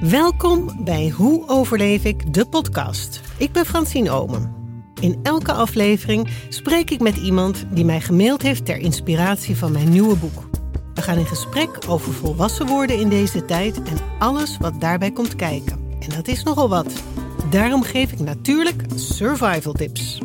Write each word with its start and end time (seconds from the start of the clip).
Welkom 0.00 0.84
bij 0.84 1.08
Hoe 1.08 1.48
overleef 1.48 2.04
ik 2.04 2.34
de 2.34 2.46
podcast. 2.46 3.20
Ik 3.38 3.52
ben 3.52 3.66
Francine 3.66 4.10
Omen. 4.10 4.54
In 5.00 5.18
elke 5.22 5.52
aflevering 5.52 6.28
spreek 6.48 6.90
ik 6.90 7.00
met 7.00 7.16
iemand 7.16 7.66
die 7.70 7.84
mij 7.84 8.00
gemaild 8.00 8.42
heeft 8.42 8.64
ter 8.64 8.76
inspiratie 8.76 9.56
van 9.56 9.72
mijn 9.72 9.88
nieuwe 9.88 10.16
boek. 10.16 10.48
We 10.94 11.02
gaan 11.02 11.18
in 11.18 11.26
gesprek 11.26 11.78
over 11.88 12.12
volwassen 12.12 12.66
worden 12.66 12.98
in 12.98 13.08
deze 13.08 13.44
tijd 13.44 13.82
en 13.82 13.96
alles 14.18 14.56
wat 14.58 14.80
daarbij 14.80 15.10
komt 15.10 15.36
kijken. 15.36 15.78
En 16.00 16.08
dat 16.08 16.28
is 16.28 16.42
nogal 16.42 16.68
wat. 16.68 17.02
Daarom 17.50 17.82
geef 17.82 18.12
ik 18.12 18.20
natuurlijk 18.20 18.82
survival 18.94 19.72
tips. 19.72 20.20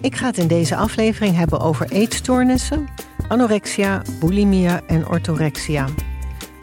Ik 0.00 0.16
ga 0.16 0.26
het 0.26 0.38
in 0.38 0.48
deze 0.48 0.76
aflevering 0.76 1.36
hebben 1.36 1.60
over 1.60 1.90
eetstoornissen, 1.90 2.86
anorexia, 3.28 4.02
bulimia 4.20 4.82
en 4.86 5.08
orthorexia. 5.08 5.88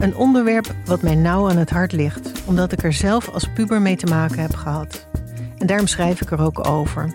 Een 0.04 0.16
onderwerp 0.16 0.74
wat 0.84 1.02
mij 1.02 1.14
nauw 1.14 1.50
aan 1.50 1.56
het 1.56 1.70
hart 1.70 1.92
ligt, 1.92 2.32
omdat 2.46 2.72
ik 2.72 2.82
er 2.82 2.92
zelf 2.92 3.28
als 3.28 3.48
puber 3.54 3.82
mee 3.82 3.96
te 3.96 4.06
maken 4.06 4.38
heb 4.38 4.54
gehad. 4.54 5.06
En 5.58 5.66
daarom 5.66 5.86
schrijf 5.86 6.20
ik 6.20 6.30
er 6.30 6.40
ook 6.40 6.68
over. 6.68 7.14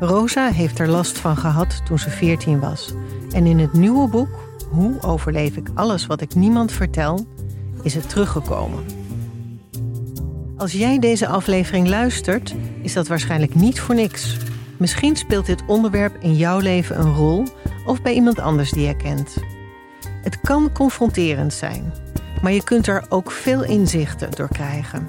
Rosa 0.00 0.48
heeft 0.50 0.78
er 0.78 0.88
last 0.88 1.18
van 1.18 1.36
gehad 1.36 1.80
toen 1.84 1.98
ze 1.98 2.10
14 2.10 2.60
was. 2.60 2.94
En 3.30 3.46
in 3.46 3.58
het 3.58 3.72
nieuwe 3.72 4.08
boek, 4.08 4.28
Hoe 4.70 5.02
overleef 5.02 5.56
ik 5.56 5.68
alles 5.74 6.06
wat 6.06 6.20
ik 6.20 6.34
niemand 6.34 6.72
vertel, 6.72 7.26
is 7.82 7.94
het 7.94 8.08
teruggekomen. 8.08 8.84
Als 10.56 10.72
jij 10.72 10.98
deze 10.98 11.26
aflevering 11.26 11.88
luistert, 11.88 12.54
is 12.82 12.92
dat 12.92 13.08
waarschijnlijk 13.08 13.54
niet 13.54 13.80
voor 13.80 13.94
niks. 13.94 14.36
Misschien 14.76 15.16
speelt 15.16 15.46
dit 15.46 15.62
onderwerp 15.66 16.16
in 16.20 16.34
jouw 16.34 16.58
leven 16.58 17.00
een 17.00 17.14
rol 17.14 17.44
of 17.86 18.02
bij 18.02 18.12
iemand 18.12 18.38
anders 18.38 18.70
die 18.70 18.86
je 18.86 18.96
kent. 18.96 19.36
Het 20.22 20.40
kan 20.40 20.72
confronterend 20.72 21.52
zijn, 21.52 21.92
maar 22.42 22.52
je 22.52 22.64
kunt 22.64 22.86
er 22.86 23.04
ook 23.08 23.30
veel 23.30 23.64
inzichten 23.64 24.30
door 24.30 24.48
krijgen. 24.48 25.08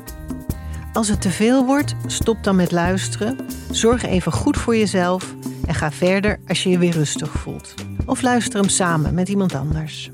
Als 0.94 1.08
het 1.08 1.22
te 1.22 1.30
veel 1.30 1.66
wordt, 1.66 1.96
stop 2.06 2.44
dan 2.44 2.56
met 2.56 2.72
luisteren, 2.72 3.38
zorg 3.72 4.04
even 4.04 4.32
goed 4.32 4.58
voor 4.58 4.76
jezelf 4.76 5.36
en 5.68 5.76
ga 5.76 5.92
verder 5.92 6.40
als 6.48 6.64
je 6.64 6.70
je 6.70 6.78
weer 6.78 6.94
rustig 6.94 7.32
voelt. 7.32 7.74
Of 8.06 8.22
luister 8.22 8.60
hem 8.60 8.70
samen 8.70 9.14
met 9.14 9.30
iemand 9.30 9.56
anders. 9.56 10.12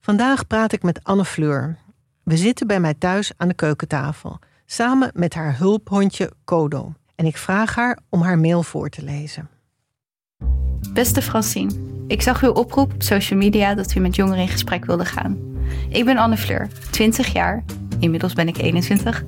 Vandaag 0.00 0.46
praat 0.46 0.72
ik 0.72 0.82
met 0.82 1.04
Anne 1.04 1.24
Fleur. 1.24 1.78
We 2.22 2.36
zitten 2.36 2.66
bij 2.66 2.80
mij 2.80 2.94
thuis 2.94 3.32
aan 3.36 3.48
de 3.48 3.54
keukentafel, 3.54 4.38
samen 4.66 5.10
met 5.14 5.34
haar 5.34 5.58
hulphondje 5.58 6.32
Kodo. 6.44 6.92
En 7.14 7.26
ik 7.26 7.36
vraag 7.36 7.74
haar 7.74 7.98
om 8.08 8.20
haar 8.20 8.38
mail 8.38 8.62
voor 8.62 8.88
te 8.88 9.02
lezen. 9.02 9.48
Beste 10.92 11.22
Francine, 11.22 11.70
ik 12.06 12.22
zag 12.22 12.42
uw 12.42 12.50
oproep 12.50 12.92
op 12.92 13.02
social 13.02 13.38
media 13.38 13.74
dat 13.74 13.94
u 13.94 14.00
met 14.00 14.16
jongeren 14.16 14.40
in 14.40 14.48
gesprek 14.48 14.84
wilde 14.84 15.04
gaan. 15.04 15.38
Ik 15.88 16.04
ben 16.04 16.16
Anne 16.16 16.36
Fleur, 16.36 16.68
20 16.90 17.32
jaar, 17.32 17.64
inmiddels 17.98 18.32
ben 18.32 18.48
ik 18.48 18.58
21, 18.58 19.24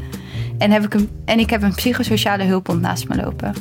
en, 0.58 0.70
heb 0.70 0.84
ik 0.84 0.94
een, 0.94 1.10
en 1.24 1.38
ik 1.38 1.50
heb 1.50 1.62
een 1.62 1.74
psychosociale 1.74 2.44
hulphond 2.44 2.80
naast 2.80 3.08
me 3.08 3.16
lopen. 3.16 3.54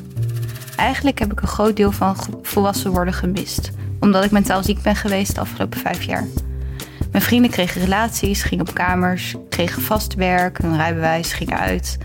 Eigenlijk 0.76 1.20
heb 1.20 1.32
ik 1.32 1.42
een 1.42 1.48
groot 1.48 1.76
deel 1.76 1.92
van 1.92 2.16
volwassen 2.42 2.92
worden 2.92 3.14
gemist, 3.14 3.72
omdat 4.00 4.24
ik 4.24 4.32
mentaal 4.32 4.64
ziek 4.64 4.82
ben 4.82 4.96
geweest 4.96 5.36
de 5.36 5.42
afgelopen 5.42 5.80
vijf 5.80 6.04
jaar. 6.04 6.28
Mijn 7.12 7.24
vrienden 7.24 7.52
kregen 7.52 7.82
relaties, 7.82 8.44
gingen 8.44 8.68
op 8.68 8.74
kamers, 8.74 9.36
kregen 9.50 9.82
vast 9.82 10.14
werk, 10.14 10.58
hun 10.62 10.78
rijbewijs, 10.78 11.34
gingen 11.34 11.60
uit, 11.60 11.98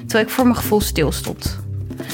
terwijl 0.00 0.24
ik 0.24 0.30
voor 0.30 0.44
mijn 0.44 0.56
gevoel 0.56 0.80
stil 0.80 1.12
stond. 1.12 1.58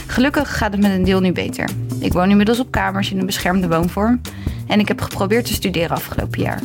Gelukkig 0.07 0.57
gaat 0.57 0.73
het 0.73 0.81
met 0.81 0.91
een 0.91 1.05
deel 1.05 1.21
nu 1.21 1.33
beter. 1.33 1.69
Ik 2.05 2.13
woon 2.13 2.31
inmiddels 2.31 2.61
op 2.61 2.71
kamers 2.71 3.11
in 3.11 3.19
een 3.19 3.27
beschermde 3.27 3.69
woonvorm 3.69 4.21
en 4.67 4.81
ik 4.81 4.89
heb 4.89 5.01
geprobeerd 5.01 5.45
te 5.45 5.53
studeren 5.53 5.91
afgelopen 5.91 6.41
jaar. 6.41 6.61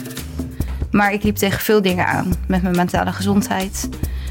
Maar 0.92 1.14
ik 1.14 1.24
liep 1.24 1.36
tegen 1.36 1.60
veel 1.60 1.82
dingen 1.82 2.08
aan 2.08 2.34
met 2.48 2.62
mijn 2.62 2.76
mentale 2.76 3.12
gezondheid, 3.12 3.90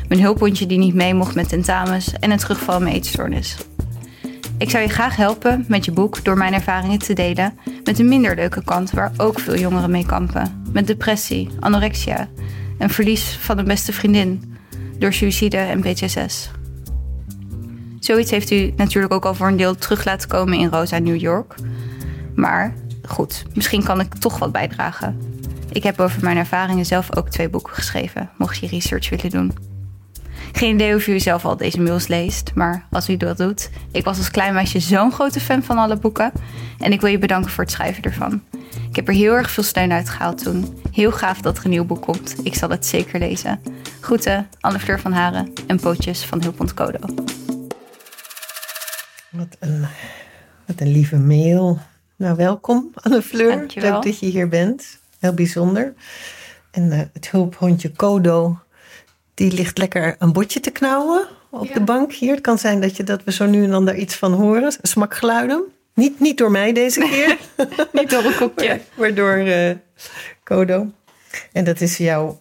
mijn 0.08 0.20
hulphondje 0.20 0.66
die 0.66 0.78
niet 0.78 0.94
mee 0.94 1.14
mocht 1.14 1.34
met 1.34 1.48
tentamens 1.48 2.12
en 2.12 2.30
het 2.30 2.40
terugval 2.40 2.76
in 2.76 2.82
mijn 2.82 2.94
eetstoornis. 2.94 3.56
Ik 4.58 4.70
zou 4.70 4.82
je 4.82 4.88
graag 4.88 5.16
helpen 5.16 5.64
met 5.68 5.84
je 5.84 5.92
boek 5.92 6.24
door 6.24 6.36
mijn 6.36 6.54
ervaringen 6.54 6.98
te 6.98 7.12
delen 7.12 7.58
met 7.84 7.98
een 7.98 8.08
minder 8.08 8.34
leuke 8.34 8.64
kant 8.64 8.90
waar 8.90 9.12
ook 9.16 9.40
veel 9.40 9.58
jongeren 9.58 9.90
mee 9.90 10.06
kampen. 10.06 10.62
Met 10.72 10.86
depressie, 10.86 11.48
anorexia 11.60 12.28
en 12.78 12.90
verlies 12.90 13.38
van 13.40 13.58
een 13.58 13.64
beste 13.64 13.92
vriendin 13.92 14.56
door 14.98 15.12
suïcide 15.12 15.56
en 15.56 15.80
PTSS. 15.80 16.50
Zoiets 18.00 18.30
heeft 18.30 18.50
u 18.50 18.72
natuurlijk 18.76 19.12
ook 19.12 19.24
al 19.24 19.34
voor 19.34 19.46
een 19.46 19.56
deel 19.56 19.74
terug 19.74 20.04
laten 20.04 20.28
komen 20.28 20.58
in 20.58 20.68
Rosa 20.68 20.98
New 20.98 21.20
York. 21.20 21.54
Maar 22.34 22.74
goed, 23.06 23.44
misschien 23.54 23.84
kan 23.84 24.00
ik 24.00 24.14
toch 24.14 24.38
wat 24.38 24.52
bijdragen. 24.52 25.36
Ik 25.72 25.82
heb 25.82 26.00
over 26.00 26.22
mijn 26.22 26.36
ervaringen 26.36 26.86
zelf 26.86 27.16
ook 27.16 27.28
twee 27.28 27.48
boeken 27.48 27.72
geschreven, 27.72 28.30
mocht 28.36 28.58
je 28.58 28.66
research 28.66 29.08
willen 29.10 29.30
doen. 29.30 29.52
Geen 30.52 30.74
idee 30.74 30.94
of 30.94 31.06
u 31.06 31.20
zelf 31.20 31.44
al 31.44 31.56
deze 31.56 31.80
mails 31.80 32.06
leest, 32.06 32.50
maar 32.54 32.86
als 32.90 33.08
u 33.08 33.16
dat 33.16 33.36
doet, 33.36 33.70
ik 33.92 34.04
was 34.04 34.18
als 34.18 34.30
klein 34.30 34.54
meisje 34.54 34.80
zo'n 34.80 35.12
grote 35.12 35.40
fan 35.40 35.62
van 35.62 35.78
alle 35.78 35.96
boeken 35.96 36.32
en 36.78 36.92
ik 36.92 37.00
wil 37.00 37.10
je 37.10 37.18
bedanken 37.18 37.50
voor 37.50 37.64
het 37.64 37.72
schrijven 37.72 38.02
ervan. 38.02 38.42
Ik 38.90 38.96
heb 38.96 39.08
er 39.08 39.14
heel 39.14 39.34
erg 39.34 39.50
veel 39.50 39.64
steun 39.64 39.92
uit 39.92 40.08
gehaald 40.08 40.42
toen. 40.42 40.78
Heel 40.92 41.12
gaaf 41.12 41.40
dat 41.40 41.58
er 41.58 41.64
een 41.64 41.70
nieuw 41.70 41.84
boek 41.84 42.02
komt. 42.02 42.34
Ik 42.42 42.54
zal 42.54 42.70
het 42.70 42.86
zeker 42.86 43.18
lezen. 43.18 43.60
Groeten, 44.00 44.48
Anne 44.60 44.78
Fleur 44.78 45.00
van 45.00 45.12
Haren 45.12 45.52
en 45.66 45.80
Pootjes 45.80 46.24
van 46.24 46.42
Hulpont 46.42 46.74
Kodo. 46.74 46.98
Wat 49.30 49.56
een, 49.58 49.86
wat 50.66 50.80
een 50.80 50.90
lieve 50.92 51.16
mail. 51.16 51.78
Nou, 52.16 52.36
welkom 52.36 52.90
Anne 52.94 53.22
Fleur. 53.22 53.56
Dankjewel. 53.56 53.92
Leuk 53.92 54.02
dat 54.02 54.18
je 54.18 54.26
hier 54.26 54.48
bent. 54.48 54.98
Heel 55.18 55.32
bijzonder. 55.34 55.94
En 56.70 56.82
uh, 56.92 57.00
het 57.12 57.30
hulphondje 57.30 57.92
Kodo, 57.92 58.58
die 59.34 59.52
ligt 59.52 59.78
lekker 59.78 60.16
een 60.18 60.32
botje 60.32 60.60
te 60.60 60.70
knauwen 60.70 61.26
op 61.50 61.66
Ja. 61.66 61.74
de 61.74 61.80
bank 61.80 62.12
hier. 62.12 62.30
Het 62.34 62.40
kan 62.40 62.58
zijn 62.58 62.80
dat, 62.80 62.96
je, 62.96 63.04
dat 63.04 63.24
we 63.24 63.32
zo 63.32 63.46
nu 63.46 63.64
en 63.64 63.70
dan 63.70 63.84
daar 63.84 63.96
iets 63.96 64.14
van 64.14 64.32
horen. 64.32 64.72
Smakgeluiden. 64.82 65.62
Niet, 65.94 66.20
niet 66.20 66.38
door 66.38 66.50
mij 66.50 66.72
deze 66.72 67.00
keer. 67.00 67.38
Niet 67.92 68.10
door 68.10 68.24
een 68.24 68.36
kopje. 68.36 68.80
Waardoor 68.96 69.36
eh, 69.36 69.74
Kodo. 70.42 70.86
En 71.52 71.64
dat 71.64 71.80
is 71.80 71.96
jouw 71.96 72.40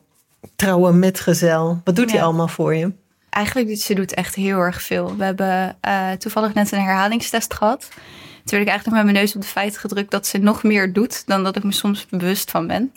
trouwe 0.55 0.93
metgezel. 0.93 1.81
Wat 1.83 1.95
doet 1.95 2.11
hij 2.11 2.23
allemaal 2.23 2.47
voor 2.47 2.75
je? 2.75 2.91
Eigenlijk, 3.29 3.67
doet- 3.67 3.79
ze 3.79 3.93
doet 3.95 4.13
echt 4.13 4.35
heel 4.35 4.59
erg 4.59 4.81
veel. 4.81 5.15
We 5.17 5.23
hebben 5.23 5.77
eh, 5.81 6.11
toevallig 6.11 6.53
net 6.53 6.71
een 6.71 6.81
herhalingstest 6.81 7.53
gehad. 7.53 7.87
Toen 7.89 8.57
werd 8.57 8.61
ik 8.61 8.67
eigenlijk 8.67 8.97
met 9.03 9.11
mijn 9.11 9.23
neus 9.25 9.35
op 9.35 9.41
de 9.41 9.47
feit 9.47 9.77
gedrukt 9.77 10.11
dat 10.11 10.27
ze 10.27 10.37
nog 10.37 10.63
meer 10.63 10.93
doet 10.93 11.27
dan 11.27 11.43
dat 11.43 11.55
ik 11.55 11.63
me 11.63 11.71
soms 11.71 12.05
bewust 12.05 12.51
van 12.51 12.67
ben. 12.67 12.93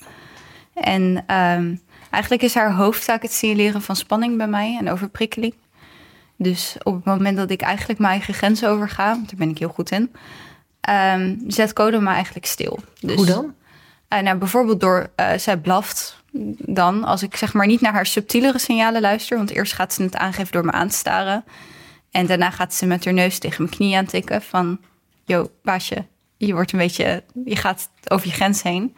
En 0.75 1.25
ehm, 1.27 1.75
eigenlijk 2.11 2.43
is 2.43 2.55
haar 2.55 2.73
hoofdtaak 2.75 3.23
het 3.23 3.33
signaleren 3.33 3.83
van 3.83 3.97
spanning 3.97 4.37
bij 4.37 4.47
mij 4.49 4.77
en 4.81 4.91
overprikkeling. 4.91 5.55
Dus 6.37 6.77
op 6.83 6.95
het 6.95 7.05
moment 7.05 7.37
dat 7.37 7.51
ik 7.51 7.61
eigenlijk 7.61 7.99
mijn 7.99 8.13
eigen 8.13 8.35
grenzen 8.35 8.69
overga, 8.69 9.11
want 9.11 9.27
daar 9.29 9.39
ben 9.39 9.49
ik 9.49 9.59
heel 9.59 9.69
goed 9.69 9.91
in, 9.91 10.13
ehm, 10.81 11.35
zet 11.47 11.73
Code 11.73 12.01
me 12.01 12.09
eigenlijk 12.11 12.47
stil. 12.47 12.79
Dus, 13.01 13.17
Hoe 13.17 13.27
dan? 13.27 13.55
eh, 14.09 14.21
nou, 14.21 14.37
bijvoorbeeld 14.39 14.81
door, 14.81 15.11
eh, 15.15 15.33
zij 15.39 15.57
blaft 15.57 16.20
dan, 16.59 17.05
als 17.05 17.23
ik 17.23 17.37
zeg 17.37 17.53
maar 17.53 17.67
niet 17.67 17.81
naar 17.81 17.93
haar 17.93 18.07
subtielere 18.07 18.59
signalen 18.59 19.01
luister. 19.01 19.37
Want 19.37 19.51
eerst 19.51 19.73
gaat 19.73 19.93
ze 19.93 20.03
het 20.03 20.17
aangeven 20.17 20.53
door 20.53 20.65
me 20.65 20.73
aan 20.73 20.89
te 20.89 20.97
staren. 20.97 21.45
En 22.11 22.27
daarna 22.27 22.51
gaat 22.51 22.75
ze 22.75 22.87
met 22.87 23.05
haar 23.05 23.15
neus 23.15 23.39
tegen 23.39 23.63
mijn 23.63 23.77
knie 23.77 23.97
aantikken 23.97 24.43
van... 24.43 24.81
Yo, 25.25 25.51
baasje, 25.63 26.07
je 26.37 26.53
wordt 26.53 26.73
een 26.73 26.79
beetje, 26.79 27.25
je 27.45 27.57
gaat 27.57 27.91
over 28.09 28.27
je 28.27 28.33
grens 28.33 28.63
heen. 28.63 28.95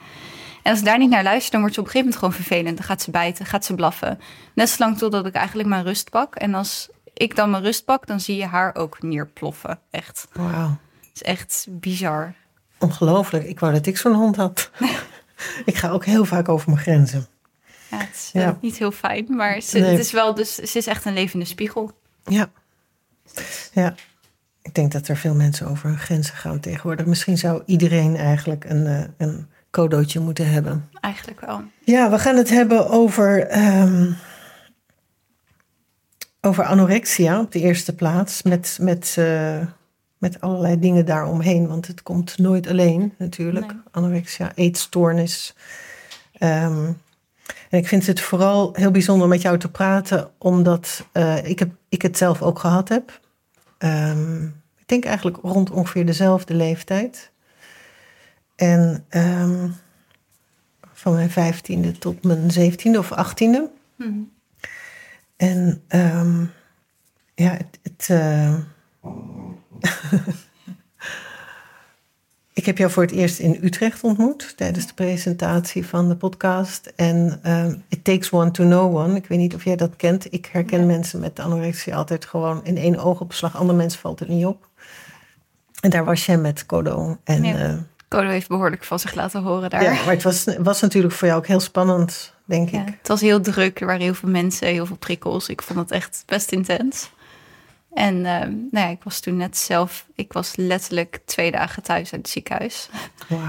En 0.62 0.70
als 0.70 0.78
ik 0.78 0.84
daar 0.84 0.98
niet 0.98 1.10
naar 1.10 1.22
luister, 1.22 1.50
dan 1.50 1.60
wordt 1.60 1.74
ze 1.74 1.80
op 1.80 1.86
een 1.86 1.92
gegeven 1.92 2.14
moment 2.14 2.34
gewoon 2.34 2.46
vervelend. 2.46 2.76
Dan 2.76 2.86
gaat 2.86 3.02
ze 3.02 3.10
bijten, 3.10 3.46
gaat 3.46 3.64
ze 3.64 3.74
blaffen. 3.74 4.20
Net 4.54 4.68
zolang 4.68 4.98
totdat 4.98 5.26
ik 5.26 5.34
eigenlijk 5.34 5.68
mijn 5.68 5.84
rust 5.84 6.10
pak. 6.10 6.34
En 6.34 6.54
als 6.54 6.88
ik 7.14 7.36
dan 7.36 7.50
mijn 7.50 7.62
rust 7.62 7.84
pak, 7.84 8.06
dan 8.06 8.20
zie 8.20 8.36
je 8.36 8.46
haar 8.46 8.74
ook 8.74 9.02
neerploffen. 9.02 9.78
Echt. 9.90 10.28
Wauw. 10.32 10.78
Het 11.00 11.10
is 11.14 11.22
echt 11.22 11.66
bizar. 11.70 12.34
Ongelooflijk. 12.78 13.44
Ik 13.44 13.60
wou 13.60 13.72
dat 13.72 13.86
ik 13.86 13.96
zo'n 13.96 14.14
hond 14.14 14.36
had. 14.36 14.70
ik 15.64 15.76
ga 15.76 15.90
ook 15.90 16.04
heel 16.04 16.24
vaak 16.24 16.48
over 16.48 16.70
mijn 16.70 16.82
grenzen. 16.82 17.26
Ja, 17.92 17.98
het 17.98 18.14
is 18.14 18.30
eh, 18.32 18.42
Ja. 18.42 18.58
niet 18.60 18.76
heel 18.78 18.90
fijn, 18.92 19.26
maar 19.36 19.60
ze, 19.60 19.78
Nee. 19.78 19.90
het 19.90 19.98
is 20.00 20.12
wel, 20.12 20.34
dus, 20.34 20.54
ze 20.54 20.78
is 20.78 20.86
echt 20.86 21.04
een 21.04 21.12
levende 21.12 21.44
spiegel. 21.44 21.90
Ja. 22.24 22.50
Ja. 23.72 23.94
Ik 24.62 24.74
denk 24.74 24.92
dat 24.92 25.08
er 25.08 25.16
veel 25.16 25.34
mensen 25.34 25.66
over 25.66 25.88
hun 25.88 25.98
grenzen 25.98 26.34
gaan 26.34 26.60
tegenwoordig. 26.60 27.06
Misschien 27.06 27.38
zou 27.38 27.62
iedereen 27.66 28.16
eigenlijk 28.16 28.64
een, 28.64 28.86
eh, 28.86 29.04
een 29.16 29.46
codootje 29.70 30.20
moeten 30.20 30.50
hebben. 30.50 30.88
Eigenlijk 31.00 31.40
wel. 31.40 31.62
Ja, 31.84 32.10
we 32.10 32.18
gaan 32.18 32.36
het 32.36 32.50
hebben 32.50 32.88
over, 32.90 33.46
ehm, 33.46 34.10
over 36.40 36.64
anorexia 36.64 37.40
op 37.40 37.52
de 37.52 37.60
eerste 37.60 37.94
plaats. 37.94 38.42
Met, 38.42 38.78
met, 38.80 39.14
eh, 39.18 39.66
met 40.18 40.40
allerlei 40.40 40.78
dingen 40.78 41.04
daaromheen. 41.06 41.68
Want 41.68 41.86
het 41.86 42.02
komt 42.02 42.38
nooit 42.38 42.66
alleen 42.66 43.14
natuurlijk. 43.18 43.66
Nee. 43.66 43.80
Anorexia, 43.90 44.52
eetstoornis. 44.54 45.54
Ehm, 46.32 46.92
en 47.70 47.78
ik 47.78 47.88
vind 47.88 48.06
het 48.06 48.20
vooral 48.20 48.70
heel 48.72 48.90
bijzonder 48.90 49.28
met 49.28 49.42
jou 49.42 49.58
te 49.58 49.70
praten. 49.70 50.30
Omdat 50.38 51.06
eh, 51.12 51.44
ik, 51.44 51.58
heb, 51.58 51.70
ik 51.88 52.02
het 52.02 52.16
zelf 52.16 52.42
ook 52.42 52.58
gehad 52.58 52.88
heb. 52.88 53.20
Ehm, 53.78 54.44
ik 54.78 54.86
denk 54.86 55.04
eigenlijk 55.04 55.36
rond 55.42 55.70
ongeveer 55.70 56.06
dezelfde 56.06 56.54
leeftijd. 56.54 57.30
En... 58.56 59.04
ehm, 59.08 59.68
Van 60.94 61.14
mijn 61.14 61.30
vijftiende 61.30 61.98
tot 61.98 62.22
mijn 62.22 62.50
zeventiende 62.50 62.98
of 62.98 63.12
achttiende. 63.12 63.70
Hmm. 63.96 64.32
En 65.36 65.82
ehm, 65.88 66.40
ja, 67.34 67.50
het. 67.50 67.78
het 67.82 68.08
eh, 68.10 68.54
ik 72.52 72.66
heb 72.66 72.78
jou 72.78 72.90
voor 72.90 73.02
het 73.02 73.12
eerst 73.12 73.38
in 73.38 73.58
Utrecht 73.62 74.02
ontmoet 74.02 74.56
tijdens 74.56 74.86
de 74.86 74.94
presentatie 74.94 75.86
van 75.86 76.08
de 76.08 76.16
podcast. 76.16 76.92
En 76.96 77.38
ehm, 77.42 77.74
It 77.88 78.04
Takes 78.04 78.30
One 78.32 78.50
to 78.50 78.64
Know 78.64 78.96
One. 78.96 79.16
Ik 79.16 79.26
weet 79.26 79.38
niet 79.38 79.54
of 79.54 79.64
jij 79.64 79.76
dat 79.76 79.96
kent. 79.96 80.32
Ik 80.32 80.48
herken 80.52 80.86
mensen 80.86 81.20
met 81.20 81.38
anorexia 81.40 81.96
altijd 81.96 82.24
gewoon 82.24 82.60
in 82.64 82.76
één 82.76 82.98
oogopslag. 82.98 83.56
Andere 83.56 83.78
mensen 83.78 84.00
valt 84.00 84.18
het 84.18 84.28
niet 84.28 84.46
op. 84.46 84.68
En 85.80 85.90
daar 85.90 86.04
was 86.04 86.26
jij 86.26 86.38
met 86.38 86.66
Kodo. 86.66 87.16
En, 87.24 87.44
Ja. 87.44 87.58
eh, 87.58 87.74
Codo 88.08 88.28
heeft 88.28 88.48
behoorlijk 88.48 88.84
van 88.84 88.98
zich 88.98 89.14
laten 89.14 89.42
horen 89.42 89.70
daar. 89.70 89.82
ja, 89.82 89.90
maar 89.92 90.14
het 90.14 90.22
was, 90.22 90.44
was 90.58 90.80
natuurlijk 90.80 91.14
voor 91.14 91.28
jou 91.28 91.40
ook 91.40 91.46
heel 91.46 91.60
spannend, 91.60 92.34
denk 92.44 92.68
Ja, 92.68 92.80
ik. 92.80 92.94
het 92.98 93.08
was 93.08 93.20
heel 93.20 93.40
druk, 93.40 93.80
er 93.80 93.86
waren 93.86 94.02
heel 94.02 94.14
veel 94.14 94.28
mensen, 94.28 94.66
heel 94.68 94.86
veel 94.86 94.96
prikkels. 94.96 95.48
Ik 95.48 95.62
vond 95.62 95.78
het 95.78 95.90
echt 95.90 96.22
best 96.26 96.52
intens. 96.52 97.10
En 97.94 98.14
ehm, 98.26 98.50
nou 98.50 98.86
ja, 98.86 98.88
ik 98.88 99.02
was 99.02 99.20
toen 99.20 99.36
net 99.36 99.56
zelf, 99.56 100.06
ik 100.14 100.32
was 100.32 100.56
letterlijk 100.56 101.20
twee 101.24 101.50
dagen 101.50 101.82
thuis 101.82 102.12
uit 102.12 102.22
het 102.22 102.28
ziekenhuis. 102.30 102.88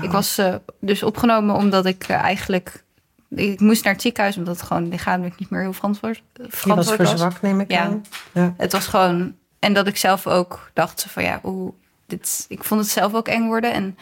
Ik 0.02 0.12
was 0.12 0.38
eh, 0.38 0.56
dus 0.80 1.04
opgenomen 1.04 1.56
omdat 1.56 1.86
ik 1.86 2.04
eh, 2.04 2.16
eigenlijk, 2.22 2.84
ik 3.30 3.60
moest 3.60 3.84
naar 3.84 3.94
het 3.94 4.02
ziekenhuis 4.02 4.38
omdat 4.38 4.56
het 4.58 4.66
gewoon 4.66 4.88
lichamelijk 4.90 5.40
niet 5.40 5.50
meer 5.50 5.62
heel 5.62 5.74
verantwoord, 5.74 6.22
Je 6.34 6.42
was 6.44 6.48
verantwoord 6.60 6.98
was. 6.98 7.10
verzwakt, 7.10 7.42
neem 7.42 7.60
ik 7.60 7.72
Ja. 7.72 7.82
aan. 7.84 8.06
Ja. 8.32 8.54
Het 8.58 8.72
was 8.72 8.88
gewoon, 8.88 9.36
en 9.60 9.74
dat 9.74 9.88
ik 9.88 9.98
zelf 9.98 10.28
ook 10.28 10.70
dacht 10.74 11.06
van 11.10 11.24
ja, 11.24 11.40
hoe 11.42 11.74
dit, 12.06 12.46
ik 12.50 12.64
vond 12.64 12.82
het 12.82 12.90
zelf 12.90 13.14
ook 13.14 13.28
eng 13.28 13.46
worden. 13.46 13.74
En, 13.74 13.98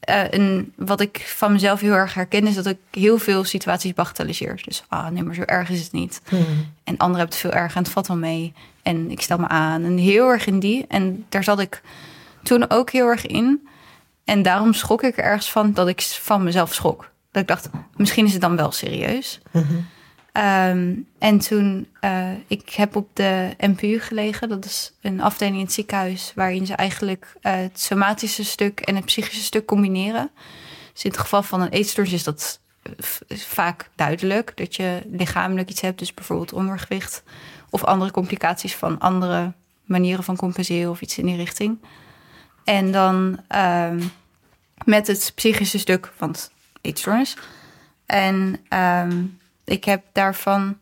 en 0.00 0.72
wat 0.76 1.00
ik 1.00 1.22
van 1.26 1.52
mezelf 1.52 1.80
heel 1.80 1.92
erg 1.92 2.14
herken 2.14 2.46
is 2.46 2.54
dat 2.54 2.66
ik 2.66 2.78
heel 2.90 3.18
veel 3.18 3.44
situaties 3.44 3.94
bagatelliseer. 3.94 4.60
Dus 4.64 4.84
ah, 4.88 5.08
nee, 5.08 5.22
maar 5.22 5.34
zo 5.34 5.42
erg 5.42 5.70
is 5.70 5.82
het 5.82 5.92
niet. 5.92 6.20
Hmm. 6.28 6.46
En 6.84 6.96
anderen 6.96 7.18
hebben 7.18 7.26
het 7.26 7.36
veel 7.36 7.52
erger 7.52 7.76
en 7.76 7.82
het 7.82 7.92
valt 7.92 8.06
wel 8.06 8.16
mee. 8.16 8.52
En 8.82 9.10
ik 9.10 9.20
stel 9.20 9.38
me 9.38 9.48
aan. 9.48 9.84
En 9.84 9.96
heel 9.96 10.28
erg 10.28 10.46
in 10.46 10.58
die. 10.58 10.84
En 10.88 11.24
daar 11.28 11.44
zat 11.44 11.60
ik 11.60 11.82
toen 12.42 12.70
ook 12.70 12.90
heel 12.90 13.06
erg 13.06 13.26
in. 13.26 13.68
En 14.24 14.42
daarom 14.42 14.72
schrok 14.72 15.02
ik 15.02 15.18
er 15.18 15.24
ergens 15.24 15.50
van 15.50 15.72
dat 15.72 15.88
ik 15.88 16.00
van 16.02 16.42
mezelf 16.42 16.74
schrok. 16.74 17.10
Dat 17.30 17.42
ik 17.42 17.48
dacht, 17.48 17.70
misschien 17.96 18.26
is 18.26 18.32
het 18.32 18.40
dan 18.40 18.56
wel 18.56 18.72
serieus. 18.72 19.40
Mhm. 19.50 19.74
Ehm, 20.32 20.94
en 21.18 21.38
toen, 21.38 21.88
eh, 22.00 22.32
ik 22.46 22.70
heb 22.70 22.96
op 22.96 23.08
de 23.12 23.54
NPU 23.58 24.00
gelegen. 24.00 24.48
Dat 24.48 24.64
is 24.64 24.92
een 25.00 25.20
afdeling 25.20 25.56
in 25.56 25.64
het 25.64 25.72
ziekenhuis... 25.72 26.32
waarin 26.34 26.66
ze 26.66 26.74
eigenlijk 26.74 27.36
eh, 27.40 27.56
het 27.56 27.80
somatische 27.80 28.44
stuk 28.44 28.80
en 28.80 28.96
het 28.96 29.04
psychische 29.04 29.42
stuk 29.42 29.66
combineren. 29.66 30.30
Dus 30.92 31.04
in 31.04 31.10
het 31.10 31.20
geval 31.20 31.42
van 31.42 31.60
een 31.60 31.68
eetstoornis 31.68 32.14
is 32.14 32.24
dat 32.24 32.60
eh, 32.82 32.92
vaak 33.36 33.90
duidelijk. 33.94 34.56
Dat 34.56 34.76
je 34.76 35.02
lichamelijk 35.10 35.70
iets 35.70 35.80
hebt, 35.80 35.98
dus 35.98 36.14
bijvoorbeeld 36.14 36.52
ondergewicht... 36.52 37.22
of 37.70 37.84
andere 37.84 38.10
complicaties 38.10 38.74
van 38.74 38.98
andere 38.98 39.52
manieren 39.84 40.24
van 40.24 40.36
compenseren... 40.36 40.90
of 40.90 41.00
iets 41.00 41.18
in 41.18 41.26
die 41.26 41.36
richting. 41.36 41.78
En 42.64 42.92
dan 42.92 43.40
ehm, 43.48 44.02
met 44.84 45.06
het 45.06 45.32
psychische 45.34 45.78
stuk 45.78 46.12
van 46.16 46.28
het 46.28 46.50
eetstoornis... 46.80 47.36
En 48.10 48.56
ehm, 48.68 49.24
ik 49.64 49.84
heb 49.84 50.02
daarvan 50.12 50.78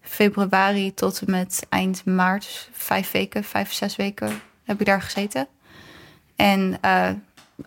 februari 0.00 0.94
tot 0.94 1.20
en 1.20 1.30
met 1.30 1.66
eind 1.68 2.04
maart, 2.04 2.68
vijf 2.72 3.10
weken, 3.10 3.44
vijf, 3.44 3.72
zes 3.72 3.96
weken 3.96 4.40
heb 4.64 4.80
ik 4.80 4.86
daar 4.86 5.02
gezeten. 5.02 5.48
En 6.36 6.78
eh, 6.80 7.08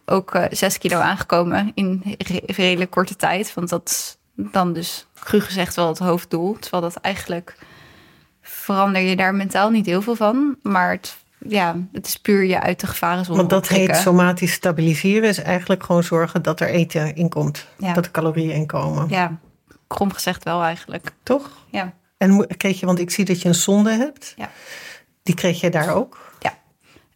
ook 0.06 0.36
eh, 0.36 0.45
zes 0.50 0.78
kilo 0.78 1.00
aangekomen 1.00 1.72
in 1.74 2.16
re- 2.18 2.42
redelijk 2.45 2.92
korte 2.92 3.16
tijd. 3.16 3.54
Want 3.54 3.69
dat 3.69 3.90
is 3.90 4.18
dan 4.36 4.74
dus 4.74 5.07
cru 5.19 5.40
gezegd 5.40 5.75
wel 5.75 5.88
het 5.88 6.00
hoofddoel. 6.00 6.57
Terwijl 6.60 6.84
dat 6.84 6.96
eigenlijk 6.96 7.57
verander 8.42 9.01
je 9.01 9.16
daar 9.16 9.36
mentaal 9.36 9.69
niet 9.69 9.86
heel 9.86 10.01
veel 10.01 10.16
van. 10.16 10.56
Maar 10.62 10.92
het, 10.92 11.18
ja, 11.48 11.75
het 11.92 12.07
is 12.07 12.18
puur 12.18 12.44
je 12.44 12.62
uit 12.62 12.80
de 12.80 12.88
gevarenzone 12.88 13.38
Want 13.38 13.50
dat 13.50 13.68
heet 13.68 13.96
somatisch 13.96 14.54
stabiliseren. 14.54 15.30
Is 15.30 15.42
eigenlijk 15.42 15.84
gewoon 15.84 16.04
zorgen 16.04 16.42
dat 16.42 16.60
er 16.60 16.68
eten 16.68 17.16
in 17.16 17.30
komt. 17.30 17.68
Ja. 17.78 17.94
Dat 17.94 18.06
er 18.06 18.12
calorieën 18.12 18.56
in 18.56 18.66
komen. 18.66 19.10
Ja, 19.10 19.38
krom 19.94 20.13
gezegd 20.13 20.44
wel 20.44 20.63
eigenlijk. 20.63 21.12
Toch? 21.24 21.50
Ja. 21.69 21.94
En 22.18 22.48
kreeg 22.57 22.80
je, 22.80 22.86
want 22.86 23.00
ik 23.00 23.10
zie 23.12 23.25
dat 23.25 23.42
je 23.42 23.48
een 23.48 23.56
zonde 23.56 23.92
hebt. 23.92 24.34
Ja. 24.38 24.51
Die 25.24 25.36
kreeg 25.36 25.60
je 25.62 25.69
daar 25.69 25.95
ook. 25.95 26.31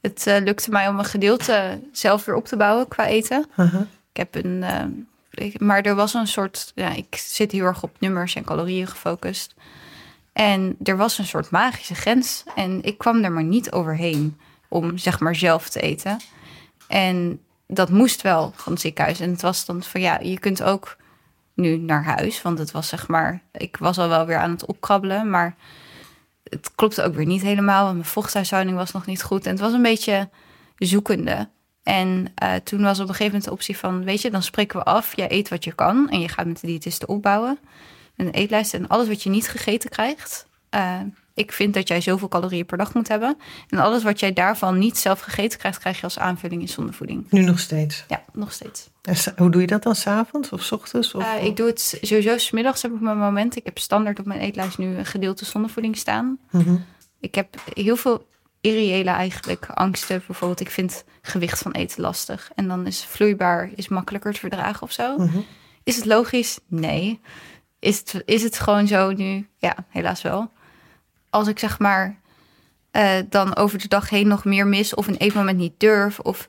Het 0.02 0.28
eh, 0.28 0.42
lukte 0.44 0.70
mij 0.70 0.88
om 0.88 1.00
een 1.00 1.06
gedeelte 1.06 1.80
zelf 1.92 2.26
weer 2.26 2.36
op 2.36 2.46
te 2.46 2.58
bouwen 2.58 2.88
qua 2.88 3.06
eten. 3.08 3.46
Aha. 3.56 3.88
Ik 4.12 4.18
heb 4.18 4.36
een. 4.36 4.64
eh, 4.64 5.46
ik- 5.46 5.60
maar 5.60 5.82
er 5.82 5.96
was 5.96 6.14
een 6.14 6.28
soort. 6.28 6.72
Ja, 6.76 6.90
ik 6.90 7.16
zit 7.16 7.52
heel 7.52 7.64
erg 7.66 7.84
op 7.84 7.96
nummers 8.00 8.36
en 8.36 8.44
calorieën 8.44 8.88
gefocust. 8.88 9.54
En 10.34 10.76
er 10.84 10.98
was 10.98 11.18
een 11.18 11.26
soort 11.26 11.50
magische 11.50 11.96
grens. 11.96 12.44
En 12.56 12.84
ik 12.84 12.98
kwam 12.98 13.24
er 13.24 13.32
maar 13.32 13.44
niet 13.44 13.72
overheen 13.72 14.38
om 14.68 14.98
zeg 14.98 15.20
maar 15.20 15.36
zelf 15.36 15.70
te 15.70 15.80
eten. 15.82 16.20
En 16.88 17.40
dat 17.68 17.90
moest 17.90 18.22
wel 18.22 18.52
van 18.56 18.72
het 18.72 18.82
ziekenhuis. 18.82 19.20
En 19.20 19.32
het 19.32 19.42
was 19.42 19.66
dan 19.66 19.84
van 19.84 20.02
ja, 20.02 20.20
je 20.22 20.40
kunt 20.40 20.64
ook 20.64 20.96
nu 21.58 21.78
naar 21.78 22.04
huis. 22.04 22.42
Want 22.42 22.60
het 22.60 22.72
was 22.72 22.88
zeg 22.88 23.08
maar. 23.08 23.42
Ik 23.52 23.78
was 23.78 23.98
al 23.98 24.08
wel 24.08 24.26
weer 24.26 24.38
aan 24.38 24.52
het 24.52 24.66
opkrabbelen. 24.66 25.30
Maar 25.30 25.56
het 26.44 26.72
klopte 26.76 27.04
ook 27.04 27.16
weer 27.16 27.26
niet 27.26 27.42
helemaal. 27.42 27.84
Want 27.84 27.96
mijn 27.96 28.08
vochthuishouding 28.08 28.78
was 28.78 28.92
nog 28.92 29.06
niet 29.06 29.24
goed. 29.24 29.46
En 29.46 29.52
het 29.52 29.60
was 29.60 29.74
een 29.74 29.82
beetje 29.82 30.30
zoekende. 30.78 31.50
En 31.84 32.32
eh, 32.36 32.54
toen 32.56 32.82
was 32.82 33.00
op 33.00 33.08
een 33.08 33.16
gegeven 33.16 33.26
moment 33.26 33.44
de 33.44 33.52
optie 33.52 33.78
van... 33.78 34.04
weet 34.04 34.22
je, 34.22 34.32
dan 34.32 34.44
spreken 34.44 34.80
we 34.80 34.86
af. 34.86 35.16
Jij 35.16 35.32
eet 35.32 35.50
wat 35.50 35.64
je 35.64 35.74
kan. 35.74 36.10
En 36.10 36.20
je 36.20 36.28
gaat 36.30 36.46
met 36.46 36.62
de 36.62 36.68
diëtiste 36.68 37.08
opbouwen. 37.08 37.60
Een 38.16 38.30
eetlijst 38.30 38.74
en 38.74 38.88
alles 38.88 39.08
wat 39.08 39.24
je 39.24 39.30
niet 39.30 39.50
gegeten 39.50 39.90
krijgt. 39.90 40.48
eh, 40.70 41.00
ik 41.38 41.52
vind 41.52 41.74
dat 41.74 41.88
jij 41.88 42.02
zoveel 42.02 42.28
calorieën 42.28 42.66
per 42.66 42.78
dag 42.78 42.94
moet 42.94 43.08
hebben. 43.08 43.38
En 43.70 43.78
alles 43.80 44.04
wat 44.04 44.20
jij 44.20 44.34
daarvan 44.34 44.78
niet 44.78 44.98
zelf 44.98 45.20
gegeten 45.20 45.60
krijgt... 45.60 45.80
krijg 45.80 45.98
je 45.98 46.04
als 46.04 46.20
aanvulling 46.20 46.62
in 46.62 46.70
zondevoeding. 46.70 47.26
Nu 47.30 47.42
nog 47.42 47.60
steeds. 47.60 48.04
Ja, 48.08 48.24
nog 48.34 48.52
steeds. 48.52 48.90
En 49.02 49.16
Hoe 49.38 49.52
doe 49.52 49.62
je 49.62 49.68
dat 49.68 49.84
dan? 49.84 49.96
S'avonds 49.96 50.50
of 50.50 50.62
's 50.64 50.72
ochtends? 50.72 51.14
Of, 51.14 51.24
Eh, 51.24 51.44
ik 51.44 51.56
doe 51.58 51.68
het 51.68 51.98
sowieso 52.02 52.38
smiddags 52.38 52.82
heb 52.82 52.92
ik 52.94 53.00
mijn 53.00 53.18
moment. 53.18 53.56
Ik 53.56 53.66
heb 53.66 53.78
standaard 53.78 54.20
op 54.20 54.26
mijn 54.26 54.40
eetlijst 54.40 54.78
nu 54.78 54.96
een 54.98 55.06
gedeelte 55.06 55.46
zondevoeding 55.46 55.98
staan. 55.98 56.40
Mhm. 56.52 56.76
Ik 57.20 57.36
heb 57.36 57.56
heel 57.74 57.96
veel 57.96 58.28
irreële 58.62 59.10
eigenlijk 59.10 59.66
angsten. 59.66 60.24
Bijvoorbeeld, 60.28 60.60
ik 60.60 60.72
vind 60.72 61.04
gewicht 61.22 61.60
van 61.60 61.72
eten 61.72 62.02
lastig. 62.02 62.50
En 62.56 62.68
dan 62.68 62.88
is 62.88 63.06
vloeibaar 63.06 63.70
is 63.76 63.88
makkelijker 63.88 64.34
te 64.34 64.40
verdragen 64.40 64.82
of 64.82 64.92
zo. 64.92 65.18
Mhm. 65.18 65.38
Is 65.84 65.96
het 65.96 66.06
logisch? 66.06 66.60
Nee. 66.68 67.20
Is 67.80 67.98
het, 67.98 68.22
is 68.26 68.44
het 68.44 68.60
gewoon 68.60 68.88
zo 68.88 69.12
nu? 69.12 69.48
Ja, 69.58 69.76
helaas 69.90 70.22
wel. 70.22 70.52
Als 71.30 71.48
ik 71.48 71.60
zeg 71.60 71.80
maar 71.80 72.16
eh, 72.92 73.12
dan 73.30 73.56
over 73.56 73.80
de 73.80 73.88
dag 73.88 74.10
heen 74.10 74.28
nog 74.28 74.46
meer 74.46 74.68
mis... 74.68 74.96
of 74.96 75.08
een 75.08 75.18
eetmoment 75.18 75.58
niet 75.58 75.74
durf... 75.78 76.20
of 76.20 76.48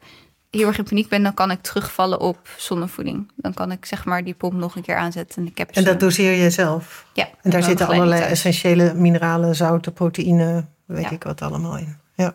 heel 0.51 0.67
erg 0.67 0.79
in 0.79 0.85
paniek 0.85 1.09
ben... 1.09 1.23
dan 1.23 1.35
kan 1.35 1.51
ik 1.51 1.63
terugvallen 1.63 2.21
op 2.21 2.49
zonnevoeding. 2.57 3.31
Dan 3.37 3.55
kan 3.55 3.73
ik 3.73 3.85
zeg 3.87 4.05
maar 4.05 4.25
die 4.25 4.35
pomp 4.35 4.53
nog 4.53 4.77
een 4.77 4.83
keer 4.83 4.97
aanzetten. 4.97 5.43
En, 5.43 5.49
ik 5.49 5.59
heb 5.59 5.71
En 5.71 5.85
dat 5.85 6.01
doseer 6.01 6.33
je 6.33 6.51
zelf? 6.51 7.07
Ja. 7.13 7.29
En 7.43 7.51
daar 7.51 7.63
zitten 7.63 7.87
allerlei 7.87 8.21
thuis. 8.21 8.33
essentiële 8.33 8.95
mineralen, 8.95 9.55
zouten, 9.57 9.93
proteïne, 9.93 10.65
weet 10.85 11.05
Ja. 11.05 11.11
ik 11.11 11.23
wat 11.23 11.43
allemaal 11.43 11.77
in. 11.77 11.97
Ja. 12.15 12.35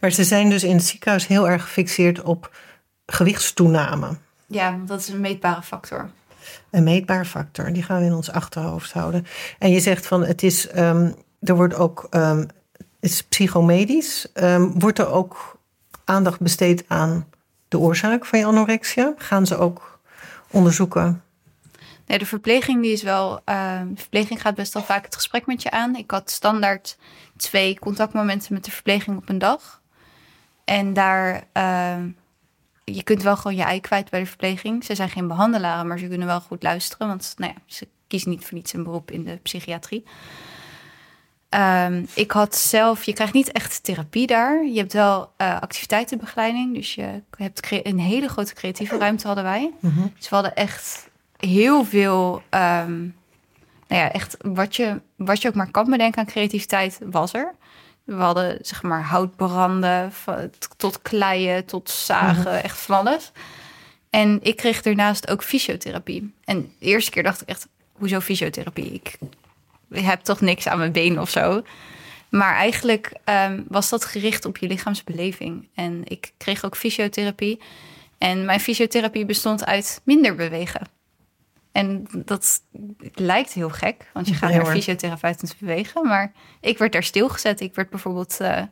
Maar 0.00 0.10
ze 0.10 0.24
zijn 0.24 0.50
dus 0.50 0.64
in 0.64 0.76
het 0.76 0.84
ziekenhuis 0.84 1.26
heel 1.26 1.48
erg 1.48 1.62
gefixeerd 1.62 2.22
op 2.22 2.56
gewichtstoename. 3.06 4.16
Ja, 4.46 4.78
dat 4.86 5.00
is 5.00 5.08
een 5.08 5.20
meetbare 5.20 5.62
factor. 5.62 6.10
Een 6.70 6.82
meetbaar 6.84 7.24
factor, 7.24 7.72
die 7.72 7.82
gaan 7.82 8.00
we 8.00 8.06
in 8.06 8.12
ons 8.14 8.30
achterhoofd 8.30 8.92
houden. 8.92 9.26
En 9.58 9.70
je 9.70 9.80
zegt 9.80 10.06
van 10.06 10.24
het 10.24 10.42
is, 10.42 10.68
ehm, 10.68 11.12
er 11.40 11.54
wordt 11.56 11.74
ook, 11.74 12.06
ehm, 12.10 12.38
het 12.72 12.86
is 13.00 13.22
psychomedisch. 13.22 14.32
Ehm, 14.32 14.62
wordt 14.62 14.98
er 14.98 15.10
ook 15.10 15.58
aandacht 16.04 16.40
besteed 16.40 16.84
aan 16.88 17.26
de 17.68 17.78
oorzaak 17.78 18.26
van 18.26 18.38
je 18.38 18.44
anorexia? 18.44 19.14
Gaan 19.16 19.46
ze 19.46 19.56
ook 19.56 20.00
onderzoeken? 20.50 21.22
Nee, 22.06 22.18
de 22.18 22.26
verpleging 22.26 22.82
die 22.82 22.92
is 22.92 23.02
wel. 23.02 23.40
eh, 23.44 23.80
de 23.88 24.00
verpleging 24.00 24.40
gaat 24.40 24.54
best 24.54 24.74
wel 24.74 24.82
vaak 24.82 25.04
het 25.04 25.14
gesprek 25.14 25.46
met 25.46 25.62
je 25.62 25.70
aan. 25.70 25.96
Ik 25.96 26.10
had 26.10 26.30
standaard 26.30 26.98
twee 27.36 27.78
contactmomenten 27.78 28.54
met 28.54 28.64
de 28.64 28.70
verpleging 28.70 29.16
op 29.16 29.28
een 29.28 29.38
dag. 29.38 29.80
En 30.64 30.92
daar. 30.92 31.46
je 32.84 33.02
kunt 33.02 33.22
wel 33.22 33.36
gewoon 33.36 33.56
je 33.56 33.62
ei 33.62 33.80
kwijt 33.80 34.10
bij 34.10 34.20
de 34.20 34.26
verpleging. 34.26 34.84
Ze 34.84 34.94
zijn 34.94 35.08
geen 35.08 35.28
behandelaren, 35.28 35.86
maar 35.86 35.98
ze 35.98 36.08
kunnen 36.08 36.26
wel 36.26 36.40
goed 36.40 36.62
luisteren. 36.62 37.08
Want 37.08 37.34
nou 37.36 37.52
ja, 37.52 37.60
ze 37.66 37.88
kiezen 38.06 38.30
niet 38.30 38.44
voor 38.44 38.54
niets 38.54 38.72
een 38.72 38.82
beroep 38.82 39.10
in 39.10 39.24
de 39.24 39.36
psychiatrie. 39.42 40.04
Ehm, 41.48 42.04
ik 42.14 42.30
had 42.30 42.56
zelf, 42.56 43.04
je 43.04 43.12
krijgt 43.12 43.32
niet 43.32 43.52
echt 43.52 43.84
therapie 43.84 44.26
daar. 44.26 44.64
Je 44.64 44.78
hebt 44.78 44.92
wel 44.92 45.32
eh, 45.36 45.60
activiteitenbegeleiding. 45.60 46.74
Dus 46.74 46.94
je 46.94 47.22
hebt 47.36 47.70
een 47.70 47.98
hele 47.98 48.28
grote 48.28 48.54
creatieve 48.54 48.98
ruimte 48.98 49.26
hadden 49.26 49.44
wij. 49.44 49.72
Dus 50.16 50.28
we 50.28 50.34
hadden 50.34 50.54
echt 50.54 51.08
heel 51.36 51.84
veel, 51.84 52.42
ehm, 52.48 53.00
nou 53.88 54.02
ja, 54.02 54.12
echt 54.12 54.36
wat 54.38 54.76
je, 54.76 55.00
wat 55.16 55.42
je 55.42 55.48
ook 55.48 55.54
maar 55.54 55.70
kan 55.70 55.90
bedenken 55.90 56.20
aan 56.20 56.26
creativiteit 56.26 56.98
was 57.04 57.34
er. 57.34 57.54
We 58.04 58.14
hadden 58.14 58.58
zeg 58.62 58.82
maar 58.82 59.02
houtbranden, 59.02 60.12
tot 60.76 61.02
kleien, 61.02 61.64
tot 61.64 61.90
zagen, 61.90 62.62
echt 62.62 62.78
van 62.78 62.96
alles. 62.96 63.32
En 64.10 64.38
ik 64.42 64.56
kreeg 64.56 64.82
daarnaast 64.82 65.30
ook 65.30 65.42
fysiotherapie. 65.42 66.34
En 66.44 66.72
de 66.78 66.86
eerste 66.86 67.10
keer 67.10 67.22
dacht 67.22 67.42
ik 67.42 67.48
echt, 67.48 67.68
hoezo 67.92 68.20
fysiotherapie? 68.20 68.92
Ik 68.92 69.18
heb 69.90 70.20
toch 70.20 70.40
niks 70.40 70.68
aan 70.68 70.78
mijn 70.78 70.92
benen 70.92 71.22
of 71.22 71.30
zo. 71.30 71.62
Maar 72.28 72.54
eigenlijk 72.54 73.12
ehm, 73.24 73.62
was 73.68 73.88
dat 73.88 74.04
gericht 74.04 74.44
op 74.44 74.56
je 74.56 74.66
lichaamsbeleving. 74.66 75.68
En 75.74 76.02
ik 76.04 76.32
kreeg 76.36 76.64
ook 76.64 76.76
fysiotherapie. 76.76 77.60
En 78.18 78.44
mijn 78.44 78.60
fysiotherapie 78.60 79.24
bestond 79.24 79.64
uit 79.66 80.00
minder 80.04 80.34
bewegen. 80.34 80.86
En 81.72 82.06
dat 82.24 82.62
lijkt 83.14 83.52
heel 83.52 83.68
gek, 83.70 84.10
want 84.12 84.28
je 84.28 84.34
gaat 84.34 84.50
naar 84.50 84.60
hoor. 84.60 84.70
fysiotherapeut 84.70 85.42
om 85.42 85.48
te 85.48 85.54
bewegen. 85.58 86.06
Maar 86.06 86.32
ik 86.60 86.78
werd 86.78 86.92
daar 86.92 87.02
stilgezet. 87.02 87.60
Ik 87.60 87.74
werd 87.74 87.90
bijvoorbeeld, 87.90 88.40
eh, 88.40 88.62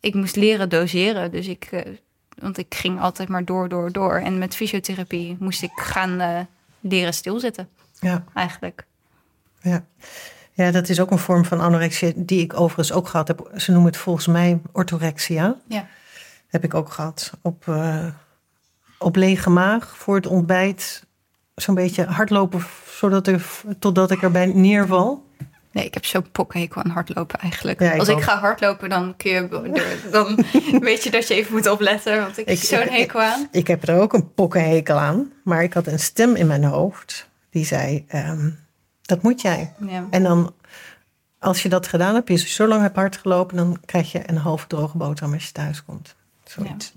ik 0.00 0.14
moest 0.14 0.36
leren 0.36 0.68
doseren. 0.68 1.30
Dus 1.30 1.46
ik, 1.46 1.64
eh, 1.64 1.92
want 2.38 2.58
ik 2.58 2.74
ging 2.74 3.00
altijd 3.00 3.28
maar 3.28 3.44
door, 3.44 3.68
door, 3.68 3.92
door. 3.92 4.16
En 4.18 4.38
met 4.38 4.56
fysiotherapie 4.56 5.36
moest 5.38 5.62
ik 5.62 5.72
gaan 5.74 6.20
eh, 6.20 6.40
leren 6.80 7.14
stilzitten, 7.14 7.68
Ja, 8.00 8.24
eigenlijk. 8.34 8.86
Ja. 9.66 9.84
ja, 10.52 10.70
dat 10.70 10.88
is 10.88 11.00
ook 11.00 11.10
een 11.10 11.18
vorm 11.18 11.44
van 11.44 11.60
anorexia 11.60 12.12
die 12.16 12.40
ik 12.40 12.60
overigens 12.60 12.92
ook 12.92 13.08
gehad 13.08 13.28
heb. 13.28 13.50
Ze 13.56 13.70
noemen 13.72 13.90
het 13.90 14.00
volgens 14.00 14.26
mij 14.26 14.60
orthorexia. 14.72 15.56
Ja. 15.68 15.86
Heb 16.48 16.64
ik 16.64 16.74
ook 16.74 16.92
gehad. 16.92 17.32
Op, 17.42 17.68
eh, 17.68 18.06
op 18.98 19.16
lege 19.16 19.50
maag 19.50 19.96
voor 19.96 20.14
het 20.16 20.26
ontbijt. 20.26 21.04
Zo'n 21.54 21.74
beetje 21.74 22.04
hardlopen 22.04 22.64
zodat 22.98 23.26
er, 23.26 23.46
totdat 23.78 24.10
ik 24.10 24.22
erbij 24.22 24.46
neerval. 24.46 25.24
Nee, 25.72 25.84
ik 25.84 25.94
heb 25.94 26.04
zo'n 26.04 26.30
pokkenhekel 26.32 26.82
aan 26.82 26.90
hardlopen 26.90 27.38
eigenlijk. 27.38 27.80
Ja, 27.80 27.92
ik 27.92 27.98
Als 27.98 28.08
ik 28.08 28.20
ga 28.20 28.38
hardlopen, 28.38 28.88
dan, 28.88 29.14
kun 29.16 29.30
je, 29.30 29.48
dan 30.10 30.44
weet 30.80 31.02
je 31.04 31.10
dat 31.10 31.28
je 31.28 31.34
even 31.34 31.52
moet 31.52 31.68
opletten. 31.68 32.20
Want 32.20 32.38
ik, 32.38 32.46
Ik- 32.46 32.58
heb 32.68 32.80
zo'n 32.82 32.94
hekel 32.94 33.20
aan. 33.22 33.48
Ik 33.50 33.66
heb 33.66 33.88
er 33.88 34.00
ook 34.00 34.12
een 34.12 34.32
pokkenhekel 34.34 34.96
aan. 34.96 35.32
Maar 35.44 35.62
ik 35.62 35.72
had 35.72 35.86
een 35.86 35.98
stem 35.98 36.34
in 36.34 36.46
mijn 36.46 36.64
hoofd 36.64 37.28
die 37.50 37.64
zei: 37.64 38.04
ehm, 38.08 38.50
Dat 39.06 39.22
moet 39.22 39.40
jij. 39.40 39.72
Ja. 39.86 40.06
En 40.10 40.22
dan, 40.22 40.54
als 41.38 41.62
je 41.62 41.68
dat 41.68 41.86
gedaan 41.86 42.14
hebt, 42.14 42.28
je 42.28 42.36
zo 42.36 42.66
lang 42.66 42.82
hebt 42.82 42.96
hard 42.96 43.16
gelopen, 43.16 43.56
dan 43.56 43.78
krijg 43.84 44.12
je 44.12 44.30
een 44.30 44.36
halve 44.36 44.66
droge 44.66 44.96
boterham 44.96 45.34
als 45.34 45.46
je 45.46 45.52
thuis 45.52 45.84
komt. 45.84 46.14
Zoiets. 46.44 46.92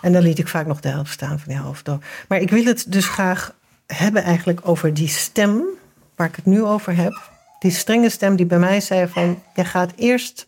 En 0.00 0.12
dan 0.12 0.22
liet 0.22 0.38
ik 0.38 0.48
vaak 0.48 0.66
nog 0.66 0.80
de 0.80 0.88
helft 0.88 1.12
staan 1.12 1.38
van 1.38 1.48
die 1.52 1.56
halve 1.56 1.82
droog. 1.82 2.00
Maar 2.28 2.40
ik 2.40 2.50
wil 2.50 2.64
het 2.64 2.84
dus 2.88 3.06
graag 3.06 3.54
hebben 3.86 4.22
eigenlijk 4.22 4.60
over 4.68 4.94
die 4.94 5.08
stem, 5.08 5.62
waar 6.16 6.28
ik 6.28 6.36
het 6.36 6.46
nu 6.46 6.62
over 6.62 6.96
heb. 6.96 7.30
Die 7.58 7.70
strenge 7.70 8.08
stem 8.08 8.36
die 8.36 8.46
bij 8.46 8.58
mij 8.58 8.80
zei 8.80 9.08
van, 9.08 9.42
je 9.54 9.64
gaat 9.64 9.92
eerst 9.96 10.46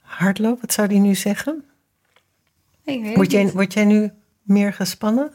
hardlopen. 0.00 0.60
Wat 0.60 0.72
zou 0.72 0.88
die 0.88 0.98
nu 1.00 1.14
zeggen? 1.14 1.64
Ik 2.84 3.02
weet 3.02 3.16
Word 3.16 3.30
jij, 3.30 3.44
niet. 3.44 3.52
word 3.52 3.72
jij 3.72 3.84
nu 3.84 4.12
meer 4.42 4.72
gespannen? 4.72 5.32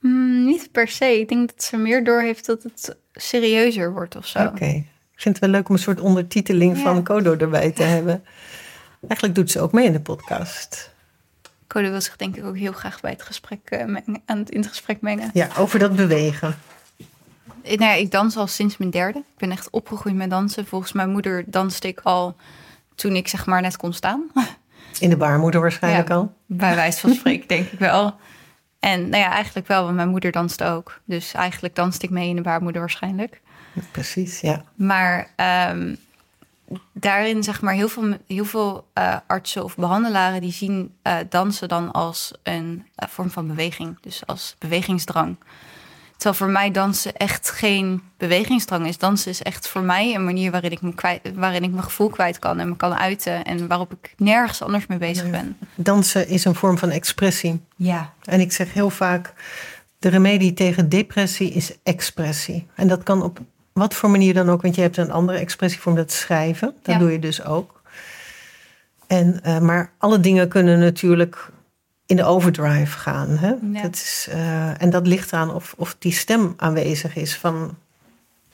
Mm, 0.00 0.44
niet 0.44 0.72
per 0.72 0.88
se. 0.88 1.20
Ik 1.20 1.28
denk 1.28 1.48
dat 1.48 1.62
ze 1.62 1.76
meer 1.76 2.04
doorheeft 2.04 2.46
dat 2.46 2.62
het 2.62 2.96
serieuzer 3.12 3.92
wordt 3.92 4.16
of 4.16 4.26
zo. 4.26 4.44
Oké. 4.44 4.64
Ik 4.64 5.26
vind 5.26 5.34
het 5.34 5.38
wel 5.38 5.54
leuk 5.54 5.68
om 5.68 5.74
een 5.74 5.80
soort 5.80 6.00
ondertiteling 6.00 6.76
Ja. 6.76 6.82
van 6.82 7.04
Codo 7.04 7.36
erbij 7.36 7.70
te 7.70 7.82
hebben. 7.82 8.24
Eigenlijk 9.00 9.34
doet 9.34 9.50
ze 9.50 9.60
ook 9.60 9.72
mee 9.72 9.86
in 9.86 9.92
de 9.92 10.00
podcast. 10.00 10.90
Code 11.66 11.90
wil 11.90 12.00
zich 12.00 12.16
denk 12.16 12.36
ik 12.36 12.44
ook 12.44 12.56
heel 12.56 12.72
graag 12.72 13.00
bij 13.00 13.10
het 13.10 13.22
gesprek, 13.22 13.60
eh, 13.64 13.84
mengen- 13.84 14.22
aan 14.26 14.38
het, 14.38 14.50
in 14.50 14.60
het 14.60 14.68
gesprek 14.68 15.00
mengen. 15.00 15.30
Ja, 15.32 15.48
over 15.58 15.78
dat 15.78 15.96
bewegen. 15.96 16.54
Eh, 17.62 17.76
Nou 17.78 17.90
ja, 17.90 17.92
ik 17.94 18.10
dans 18.10 18.36
al 18.36 18.46
sinds 18.46 18.76
mijn 18.76 18.90
derde. 18.90 19.18
Ik 19.18 19.38
ben 19.38 19.50
echt 19.50 19.70
opgegroeid 19.70 20.14
met 20.16 20.30
dansen. 20.30 20.66
Volgens 20.66 20.92
mijn 20.92 21.10
moeder 21.10 21.44
danste 21.46 21.88
ik 21.88 22.00
al 22.02 22.36
toen 22.94 23.16
ik 23.16 23.28
zeg 23.28 23.46
maar 23.46 23.62
net 23.62 23.76
kon 23.76 23.92
staan. 23.92 24.30
In 24.98 25.10
de 25.10 25.16
baarmoeder 25.16 25.60
waarschijnlijk 25.60 26.08
Ja. 26.08 26.14
al. 26.14 26.34
Bij 26.46 26.74
wijze 26.74 27.00
van 27.00 27.14
spreken 27.14 27.48
denk 27.48 27.66
ik 27.70 27.78
wel. 27.78 28.14
En 28.80 29.08
nou 29.08 29.22
ja, 29.22 29.30
eigenlijk 29.30 29.66
wel, 29.66 29.82
want 29.84 29.96
mijn 29.96 30.08
moeder 30.08 30.32
danste 30.32 30.64
ook. 30.64 31.00
Dus 31.04 31.32
eigenlijk 31.32 31.74
danste 31.74 32.04
ik 32.04 32.10
mee 32.10 32.28
in 32.28 32.36
de 32.36 32.42
baarmoeder 32.42 32.80
waarschijnlijk. 32.80 33.40
Precies, 33.90 34.40
ja. 34.40 34.64
Maar 34.74 35.28
ehm, 35.36 35.94
daarin 36.92 37.42
zeg 37.42 37.60
maar 37.60 37.74
heel 37.74 37.88
veel, 37.88 38.16
heel 38.26 38.44
veel 38.44 38.86
eh, 38.92 39.16
artsen 39.26 39.64
of 39.64 39.76
behandelaren... 39.76 40.40
die 40.40 40.52
zien 40.52 40.94
eh, 41.02 41.16
dansen 41.28 41.68
dan 41.68 41.92
als 41.92 42.32
een 42.42 42.86
eh, 42.94 43.08
vorm 43.08 43.30
van 43.30 43.46
beweging. 43.46 43.98
Dus 44.00 44.26
als 44.26 44.56
bewegingsdrang. 44.58 45.36
Terwijl 46.20 46.34
voor 46.34 46.50
mij 46.50 46.70
dansen 46.70 47.16
echt 47.16 47.50
geen 47.50 48.02
bewegingsdrang 48.16 48.86
is. 48.86 48.98
Dansen 48.98 49.30
is 49.30 49.42
echt 49.42 49.68
voor 49.68 49.82
mij 49.82 50.14
een 50.14 50.24
manier 50.24 50.50
waarin 50.50 50.70
ik, 50.70 50.80
me 50.82 50.94
kwijt, 50.94 51.20
waarin 51.34 51.62
ik 51.62 51.70
mijn 51.70 51.82
gevoel 51.82 52.08
kwijt 52.08 52.38
kan... 52.38 52.58
en 52.58 52.68
me 52.68 52.76
kan 52.76 52.94
uiten 52.94 53.44
en 53.44 53.66
waarop 53.66 53.92
ik 53.92 54.14
nergens 54.16 54.62
anders 54.62 54.86
mee 54.86 54.98
bezig 54.98 55.30
ben. 55.30 55.56
Dansen 55.74 56.28
is 56.28 56.44
een 56.44 56.54
vorm 56.54 56.78
van 56.78 56.90
expressie. 56.90 57.60
Ja, 57.76 58.12
En 58.24 58.40
ik 58.40 58.52
zeg 58.52 58.72
heel 58.72 58.90
vaak, 58.90 59.32
de 59.98 60.08
remedie 60.08 60.52
tegen 60.54 60.88
depressie 60.88 61.50
is 61.52 61.72
expressie. 61.82 62.66
En 62.74 62.88
dat 62.88 63.02
kan 63.02 63.22
op 63.22 63.38
wat 63.72 63.94
voor 63.94 64.10
manier 64.10 64.34
dan 64.34 64.50
ook, 64.50 64.62
want 64.62 64.74
je 64.74 64.80
hebt 64.82 64.96
een 64.96 65.10
andere 65.10 65.38
expressievorm, 65.38 65.94
dat 65.96 66.12
schrijven. 66.12 66.74
Dat 66.82 66.94
Ja. 66.94 67.00
doe 67.00 67.12
je 67.12 67.18
dus 67.18 67.44
ook. 67.44 67.80
En, 69.06 69.40
eh, 69.42 69.58
maar 69.58 69.92
alle 69.98 70.20
dingen 70.20 70.48
kunnen 70.48 70.78
natuurlijk 70.78 71.50
in 72.10 72.16
de 72.16 72.24
overdrive 72.24 72.98
gaan. 72.98 73.28
Hè? 73.28 73.48
Ja. 73.72 73.82
Dat 73.82 73.94
is, 73.94 74.26
eh, 74.30 74.82
en 74.82 74.90
dat 74.90 75.06
ligt 75.06 75.32
eraan 75.32 75.54
of, 75.54 75.74
of 75.76 75.96
die 75.98 76.12
stem 76.12 76.54
aanwezig 76.56 77.16
is 77.16 77.36
van... 77.36 77.76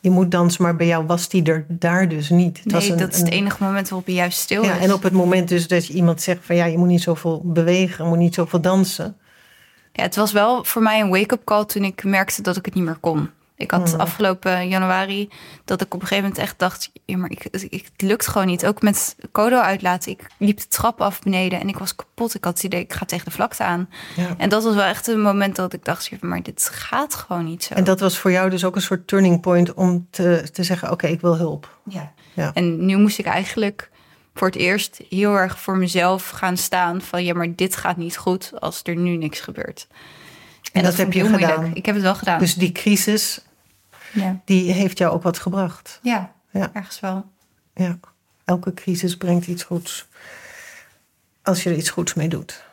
Je 0.01 0.11
moet 0.11 0.31
dansen, 0.31 0.63
maar 0.63 0.77
bij 0.77 0.87
jou 0.87 1.07
was 1.07 1.29
die 1.29 1.43
er 1.45 1.65
daar 1.69 2.09
dus 2.09 2.31
niet. 2.31 2.61
Het 2.63 2.73
was 2.73 2.83
nee, 2.83 2.93
een- 2.93 2.99
dat 2.99 3.13
is 3.13 3.19
het 3.19 3.31
enige 3.31 3.63
moment 3.63 3.89
waarop 3.89 4.09
je 4.09 4.15
juist 4.15 4.39
stil 4.39 4.63
ja, 4.65 4.75
is. 4.75 4.83
en 4.85 4.93
op 4.93 5.03
het 5.03 5.13
moment 5.13 5.49
dus 5.49 5.69
dat 5.69 5.87
je 5.87 5.93
iemand 5.93 6.23
zegt 6.23 6.41
van 6.43 6.57
ja, 6.57 6.65
je 6.65 6.79
moet 6.79 6.89
niet 6.89 7.03
zoveel 7.03 7.41
bewegen, 7.45 8.05
je 8.05 8.11
moet 8.11 8.19
niet 8.19 8.35
zoveel 8.35 8.61
dansen. 8.61 9.17
Ja, 9.93 10.03
het 10.03 10.17
was 10.17 10.33
wel 10.33 10.65
voor 10.65 10.83
mij 10.83 11.01
een 11.01 11.09
wake-up 11.09 11.45
call 11.45 11.65
toen 11.65 11.85
ik 11.85 12.05
merkte 12.05 12.43
dat 12.43 12.57
ik 12.57 12.65
het 12.65 12.75
niet 12.75 12.85
meer 12.85 12.99
kon. 13.01 13.31
Ik 13.57 13.71
had 13.71 13.91
Mhm. 13.93 14.01
afgelopen 14.01 14.69
januari 14.69 15.29
dat 15.65 15.81
ik 15.81 15.95
op 15.95 16.01
een 16.01 16.07
gegeven 16.07 16.29
moment 16.29 16.43
echt 16.43 16.59
dacht... 16.59 16.91
Ja, 17.05 17.17
maar 17.17 17.31
ik, 17.31 17.45
ik, 17.45 17.89
het 17.93 18.03
lukt 18.03 18.27
gewoon 18.27 18.47
niet. 18.47 18.67
Ook 18.67 18.83
met 18.83 19.17
Kodo 19.33 19.59
uitlaten. 19.59 20.11
Ik 20.13 20.27
liep 20.39 20.57
de 20.59 20.69
trap 20.69 21.01
af 21.01 21.21
beneden 21.21 21.61
en 21.61 21.69
ik 21.69 21.79
was 21.79 21.95
kapot. 21.97 22.35
Ik 22.35 22.45
had 22.45 22.55
het 22.55 22.63
idee, 22.65 22.81
ik 22.81 22.93
ga 22.93 23.05
tegen 23.05 23.25
de 23.25 23.31
vlakte 23.31 23.65
aan. 23.65 23.89
Ja. 24.17 24.35
En 24.39 24.49
dat 24.49 24.65
was 24.65 24.75
wel 24.75 24.85
echt 24.85 25.07
een 25.07 25.21
moment 25.21 25.57
dat 25.57 25.73
ik 25.73 25.85
dacht... 25.85 26.07
ja, 26.07 26.17
maar 26.21 26.43
dit 26.43 26.69
gaat 26.73 27.15
gewoon 27.15 27.45
niet 27.45 27.65
zo. 27.65 27.75
En 27.75 27.85
dat 27.85 28.01
was 28.01 28.19
voor 28.19 28.31
jou 28.33 28.51
dus 28.51 28.65
ook 28.65 28.75
een 28.77 28.83
soort 28.83 29.07
turning 29.07 29.41
point 29.41 29.75
om 29.75 30.07
te, 30.11 30.49
te 30.53 30.63
zeggen: 30.63 30.91
oké, 30.91 31.07
ik 31.07 31.21
wil 31.21 31.37
hulp. 31.37 31.79
ja. 31.89 32.13
Ja. 32.35 32.51
En 32.55 32.87
nu 32.87 32.97
moest 32.97 33.19
ik 33.19 33.27
eigenlijk 33.27 33.91
voor 34.35 34.47
het 34.47 34.57
eerst 34.57 35.01
heel 35.09 35.35
erg 35.35 35.59
voor 35.61 35.77
mezelf 35.77 36.29
gaan 36.31 36.57
staan... 36.57 37.01
van 37.01 37.25
ja, 37.25 37.35
maar 37.35 37.55
dit 37.55 37.77
gaat 37.77 37.97
niet 37.97 38.17
goed 38.17 38.53
als 38.59 38.81
er 38.83 38.97
nu 38.97 39.17
niks 39.17 39.41
gebeurt. 39.41 39.87
En 40.73 40.83
dat 40.83 40.97
heb 40.97 41.13
je 41.13 41.23
moeilijk. 41.25 41.53
gedaan. 41.53 41.75
Ik 41.75 41.87
heb 41.87 41.95
het 41.95 42.05
wel 42.05 42.15
gedaan. 42.15 42.39
Dus 42.39 42.55
die 42.55 42.73
crisis, 42.73 43.41
ja. 44.13 44.41
die 44.45 44.73
heeft 44.73 44.99
jou 44.99 45.13
ook 45.13 45.23
wat 45.23 45.39
gebracht. 45.39 45.99
Ja, 46.03 46.33
Ja. 46.51 46.71
ergens 46.73 47.01
wel. 47.01 47.31
Ja. 47.75 47.99
Elke 48.45 48.75
crisis 48.75 49.17
brengt 49.17 49.47
iets 49.47 49.63
goeds. 49.63 50.07
Als 51.43 51.63
je 51.63 51.71
er 51.71 51.77
iets 51.77 51.91
goeds 51.91 52.15
mee 52.15 52.29
doet. 52.29 52.65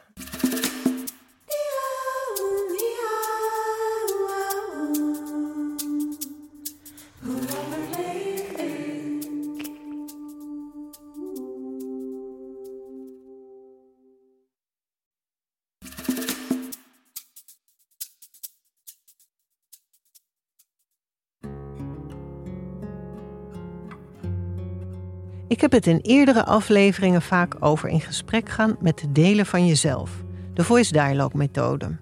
Heb 25.64 25.72
het 25.72 25.88
in 25.88 26.00
eerdere 26.02 26.46
afleveringen 26.46 27.22
vaak 27.22 27.56
over 27.60 27.90
in 27.90 28.02
gesprek 28.02 28.50
gaan 28.50 28.76
met 28.80 28.98
de 28.98 29.12
delen 29.12 29.46
van 29.46 29.68
jezelf. 29.68 30.12
De 30.54 30.64
voice 30.64 30.92
dialogue 30.92 31.38
methode. 31.38 31.98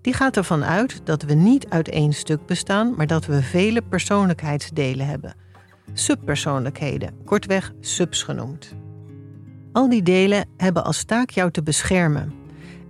Die 0.00 0.12
gaat 0.12 0.36
ervan 0.36 0.64
uit 0.64 1.00
dat 1.04 1.22
we 1.22 1.34
niet 1.34 1.68
uit 1.68 1.88
één 1.88 2.12
stuk 2.12 2.46
bestaan, 2.46 2.94
maar 2.96 3.06
dat 3.06 3.26
we 3.26 3.42
vele 3.42 3.82
persoonlijkheidsdelen 3.82 5.06
hebben. 5.06 5.34
Subpersoonlijkheden, 5.92 7.14
kortweg 7.24 7.72
subs 7.80 8.22
genoemd. 8.22 8.74
Al 9.72 9.88
die 9.88 10.02
delen 10.02 10.48
hebben 10.56 10.84
als 10.84 11.04
taak 11.04 11.30
jou 11.30 11.50
te 11.50 11.62
beschermen. 11.62 12.32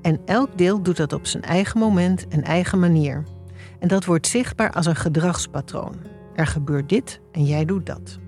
En 0.03 0.21
elk 0.25 0.59
deel 0.59 0.83
doet 0.83 0.97
dat 0.97 1.13
op 1.13 1.27
zijn 1.27 1.43
eigen 1.43 1.79
moment 1.79 2.29
en 2.29 2.43
eigen 2.43 2.79
manier. 2.79 3.25
En 3.79 3.89
dat 3.89 4.05
wordt 4.05 4.27
zichtbaar 4.27 4.73
als 4.73 4.87
een 4.87 4.97
gedragspatroon. 4.97 5.97
Er 6.35 6.47
gebeurt 6.47 6.89
dit 6.89 7.21
en 7.33 7.45
jij 7.45 7.65
doet 7.65 7.87
dat. 7.87 8.19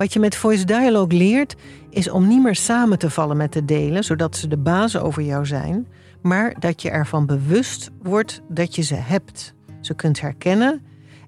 Wat 0.00 0.12
je 0.12 0.20
met 0.20 0.36
voice 0.36 0.64
dialogue 0.64 1.18
leert, 1.18 1.56
is 1.90 2.10
om 2.10 2.28
niet 2.28 2.42
meer 2.42 2.54
samen 2.54 2.98
te 2.98 3.10
vallen 3.10 3.36
met 3.36 3.52
de 3.52 3.64
delen, 3.64 4.04
zodat 4.04 4.36
ze 4.36 4.48
de 4.48 4.56
baas 4.56 4.96
over 4.96 5.22
jou 5.22 5.46
zijn, 5.46 5.86
maar 6.22 6.54
dat 6.58 6.82
je 6.82 6.90
ervan 6.90 7.26
bewust 7.26 7.90
wordt 8.02 8.40
dat 8.48 8.74
je 8.74 8.82
ze 8.82 8.94
hebt, 8.94 9.54
ze 9.80 9.94
kunt 9.94 10.20
herkennen 10.20 10.82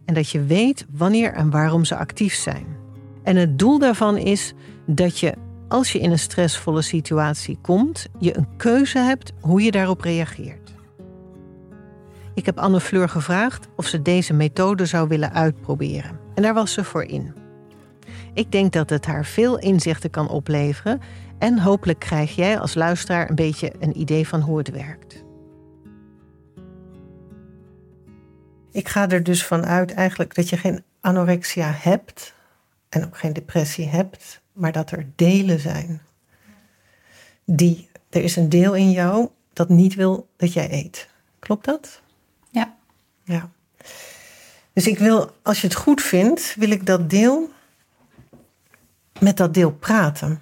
en 0.05 0.15
dat 0.15 0.29
je 0.29 0.45
weet 0.45 0.87
wanneer 0.91 1.33
en 1.33 1.51
waarom 1.51 1.85
ze 1.85 1.97
actief 1.97 2.35
zijn. 2.35 2.67
En 3.23 3.37
het 3.37 3.59
doel 3.59 3.79
daarvan 3.79 4.17
is 4.17 4.55
dat 4.87 5.19
je, 5.19 5.35
als 5.69 5.93
je 5.93 5.99
in 5.99 6.11
een 6.11 6.19
stressvolle 6.19 6.83
situatie 6.83 7.59
komt, 7.63 8.07
je 8.19 8.37
een 8.37 8.57
keuze 8.57 8.99
hebt 8.99 9.33
hoe 9.41 9.63
je 9.63 9.71
daarop 9.71 10.01
reageert. 10.01 10.75
Ik 12.35 12.47
heb 12.47 12.59
Anne 12.59 12.81
Fleur 12.81 13.09
gevraagd 13.09 13.69
of 13.77 13.87
ze 13.87 14.03
deze 14.03 14.33
methode 14.33 14.87
zou 14.87 15.09
willen 15.09 15.33
uitproberen. 15.33 16.19
En 16.35 16.43
daar 16.43 16.55
was 16.55 16.73
ze 16.73 16.85
voor 16.85 17.05
in. 17.05 17.42
Ik 18.35 18.53
denk 18.53 18.73
dat 18.73 18.91
het 18.91 19.07
haar 19.07 19.25
veel 19.25 19.59
inzichten 19.59 20.11
kan 20.11 20.29
opleveren 20.29 21.01
en 21.39 21.59
hopelijk 21.59 21.99
krijg 21.99 22.35
jij 22.35 22.59
als 22.59 22.75
luisteraar 22.75 23.29
een 23.29 23.35
beetje 23.35 23.73
een 23.79 24.01
idee 24.01 24.29
van 24.29 24.41
hoe 24.41 24.59
het 24.59 24.71
werkt. 24.71 25.25
Ik 28.71 28.89
ga 28.89 29.09
er 29.09 29.23
dus 29.23 29.45
vanuit 29.45 29.93
eigenlijk 29.93 30.35
dat 30.35 30.49
je 30.49 30.57
geen 30.57 30.83
anorexia 31.01 31.73
hebt 31.77 32.35
en 32.89 33.05
ook 33.05 33.19
geen 33.19 33.33
depressie 33.33 33.89
hebt, 33.89 34.41
maar 34.53 34.73
dat 34.73 34.91
er 34.91 35.07
delen 35.17 35.61
zijn. 35.61 36.03
Die, 37.45 37.89
er 38.11 38.23
is 38.23 38.37
een 38.37 38.49
deel 38.49 38.75
in 38.75 38.91
jou 38.91 39.29
dat 39.53 39.69
niet 39.69 39.95
wil 39.95 40.29
dat 40.37 40.53
jij 40.53 40.73
eet. 40.73 41.09
Klopt 41.39 41.65
dat? 41.65 42.01
Ja. 42.51 42.77
Ja. 43.25 43.51
Dus 44.73 44.87
ik 44.87 44.99
wil, 44.99 45.31
als 45.43 45.61
je 45.61 45.67
het 45.67 45.77
goed 45.77 46.03
vindt, 46.03 46.55
wil 46.59 46.71
ik 46.71 46.87
dat 46.87 47.11
deel 47.11 47.51
met 49.23 49.37
dat 49.37 49.55
deel 49.55 49.73
praten. 49.73 50.41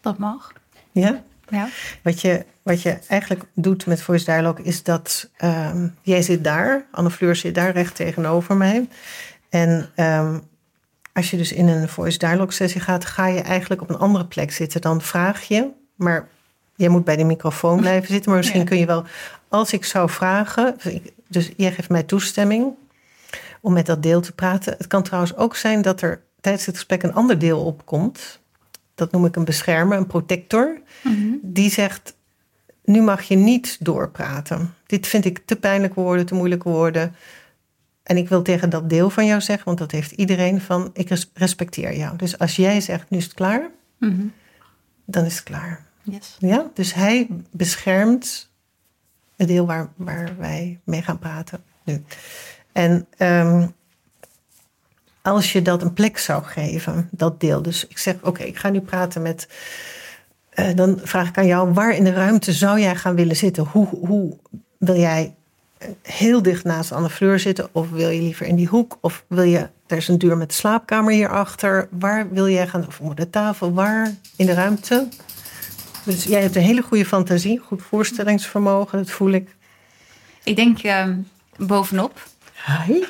Dat 0.00 0.18
mag. 0.18 0.52
Ja? 0.92 1.22
Ja. 1.48 1.68
Wat 2.02 2.20
je, 2.20 2.44
wat 2.62 2.82
je 2.82 2.98
eigenlijk 3.08 3.44
doet 3.54 3.86
met 3.86 4.02
Voice 4.02 4.24
Dialogue 4.24 4.64
is 4.64 4.82
dat 4.82 5.30
ehm, 5.36 5.88
jij 6.02 6.22
zit 6.22 6.44
daar, 6.44 6.86
Anne 6.90 7.10
Fleur 7.10 7.36
zit 7.36 7.54
daar 7.54 7.72
recht 7.72 7.94
tegenover 7.94 8.56
mij. 8.56 8.88
En 9.48 9.90
ehm, 9.94 10.38
als 11.12 11.30
je 11.30 11.36
dus 11.36 11.52
in 11.52 11.68
een 11.68 11.88
Voice 11.88 12.18
Dialogue 12.18 12.52
sessie 12.52 12.80
gaat, 12.80 13.04
ga 13.04 13.26
je 13.26 13.40
eigenlijk 13.40 13.82
op 13.82 13.90
een 13.90 13.98
andere 13.98 14.26
plek 14.26 14.52
zitten. 14.52 14.80
Dan 14.80 15.00
vraag 15.00 15.42
je, 15.42 15.68
maar 15.94 16.28
jij 16.74 16.88
moet 16.88 17.04
bij 17.04 17.16
de 17.16 17.24
microfoon 17.24 17.80
blijven 17.80 18.08
zitten. 18.08 18.30
Maar 18.30 18.38
misschien 18.42 18.60
Ja. 18.60 18.66
kun 18.66 18.78
je 18.78 18.86
wel, 18.86 19.04
als 19.48 19.72
ik 19.72 19.84
zou 19.84 20.10
vragen, 20.10 20.76
dus 20.82 21.00
dus 21.28 21.50
jij 21.56 21.72
geeft 21.72 21.88
mij 21.88 22.02
toestemming 22.02 22.74
om 23.60 23.72
met 23.72 23.86
dat 23.86 24.02
deel 24.02 24.20
te 24.20 24.32
praten. 24.32 24.74
Het 24.78 24.86
kan 24.86 25.02
trouwens 25.02 25.36
ook 25.36 25.56
zijn 25.56 25.82
dat 25.82 26.00
er 26.00 26.22
tijdens 26.46 26.66
het 26.66 26.74
gesprek 26.76 27.02
een 27.02 27.14
ander 27.14 27.38
deel 27.38 27.64
opkomt. 27.64 28.40
Dat 28.94 29.12
noem 29.12 29.24
ik 29.24 29.36
een 29.36 29.44
beschermer, 29.44 29.98
een 29.98 30.06
protector. 30.06 30.80
Mhm. 31.04 31.32
Die 31.42 31.70
zegt, 31.70 32.16
nu 32.84 33.00
mag 33.02 33.22
je 33.22 33.36
niet 33.36 33.76
doorpraten. 33.84 34.74
Dit 34.86 35.06
vind 35.06 35.24
ik 35.24 35.42
te 35.44 35.56
pijnlijke 35.56 36.00
woorden, 36.00 36.26
te 36.26 36.34
moeilijke 36.34 36.68
woorden. 36.68 37.14
En 38.02 38.16
ik 38.16 38.28
wil 38.28 38.42
tegen 38.42 38.70
dat 38.70 38.88
deel 38.90 39.10
van 39.10 39.26
jou 39.26 39.40
zeggen, 39.40 39.64
want 39.64 39.78
dat 39.78 39.90
heeft 39.90 40.10
iedereen 40.10 40.60
van, 40.60 40.90
ik 40.92 41.08
res- 41.08 41.30
respecteer 41.34 41.96
jou. 41.96 42.16
Dus 42.16 42.38
als 42.38 42.56
jij 42.56 42.80
zegt, 42.80 43.10
nu 43.10 43.18
is 43.18 43.24
het 43.24 43.34
klaar, 43.34 43.70
Mhm. 43.98 44.26
dan 45.04 45.24
is 45.24 45.34
het 45.34 45.42
klaar. 45.44 45.84
Yes. 46.02 46.36
Ja? 46.38 46.70
Dus 46.74 46.94
hij 46.94 47.28
beschermt 47.50 48.50
het 49.36 49.48
deel 49.48 49.66
waar, 49.66 49.88
waar 49.96 50.36
wij 50.38 50.80
mee 50.84 51.02
gaan 51.02 51.18
praten 51.18 51.62
nu. 51.84 52.02
En 52.72 53.06
ehm, 53.16 53.66
als 55.26 55.52
je 55.52 55.62
dat 55.62 55.82
een 55.82 55.92
plek 55.92 56.18
zou 56.18 56.44
geven, 56.44 57.08
dat 57.10 57.40
deel. 57.40 57.62
Dus 57.62 57.86
ik 57.86 57.98
zeg, 57.98 58.14
oké, 58.22 58.42
ik 58.42 58.56
ga 58.56 58.68
nu 58.68 58.80
praten 58.80 59.22
met... 59.22 59.48
eh, 60.50 60.74
dan 60.74 61.00
vraag 61.02 61.28
ik 61.28 61.38
aan 61.38 61.46
jou, 61.46 61.72
waar 61.72 61.94
in 61.94 62.04
de 62.04 62.12
ruimte 62.12 62.52
zou 62.52 62.80
jij 62.80 62.96
gaan 62.96 63.14
willen 63.14 63.36
zitten? 63.36 63.64
Hoe, 63.64 63.86
hoe 63.88 64.36
wil 64.78 64.96
jij 64.96 65.34
heel 66.02 66.42
dicht 66.42 66.64
naast 66.64 66.92
Anne 66.92 67.10
Fleur 67.10 67.38
zitten? 67.38 67.68
Of 67.72 67.90
wil 67.90 68.08
je 68.08 68.20
liever 68.20 68.46
in 68.46 68.56
die 68.56 68.66
hoek? 68.68 68.98
Of 69.00 69.24
wil 69.26 69.42
je, 69.42 69.68
er 69.86 69.96
is 69.96 70.08
een 70.08 70.18
deur 70.18 70.36
met 70.36 70.52
slaapkamer 70.54 71.12
hierachter. 71.12 71.88
Waar 71.90 72.30
wil 72.30 72.48
jij 72.48 72.66
gaan? 72.66 72.86
Of 72.86 73.00
onder 73.00 73.16
de 73.16 73.30
tafel? 73.30 73.72
Waar 73.72 74.14
in 74.36 74.46
de 74.46 74.54
ruimte? 74.54 75.08
Dus 76.04 76.24
jij 76.24 76.40
hebt 76.42 76.56
een 76.56 76.62
hele 76.62 76.82
goede 76.82 77.06
fantasie, 77.06 77.58
goed 77.58 77.82
voorstellingsvermogen, 77.82 78.98
dat 78.98 79.10
voel 79.10 79.30
ik. 79.30 79.54
Ik 80.42 80.56
denk 80.56 80.78
ehm, 80.78 81.16
bovenop. 81.56 82.26
Hi. 82.66 83.04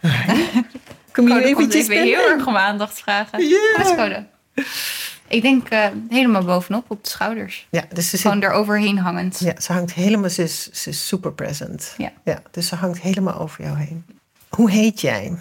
Kom 1.14 1.28
je 1.28 1.44
eventjes 1.44 1.88
even 1.88 2.02
heel 2.02 2.28
erg 2.28 2.46
om 2.46 2.56
aandacht 2.56 2.98
vragen. 3.00 3.38
Code? 3.96 4.26
Ik 5.28 5.42
denk 5.42 5.68
eh, 5.68 5.86
helemaal 6.08 6.44
bovenop 6.44 6.84
op 6.90 7.04
de 7.04 7.10
schouders. 7.10 7.66
Ja, 7.70 7.84
dus 7.92 8.10
ze, 8.10 8.16
Gewoon 8.18 8.40
zit, 8.42 8.50
eroverheen 8.50 8.98
hangend. 8.98 9.38
ja, 9.38 9.60
ze 9.60 9.72
hangt 9.72 9.92
helemaal, 9.94 10.30
ze 10.30 10.42
is, 10.42 10.70
ze 10.70 10.88
is 10.88 11.06
super 11.06 11.32
present. 11.32 11.94
Ja. 11.96 12.12
ja. 12.24 12.42
Dus 12.50 12.66
ze 12.68 12.74
hangt 12.74 13.00
helemaal 13.00 13.38
over 13.38 13.64
jou 13.64 13.76
heen. 13.78 14.04
Hoe 14.48 14.70
heet 14.70 15.00
jij? 15.00 15.38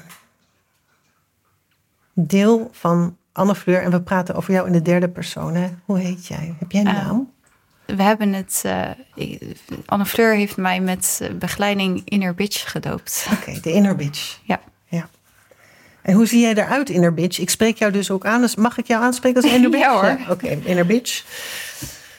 Deel 2.13 2.69
van 2.71 3.17
Anne 3.31 3.55
Fleur 3.55 3.81
en 3.81 3.91
we 3.91 4.01
praten 4.01 4.35
over 4.35 4.53
jou 4.53 4.67
in 4.67 4.73
de 4.73 4.81
derde 4.81 5.09
persoon. 5.09 5.55
Hè? 5.55 5.69
Hoe 5.85 5.99
heet 5.99 6.27
jij? 6.27 6.55
Heb 6.59 6.71
jij 6.71 6.81
een 6.81 6.87
Eh, 6.87 7.05
naam? 7.05 7.31
We 7.85 8.03
hebben 8.03 8.33
het... 8.33 8.61
eh, 8.65 8.89
Anne 9.85 10.05
Fleur 10.05 10.33
heeft 10.35 10.57
mij 10.57 10.79
met 10.81 11.29
begeleiding 11.39 12.01
Inner 12.05 12.35
Bitch 12.35 12.71
gedoopt. 12.71 13.27
Oké, 13.31 13.59
de 13.61 13.71
inner 13.71 13.95
bitch. 13.95 14.39
Ja. 14.43 14.59
En 16.03 16.13
hoe 16.13 16.25
zie 16.25 16.41
jij 16.41 16.53
eruit, 16.55 16.89
inner 16.89 17.13
bitch? 17.13 17.39
Ik 17.39 17.49
spreek 17.49 17.77
jou 17.77 17.91
dus 17.91 18.11
ook 18.11 18.25
aan. 18.25 18.49
Mag 18.55 18.77
ik 18.77 18.87
jou 18.87 19.03
aanspreken 19.03 19.41
als 19.41 19.51
inner 19.51 19.69
bitch? 19.79 19.83
Ja, 19.83 19.93
hoor. 19.93 20.19
Oké, 20.29 20.47
inner 20.47 20.85
bitch. 20.85 21.23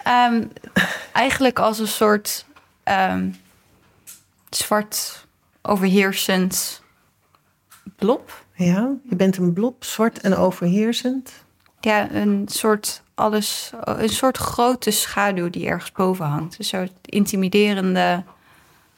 Ehm, 0.02 0.44
eigenlijk 1.12 1.58
als 1.58 1.78
een 1.78 1.88
soort 1.88 2.46
ehm, 2.82 3.30
zwart 4.50 5.26
overheersend 5.62 6.82
blob. 7.96 8.44
Ja, 8.54 8.90
je 9.08 9.16
bent 9.16 9.36
een 9.36 9.52
blob, 9.52 9.84
zwart 9.84 10.20
en 10.20 10.36
overheersend. 10.36 11.32
Ja, 11.80 12.10
een 12.10 12.44
soort 12.48 13.02
alles, 13.14 13.72
een 13.84 14.08
soort 14.08 14.36
grote 14.36 14.90
schaduw 14.90 15.50
die 15.50 15.66
ergens 15.66 15.92
boven 15.92 16.26
hangt. 16.26 16.58
Een 16.58 16.64
soort 16.64 16.92
intimiderende. 17.02 18.24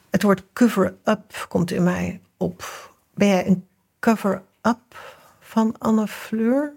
Het 0.09 0.23
woord 0.23 0.43
cover-up 0.53 1.45
komt 1.47 1.71
in 1.71 1.83
mij 1.83 2.21
op. 2.37 2.91
Ben 3.13 3.27
jij 3.27 3.47
een 3.47 3.67
cover-up 4.67 5.15
van 5.39 5.75
Anne 5.77 6.07
Fleur? 6.07 6.73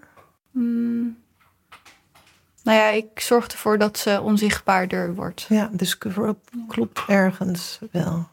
mm, 0.50 1.18
nou 2.62 2.78
ja, 2.78 2.88
ik 2.88 3.20
zorg 3.20 3.46
ervoor 3.46 3.78
dat 3.78 3.98
ze 3.98 4.20
onzichtbaarder 4.20 5.14
wordt. 5.14 5.46
Ja, 5.48 5.70
dus 5.72 5.98
klopt 6.68 7.00
ergens 7.08 7.78
wel. 7.90 8.28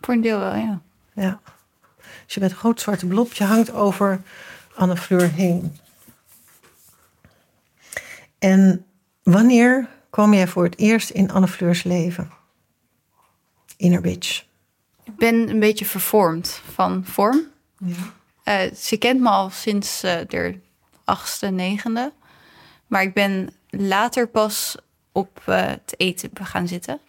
Voor 0.00 0.14
een 0.14 0.20
deel 0.20 0.38
wel, 0.38 0.54
ja. 0.54 0.80
Ja. 1.12 1.40
Dus 2.24 2.34
je 2.34 2.40
bent 2.40 2.52
een 2.52 2.58
groot 2.58 2.80
zwarte 2.80 3.06
blob, 3.06 3.32
je 3.32 3.44
hangt 3.44 3.72
over 3.72 4.22
Anne 4.74 4.96
Fleur 4.96 5.32
heen. 5.32 5.78
En 8.38 8.86
wanneer 9.22 9.88
kwam 10.10 10.34
jij 10.34 10.48
voor 10.48 10.64
het 10.64 10.78
eerst 10.78 11.10
in 11.10 11.30
Anne 11.30 11.48
Fleurs 11.48 11.82
leven? 11.82 12.30
Inner 13.76 14.00
bitch. 14.00 14.44
Ik 15.04 15.16
ben 15.16 15.48
een 15.48 15.60
beetje 15.60 15.84
vervormd 15.84 16.60
van 16.72 17.04
vorm. 17.04 17.40
Ja. 17.78 17.94
Eh, 18.48 18.72
ze 18.74 18.96
kent 18.96 19.20
me 19.20 19.28
al 19.28 19.50
sinds 19.50 20.02
eh 20.02 20.16
de 20.28 20.58
achtste, 21.04 21.46
negende. 21.46 22.12
Maar 22.86 23.02
ik 23.02 23.14
ben 23.14 23.50
later 23.70 24.28
pas 24.28 24.76
op 25.12 25.42
eh, 25.44 25.66
het 25.66 25.94
eten 25.96 26.30
gaan 26.42 26.68
zitten. 26.68 27.00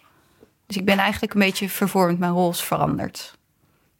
Dus 0.66 0.76
ik 0.76 0.84
ben 0.84 0.98
eigenlijk 0.98 1.34
een 1.34 1.40
beetje 1.40 1.68
vervormd. 1.68 2.18
Mijn 2.18 2.32
rol 2.32 2.50
is 2.50 2.60
veranderd. 2.62 3.38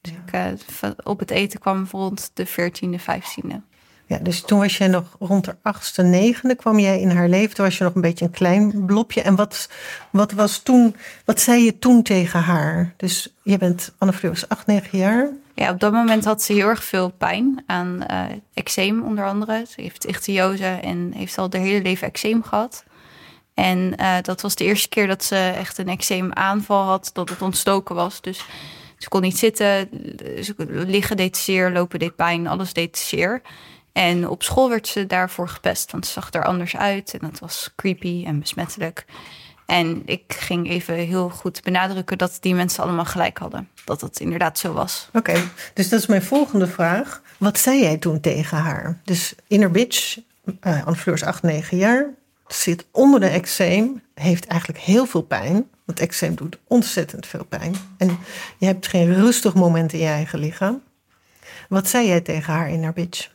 Dus 0.00 0.12
ik, 0.12 0.33
eh, 0.33 0.46
va- 0.66 0.94
op 1.03 1.18
het 1.18 1.31
eten 1.31 1.61
kwam 1.61 1.87
rond 1.90 2.31
de 2.35 2.46
veertiende, 2.46 2.98
vijftiende. 2.98 3.61
Ja, 4.07 4.18
dus 4.18 4.40
toen 4.40 4.59
was 4.59 4.79
jij 4.79 4.88
nog 4.88 5.16
rond 5.18 5.44
de 5.44 5.57
achtste, 5.62 6.03
negende 6.03 6.55
kwam 6.55 6.79
jij 6.79 7.00
in 7.00 7.11
haar 7.11 7.29
leven. 7.29 7.55
Toen 7.55 7.64
was 7.64 7.79
je 7.79 7.85
nog 7.85 7.94
een 7.94 8.00
beetje 8.00 8.24
een 8.24 8.31
klein 8.31 8.85
blopje. 8.87 9.22
En 9.22 9.37
wat, 9.37 9.68
wat 10.11 10.33
was 10.33 10.59
toen, 10.59 10.96
wat 11.24 11.40
zei 11.40 11.64
je 11.64 11.79
toen 11.79 12.03
tegen 12.03 12.40
haar? 12.40 12.94
Dus 12.96 13.35
je 13.42 13.59
bent, 13.59 13.92
Anne 13.98 14.12
Fleur 14.12 14.33
was 14.33 14.48
acht, 14.48 14.66
negen 14.66 14.98
jaar. 14.98 15.31
Ja, 15.60 15.70
op 15.70 15.80
dat 15.80 15.92
moment 15.92 16.24
had 16.24 16.42
ze 16.42 16.52
heel 16.52 16.68
erg 16.68 16.84
veel 16.84 17.10
pijn 17.10 17.62
aan 17.66 18.06
eh 18.06 18.24
eczeem 18.54 19.02
onder 19.02 19.26
andere. 19.26 19.64
Ze 19.68 19.80
heeft 19.80 20.04
ichthyose 20.04 20.64
en 20.64 21.12
heeft 21.16 21.38
al 21.38 21.46
haar 21.50 21.60
hele 21.60 21.82
leven 21.82 22.06
eczeem 22.06 22.42
gehad. 22.42 22.84
En 23.54 23.96
eh, 23.96 24.16
dat 24.22 24.40
was 24.40 24.54
de 24.54 24.64
eerste 24.64 24.88
keer 24.88 25.06
dat 25.06 25.24
ze 25.24 25.36
echt 25.36 25.78
een 25.78 25.88
eczeemaanval 25.88 26.84
had, 26.84 27.10
dat 27.12 27.28
het 27.28 27.42
ontstoken 27.42 27.94
was. 27.94 28.20
Dus 28.20 28.44
ze 28.98 29.08
kon 29.08 29.20
niet 29.20 29.38
zitten, 29.38 29.88
ze, 30.42 30.54
liggen 30.68 31.16
deed 31.16 31.36
zeer, 31.36 31.70
lopen 31.70 31.98
deed 31.98 32.16
pijn, 32.16 32.46
alles 32.46 32.72
deed 32.72 32.98
zeer. 32.98 33.42
En 33.92 34.28
op 34.28 34.42
school 34.42 34.68
werd 34.68 34.86
ze 34.86 35.06
daarvoor 35.06 35.48
gepest, 35.48 35.92
want 35.92 36.06
ze 36.06 36.12
zag 36.12 36.32
er 36.32 36.44
anders 36.44 36.76
uit 36.76 37.12
en 37.12 37.30
dat 37.30 37.38
was 37.38 37.70
creepy 37.76 38.24
en 38.26 38.40
besmettelijk. 38.40 39.04
En 39.70 40.02
ik 40.04 40.22
ging 40.28 40.70
even 40.70 40.94
heel 40.94 41.28
goed 41.28 41.62
benadrukken 41.62 42.18
dat 42.18 42.38
die 42.40 42.54
mensen 42.54 42.83
allemaal 42.83 43.04
gelijk 43.04 43.38
hadden. 43.38 43.68
Dat 43.85 44.00
het 44.00 44.20
inderdaad 44.20 44.59
zo 44.59 44.72
was. 44.72 45.09
Oké, 45.12 45.50
dus 45.74 45.88
dat 45.88 46.00
is 46.00 46.06
mijn 46.06 46.22
volgende 46.22 46.66
vraag. 46.66 47.22
Wat 47.38 47.59
zei 47.59 47.80
jij 47.80 47.96
toen 47.96 48.20
tegen 48.20 48.59
haar? 48.59 49.00
Dus 49.04 49.35
inner 49.46 49.70
bitch, 49.70 50.18
uh, 50.62 50.87
Anne 50.87 50.96
Fleur 50.98 51.14
is 51.14 51.22
acht, 51.22 51.42
negen 51.42 51.76
jaar. 51.76 52.06
Zit 52.46 52.85
onder 52.90 53.20
de 53.20 53.28
eczeem, 53.28 54.02
heeft 54.14 54.46
eigenlijk 54.46 54.80
heel 54.80 55.06
veel 55.06 55.22
pijn. 55.22 55.68
Want 55.85 56.00
eczeem 56.00 56.35
doet 56.35 56.59
ontzettend 56.66 57.26
veel 57.26 57.44
pijn. 57.44 57.74
En 57.98 58.18
je 58.59 58.66
hebt 58.66 58.87
geen 58.87 59.14
rustig 59.14 59.54
moment 59.54 59.92
in 59.92 59.98
je 59.98 60.06
eigen 60.06 60.38
lichaam. 60.38 60.83
Wat 61.68 61.88
zei 61.88 62.06
jij 62.06 62.20
tegen 62.20 62.52
haar 62.52 62.70
inner 62.70 62.92
bitch? 62.92 63.30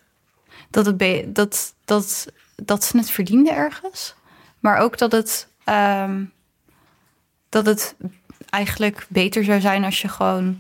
dat, 0.69 0.85
het 0.85 1.35
dat, 1.35 1.73
dat, 1.85 2.27
dat 2.55 2.83
ze 2.83 2.97
het 2.97 3.09
verdiende 3.09 3.51
ergens. 3.51 4.15
Maar 4.59 4.77
ook 4.77 4.97
dat 4.97 5.11
het, 5.11 5.47
ehm, 5.65 6.23
dat 7.49 7.65
het 7.65 7.95
eigenlijk 8.49 9.05
beter 9.09 9.43
zou 9.43 9.59
zijn 9.61 9.83
als 9.83 10.01
je 10.01 10.07
gewoon 10.07 10.59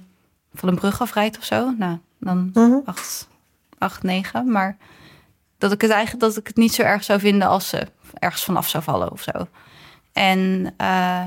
van 0.53 0.69
een 0.69 0.75
brug 0.75 1.01
afrijdt 1.01 1.37
of 1.37 1.43
zo. 1.43 1.73
Nou, 1.77 1.97
dan 2.19 2.49
Mhm. 2.53 2.75
acht, 2.85 3.27
acht, 3.77 4.03
negen. 4.03 4.51
Maar 4.51 4.77
dat 5.57 5.71
ik 5.71 5.81
het 5.81 5.91
eigenlijk 5.91 6.23
dat 6.23 6.37
ik 6.37 6.47
het 6.47 6.55
niet 6.55 6.73
zo 6.73 6.81
erg 6.81 7.03
zou 7.03 7.19
vinden 7.19 7.47
als 7.47 7.69
ze 7.69 7.87
ergens 8.13 8.43
vanaf 8.43 8.69
zou 8.69 8.83
vallen 8.83 9.11
of 9.11 9.21
zo. 9.21 9.47
En 10.13 10.73
eh, 10.77 11.23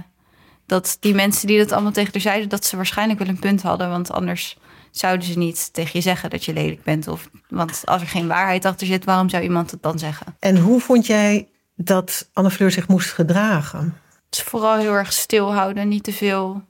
dat 0.66 0.96
die 1.00 1.14
mensen 1.14 1.46
die 1.46 1.58
dat 1.58 1.72
allemaal 1.72 1.92
tegen 1.92 2.12
haar 2.12 2.20
zeiden, 2.20 2.48
dat 2.48 2.64
ze 2.64 2.76
waarschijnlijk 2.76 3.18
wel 3.18 3.28
een 3.28 3.38
punt 3.38 3.62
hadden. 3.62 3.90
Want 3.90 4.10
anders 4.12 4.58
zouden 4.90 5.26
ze 5.26 5.38
niet 5.38 5.72
tegen 5.72 5.90
je 5.92 6.00
zeggen 6.00 6.30
dat 6.30 6.44
je 6.44 6.52
lelijk 6.52 6.82
bent. 6.82 7.08
Of, 7.08 7.28
want 7.48 7.82
als 7.84 8.02
er 8.02 8.08
geen 8.08 8.26
waarheid 8.28 8.64
achter 8.64 8.86
zit, 8.86 9.04
waarom 9.04 9.28
zou 9.28 9.42
iemand 9.42 9.70
het 9.70 9.82
dan 9.82 9.98
zeggen? 9.98 10.36
En 10.38 10.58
hoe 10.58 10.80
vond 10.80 11.06
jij 11.06 11.48
dat 11.80 12.30
Anne 12.32 12.50
Fleur 12.50 12.70
zich 12.70 12.88
moest 12.88 13.12
gedragen? 13.12 13.96
Dus 14.28 14.42
vooral 14.42 14.76
heel 14.76 14.92
erg 14.92 15.12
stilhouden, 15.12 15.88
niet 15.88 16.04
te 16.04 16.12
veel 16.12 16.62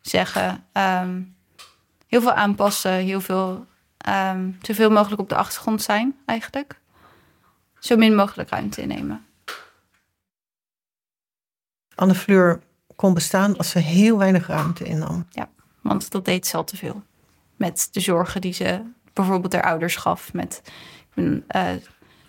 zeggen. 0.00 0.64
Ehm, 0.72 1.22
heel 2.06 2.20
veel 2.20 2.32
aanpassen, 2.32 2.92
heel 2.92 3.20
veel, 3.20 3.66
ehm, 3.98 4.50
zoveel 4.60 4.90
mogelijk 4.90 5.20
op 5.20 5.28
de 5.28 5.36
achtergrond 5.36 5.82
zijn 5.82 6.16
eigenlijk. 6.24 6.80
Zo 7.78 7.96
min 7.96 8.14
mogelijk 8.14 8.50
ruimte 8.50 8.82
innemen. 8.82 9.26
Anne 11.94 12.14
Fleur 12.14 12.60
kon 12.96 13.14
bestaan 13.14 13.56
als 13.56 13.70
ze 13.70 13.78
heel 13.78 14.18
weinig 14.18 14.46
ruimte 14.46 14.84
innam. 14.84 15.26
Want 15.80 16.10
dat 16.10 16.24
deed 16.24 16.46
ze 16.46 16.56
al 16.56 16.64
te 16.64 16.76
veel. 16.76 17.02
Met 17.56 17.88
de 17.92 18.00
zorgen 18.00 18.40
die 18.40 18.52
ze 18.52 18.82
bijvoorbeeld 19.12 19.52
haar 19.52 19.62
ouders 19.62 19.96
gaf. 19.96 20.32
Met, 20.32 20.62
ik 20.64 21.14
ben, 21.14 21.44
eh, 21.46 21.70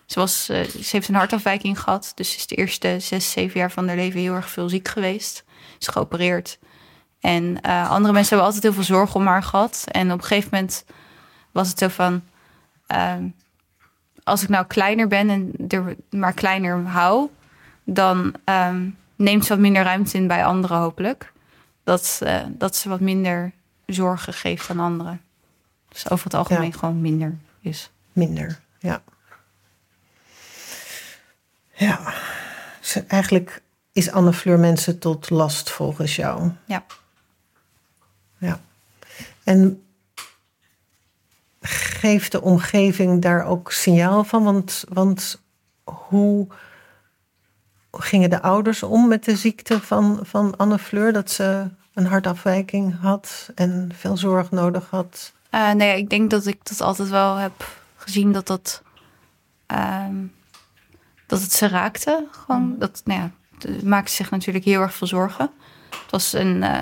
ze, 0.08 0.20
was, 0.20 0.50
eh, 0.50 0.63
ze 0.63 0.89
heeft 0.96 1.08
een 1.08 1.15
hartafwijking 1.15 1.80
gehad. 1.80 2.12
Dus 2.15 2.32
ze 2.32 2.38
is 2.38 2.48
de 2.48 2.56
eerste 2.56 3.00
zes, 3.00 3.32
zeven 3.32 3.60
jaar 3.60 3.72
van 3.72 3.88
haar 3.88 3.96
leven 3.96 4.20
heel 4.20 4.34
erg 4.34 4.50
veel 4.50 4.70
ziek 4.70 4.88
geweest. 4.88 5.43
Is 5.80 5.88
geopereerd. 5.88 6.60
En 7.20 7.62
eh, 7.62 7.89
andere 7.89 8.13
mensen 8.13 8.30
hebben 8.30 8.46
altijd 8.46 8.63
heel 8.63 8.74
veel 8.74 8.96
zorgen 8.96 9.20
om 9.20 9.28
haar 9.28 9.43
gehad. 9.43 9.84
En 9.91 10.12
op 10.12 10.17
een 10.17 10.26
gegeven 10.26 10.50
moment 10.54 10.86
was 11.52 11.70
het 11.70 11.80
zo 11.80 11.88
van... 11.88 12.22
ehm, 12.88 13.24
als 14.24 14.43
ik 14.43 14.50
nou 14.50 14.65
kleiner 14.65 15.08
ben 15.08 15.30
en 15.30 15.52
er 15.67 15.96
maar 16.10 16.34
kleiner 16.34 16.86
hou... 16.86 17.30
dan 17.84 18.34
ehm, 18.43 18.89
neemt 19.15 19.43
ze 19.46 19.50
wat 19.50 19.60
minder 19.60 19.84
ruimte 19.84 20.17
in 20.17 20.28
bij 20.28 20.46
anderen 20.46 20.78
hopelijk. 20.78 21.32
Dat, 21.84 22.20
eh, 22.24 22.41
dat 22.50 22.76
ze 22.76 22.89
wat 22.89 23.00
minder 23.00 23.52
zorgen 23.86 24.34
geeft 24.34 24.70
aan 24.70 24.80
anderen. 24.80 25.22
Dus 25.89 26.10
over 26.10 26.24
het 26.26 26.34
algemeen 26.34 26.70
Ja. 26.72 26.78
gewoon 26.78 27.02
minder 27.02 27.38
is. 27.62 27.91
Minder, 28.13 28.60
ja. 28.80 29.02
Ja, 31.78 32.13
dus 32.80 33.06
eigenlijk 33.08 33.62
is 33.92 34.12
Anne 34.12 34.34
Fleur 34.34 34.60
mensen 34.60 35.00
tot 35.00 35.30
last 35.30 35.70
volgens 35.70 36.16
jou. 36.16 36.52
Ja. 36.66 36.86
Ja. 38.38 38.60
En 39.44 39.84
geeft 41.62 42.32
de 42.32 42.42
omgeving 42.42 43.22
daar 43.22 43.46
ook 43.46 43.72
signaal 43.72 44.24
van? 44.24 44.44
Want, 44.44 44.84
want 44.90 45.42
hoe 45.84 46.48
gingen 47.92 48.30
de 48.30 48.42
ouders 48.42 48.84
om 48.84 49.08
met 49.08 49.24
de 49.24 49.36
ziekte 49.36 49.82
van, 49.82 50.20
van 50.22 50.58
Anne 50.58 50.80
Fleur? 50.80 51.13
Dat 51.13 51.32
ze 51.32 51.70
een 51.94 52.06
hartafwijking 52.06 53.00
had 53.00 53.50
en 53.56 53.92
veel 53.96 54.18
zorg 54.18 54.52
nodig 54.52 54.90
had? 54.90 55.34
Eh, 55.50 55.72
nee, 55.72 55.98
ik 55.98 56.10
denk 56.10 56.30
dat 56.30 56.46
ik 56.46 56.60
dat 56.63 56.82
altijd 56.82 57.10
wel 57.10 57.36
heb 57.36 57.80
gezien 57.96 58.32
dat 58.32 58.48
dat, 58.48 58.82
ehm, 59.66 60.16
dat 61.28 61.42
het 61.42 61.52
ze 61.54 61.68
raakte. 61.68 62.26
Gewoon, 62.32 62.76
dat, 62.80 63.02
nou 63.06 63.20
ja, 63.22 63.32
maakte 63.84 64.12
zich 64.12 64.32
natuurlijk 64.32 64.66
heel 64.66 64.82
erg 64.82 64.94
veel 64.94 65.08
zorgen. 65.08 65.50
Het 65.90 66.12
was 66.12 66.34
een, 66.34 66.63
eh, 66.63 66.82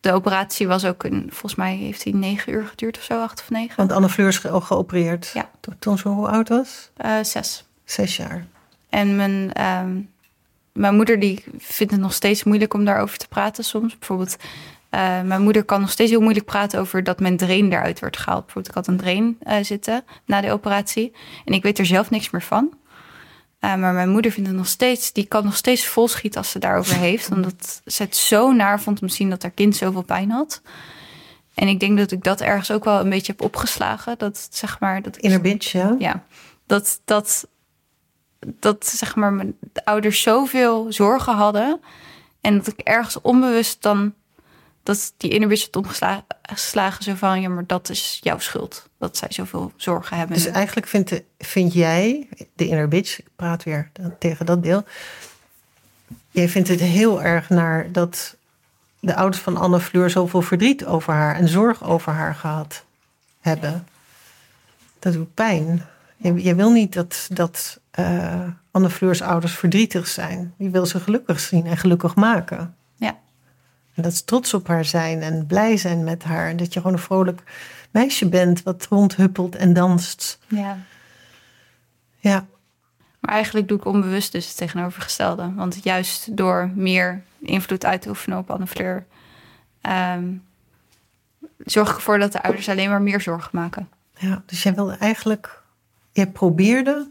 de 0.00 0.12
operatie 0.12 0.66
was 0.68 0.84
ook, 0.84 1.04
een, 1.04 1.26
volgens 1.28 1.54
mij 1.54 1.74
heeft 1.76 2.02
die 2.02 2.14
negen 2.14 2.52
uur 2.52 2.66
geduurd 2.66 2.96
of 2.96 3.02
zo, 3.02 3.22
acht 3.22 3.40
of 3.40 3.50
negen. 3.50 3.76
Want 3.76 3.92
Anne 3.92 4.08
Fleur 4.08 4.28
is 4.28 4.38
ge- 4.38 4.60
geopereerd 4.60 5.30
Ja. 5.34 5.50
to- 5.60 5.72
toen 5.78 5.98
ze 5.98 6.08
hoe 6.08 6.28
oud 6.28 6.48
was? 6.48 6.90
Eh, 6.96 7.12
zes. 7.22 7.64
Zes 7.84 8.16
jaar. 8.16 8.46
En 8.88 9.16
mijn, 9.16 9.52
ehm, 9.52 10.00
mijn 10.72 10.94
moeder 10.94 11.20
die 11.20 11.44
vindt 11.58 11.92
het 11.92 12.00
nog 12.02 12.12
steeds 12.12 12.44
moeilijk 12.44 12.74
om 12.74 12.84
daarover 12.84 13.18
te 13.18 13.28
praten 13.28 13.64
soms. 13.64 13.98
Bijvoorbeeld, 13.98 14.36
eh, 14.90 15.20
mijn 15.22 15.42
moeder 15.42 15.64
kan 15.64 15.80
nog 15.80 15.90
steeds 15.90 16.10
heel 16.10 16.20
moeilijk 16.20 16.46
praten 16.46 16.80
over 16.80 17.02
dat 17.04 17.20
mijn 17.20 17.36
drain 17.36 17.72
eruit 17.72 18.00
wordt 18.00 18.16
gehaald. 18.16 18.44
Bijvoorbeeld, 18.44 18.68
ik 18.76 18.82
had 18.84 18.86
een 18.86 18.96
drain 18.96 19.38
zitten 19.64 20.04
na 20.24 20.40
de 20.40 20.50
operatie. 20.52 21.12
En 21.44 21.52
ik 21.52 21.62
weet 21.62 21.78
er 21.78 21.86
zelf 21.86 22.10
niks 22.10 22.30
meer 22.30 22.42
van. 22.42 22.72
Eh, 23.64 23.74
maar 23.74 23.92
mijn 23.92 24.08
moeder 24.08 24.30
vindt 24.30 24.48
het 24.48 24.58
nog 24.58 24.66
steeds, 24.66 25.12
die 25.12 25.24
kan 25.24 25.44
nog 25.44 25.56
steeds 25.56 25.86
volschieten 25.86 26.40
als 26.40 26.50
ze 26.50 26.58
daarover 26.58 26.96
heeft. 26.96 27.30
Omdat 27.30 27.82
ze 27.86 28.02
het 28.02 28.16
zo 28.16 28.52
naar 28.52 28.80
vond 28.80 29.02
om 29.02 29.08
te 29.08 29.14
zien 29.14 29.30
dat 29.30 29.42
haar 29.42 29.50
kind 29.50 29.76
zoveel 29.76 30.02
pijn 30.02 30.30
had. 30.30 30.62
En 31.54 31.68
ik 31.68 31.80
denk 31.80 31.98
dat 31.98 32.10
ik 32.10 32.24
dat 32.24 32.40
ergens 32.40 32.70
ook 32.70 32.84
wel 32.84 33.00
een 33.00 33.10
beetje 33.10 33.32
heb 33.32 33.42
opgeslagen. 33.42 34.18
Dat 34.18 34.48
zeg 34.50 34.80
maar. 34.80 35.02
Dat 35.02 35.16
Inner 35.16 35.40
bitch, 35.40 35.72
ja? 35.72 35.94
ja, 35.98 36.24
dat, 36.66 37.00
dat, 37.04 37.48
dat 38.40 38.86
zeg 38.86 39.16
maar 39.16 39.32
mijn 39.32 39.56
ouders 39.84 40.22
zoveel 40.22 40.86
zorgen 40.92 41.34
hadden. 41.34 41.80
En 42.40 42.56
dat 42.56 42.66
ik 42.66 42.78
ergens 42.78 43.20
onbewust 43.20 43.82
dan 43.82 44.14
dat 44.84 45.12
die 45.16 45.30
bitch 45.48 45.64
had 45.64 45.76
omgeslagen. 45.76 47.04
Zo 47.04 47.14
van, 47.14 47.40
ja, 47.40 47.48
maar 47.48 47.66
dat 47.66 47.88
is 47.88 48.18
jouw 48.22 48.38
schuld. 48.38 48.88
Dat 48.98 49.16
zij 49.16 49.28
zoveel 49.30 49.72
zorgen 49.76 50.16
hebben. 50.16 50.36
Dus 50.36 50.46
eigenlijk 50.46 50.86
vind, 50.86 51.08
de- 51.08 51.24
vind 51.38 51.72
jij, 51.72 52.28
de 52.54 52.66
inner 52.66 52.88
bitch, 52.88 53.18
ik 53.18 53.26
praat 53.36 53.62
weer 53.62 53.90
tegen 54.18 54.46
dat 54.46 54.62
deel. 54.62 54.84
Jij 56.30 56.48
vindt 56.48 56.68
het 56.68 56.80
heel 56.80 57.22
erg 57.22 57.48
naar 57.48 57.92
dat 57.92 58.36
de 59.00 59.14
ouders 59.14 59.42
van 59.42 59.56
Anne 59.56 59.80
Fleur 59.80 60.10
zoveel 60.10 60.42
verdriet 60.42 60.84
over 60.86 61.12
haar 61.12 61.34
en 61.34 61.48
zorg 61.48 61.84
over 61.84 62.12
haar 62.12 62.34
gehad 62.34 62.84
hebben. 63.40 63.86
Dat 64.98 65.12
doet 65.12 65.34
pijn. 65.34 65.86
Je 66.16 66.54
wil 66.54 66.70
niet 66.70 66.92
dat, 66.92 67.28
dat 67.32 67.80
eh, 67.90 68.48
Anne 68.70 68.90
Fleurs 68.90 69.22
ouders 69.22 69.52
verdrietig 69.52 70.06
zijn. 70.06 70.54
Je 70.58 70.70
wil 70.70 70.86
ze 70.86 71.00
gelukkig 71.00 71.40
zien 71.40 71.66
en 71.66 71.76
gelukkig 71.76 72.14
maken. 72.14 72.74
En 73.94 74.02
dat 74.02 74.14
ze 74.14 74.24
trots 74.24 74.54
op 74.54 74.66
haar 74.66 74.84
zijn 74.84 75.22
en 75.22 75.46
blij 75.46 75.76
zijn 75.76 76.04
met 76.04 76.22
haar. 76.24 76.48
En 76.48 76.56
dat 76.56 76.72
je 76.72 76.80
gewoon 76.80 76.96
een 76.96 77.02
vrolijk 77.02 77.42
meisje 77.90 78.28
bent 78.28 78.62
wat 78.62 78.86
rondhuppelt 78.90 79.56
en 79.56 79.72
danst. 79.72 80.38
ja. 80.48 80.78
Ja, 82.18 82.46
Maar 83.18 83.34
eigenlijk 83.34 83.68
doe 83.68 83.78
ik 83.78 83.84
onbewust 83.84 84.32
dus 84.32 84.46
het 84.46 84.56
tegenovergestelde. 84.56 85.52
Want 85.54 85.84
juist 85.84 86.36
door 86.36 86.70
meer 86.74 87.22
invloed 87.38 87.84
uit 87.84 88.02
te 88.02 88.08
oefenen 88.08 88.38
op 88.38 88.50
Anne 88.50 88.66
Fleur... 88.66 89.06
ehm, 89.80 90.32
zorg 91.58 91.90
ik 91.90 91.96
ervoor 91.96 92.18
dat 92.18 92.32
de 92.32 92.42
ouders 92.42 92.68
alleen 92.68 92.88
maar 92.90 93.02
meer 93.02 93.20
zorgen 93.20 93.50
maken. 93.52 93.88
ja. 94.18 94.42
Dus 94.46 94.62
jij 94.62 94.74
wilde 94.74 94.96
eigenlijk, 94.96 95.62
jij 96.12 96.26
probeerde 96.26 97.10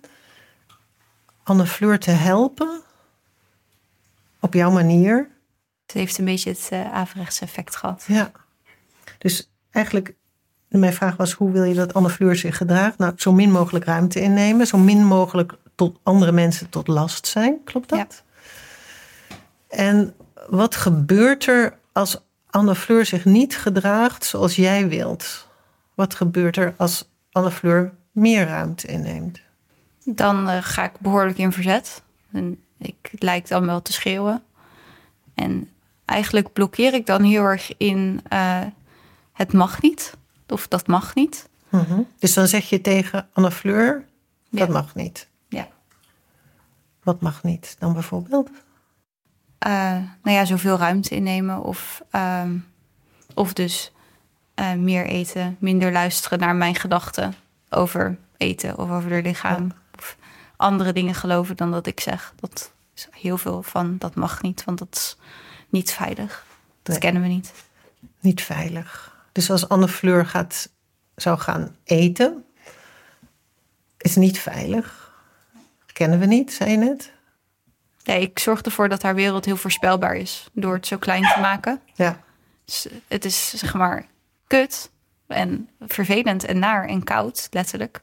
Anne 1.44 1.66
Fleur 1.66 2.00
te 2.00 2.12
helpen 2.12 2.82
op 4.40 4.54
jouw 4.54 4.72
manier. 4.72 5.30
Het 5.94 6.02
heeft 6.02 6.18
een 6.18 6.26
beetje 6.26 6.50
het 6.50 6.70
uh, 6.74 6.94
averechts 6.94 7.42
effect 7.42 7.76
gehad. 7.76 8.04
Ja. 8.08 8.32
Dus 9.18 9.50
eigenlijk, 9.72 10.14
mijn 10.68 10.94
vraag 10.94 11.16
was: 11.16 11.34
hoe 11.34 11.52
wil 11.52 11.64
je 11.64 11.74
dat 11.74 11.94
Anne 11.94 12.10
Fleur 12.10 12.36
zich 12.36 12.58
gedraagt? 12.58 12.98
Nou, 12.98 13.14
zo 13.16 13.32
min 13.32 13.52
mogelijk 13.52 13.86
ruimte 13.86 14.22
innemen, 14.22 14.68
zo 14.68 14.78
min 14.78 15.06
mogelijk 15.06 15.54
tot 15.76 16.00
andere 16.04 16.32
mensen 16.32 16.70
tot 16.70 16.88
last 16.88 17.28
zijn. 17.28 17.64
Klopt 17.64 17.90
dat? 17.90 18.24
En 19.70 20.16
wat 20.48 20.76
gebeurt 20.76 21.48
er 21.48 21.78
als 21.92 22.18
Anne 22.50 22.76
Fleur 22.76 23.06
zich 23.06 23.26
niet 23.26 23.58
gedraagt 23.58 24.26
zoals 24.26 24.56
jij 24.56 24.88
wilt? 24.88 25.48
Wat 25.94 26.16
gebeurt 26.16 26.58
er 26.58 26.74
als 26.78 27.10
Anne 27.32 27.52
Fleur 27.52 27.94
meer 28.12 28.48
ruimte 28.48 28.88
inneemt? 28.88 29.42
Dan 30.06 30.50
uh, 30.50 30.58
ga 30.62 30.84
ik 30.84 31.00
behoorlijk 31.00 31.38
in 31.38 31.52
verzet. 31.52 32.02
En 32.32 32.64
ik 32.78 33.12
lijk 33.12 33.48
dan 33.48 33.66
wel 33.66 33.82
te 33.82 33.94
schreeuwen. 33.94 34.44
En 35.34 35.68
eigenlijk 36.06 36.54
blokkeer 36.54 36.94
ik 36.94 37.06
dan 37.06 37.24
heel 37.24 37.44
erg 37.44 37.78
in 37.78 38.22
uh, 38.34 38.62
het 39.34 39.54
mag 39.54 39.82
niet. 39.82 40.14
Of 40.48 40.68
dat 40.68 40.88
mag 40.88 41.16
niet. 41.16 41.50
Mm 41.70 41.80
-hmm. 41.80 42.08
Dus 42.20 42.34
dan 42.34 42.48
zeg 42.48 42.70
je 42.70 42.82
tegen 42.82 43.28
Anne 43.34 43.52
Fleur, 43.52 44.06
dat 44.50 44.68
ja. 44.68 44.74
mag 44.74 44.96
niet. 44.96 45.28
Ja. 45.48 45.68
Wat 47.04 47.22
mag 47.22 47.44
niet 47.44 47.76
dan 47.80 47.94
bijvoorbeeld? 47.94 48.50
Uh, 49.68 49.72
nou 50.24 50.38
ja, 50.38 50.46
zoveel 50.46 50.78
ruimte 50.78 51.16
innemen. 51.16 51.64
Of, 51.64 52.04
uh, 52.12 52.44
of 53.34 53.54
dus 53.54 53.92
uh, 54.56 54.74
meer 54.74 55.06
eten, 55.06 55.58
minder 55.60 55.92
luisteren 55.92 56.40
naar 56.40 56.56
mijn 56.56 56.76
gedachten 56.76 57.36
over 57.70 58.18
eten 58.38 58.78
of 58.78 58.90
over 58.90 59.12
haar 59.12 59.22
lichaam. 59.22 59.68
Ja. 59.68 59.76
Of 59.98 60.18
andere 60.56 60.94
dingen 60.94 61.16
geloven 61.16 61.58
dan 61.58 61.72
dat 61.72 61.88
ik 61.88 62.00
zeg. 62.00 62.34
Dat 62.40 62.74
is 62.96 63.08
heel 63.12 63.38
veel 63.38 63.64
van 63.64 63.98
dat 63.98 64.16
mag 64.16 64.42
niet, 64.42 64.64
want 64.64 64.78
dat 64.78 64.96
is 64.96 65.18
niet 65.74 65.92
veilig. 65.92 66.46
Dat 66.82 66.88
nee. 66.88 67.00
kennen 67.00 67.22
we 67.22 67.28
niet. 67.28 67.54
Niet 68.20 68.42
veilig. 68.42 69.16
Dus 69.32 69.52
als 69.52 69.70
Anne 69.70 69.88
Fleur 69.88 70.26
gaat, 70.26 70.70
zou 71.16 71.40
gaan 71.40 71.76
eten, 71.84 72.46
is 73.98 74.16
niet 74.16 74.40
veilig. 74.40 75.12
Kennen 75.94 76.20
we 76.20 76.26
niet, 76.26 76.54
zei 76.54 76.72
je 76.72 76.78
net? 76.78 77.12
Nee, 78.04 78.22
ik 78.22 78.40
zorg 78.40 78.62
ervoor 78.62 78.90
dat 78.90 79.02
haar 79.02 79.16
wereld 79.16 79.46
heel 79.46 79.58
voorspelbaar 79.58 80.16
is 80.16 80.48
door 80.54 80.74
het 80.74 80.88
zo 80.88 80.98
klein 80.98 81.24
te 81.34 81.40
maken. 81.40 81.82
Ja. 81.94 82.20
Dus 82.66 82.88
het 83.08 83.26
is 83.26 83.50
zeg 83.50 83.74
maar 83.74 84.06
kut, 84.48 84.92
en 85.28 85.70
vervelend 85.80 86.44
en 86.44 86.60
naar 86.60 86.88
en 86.88 87.04
koud, 87.04 87.48
letterlijk. 87.52 88.02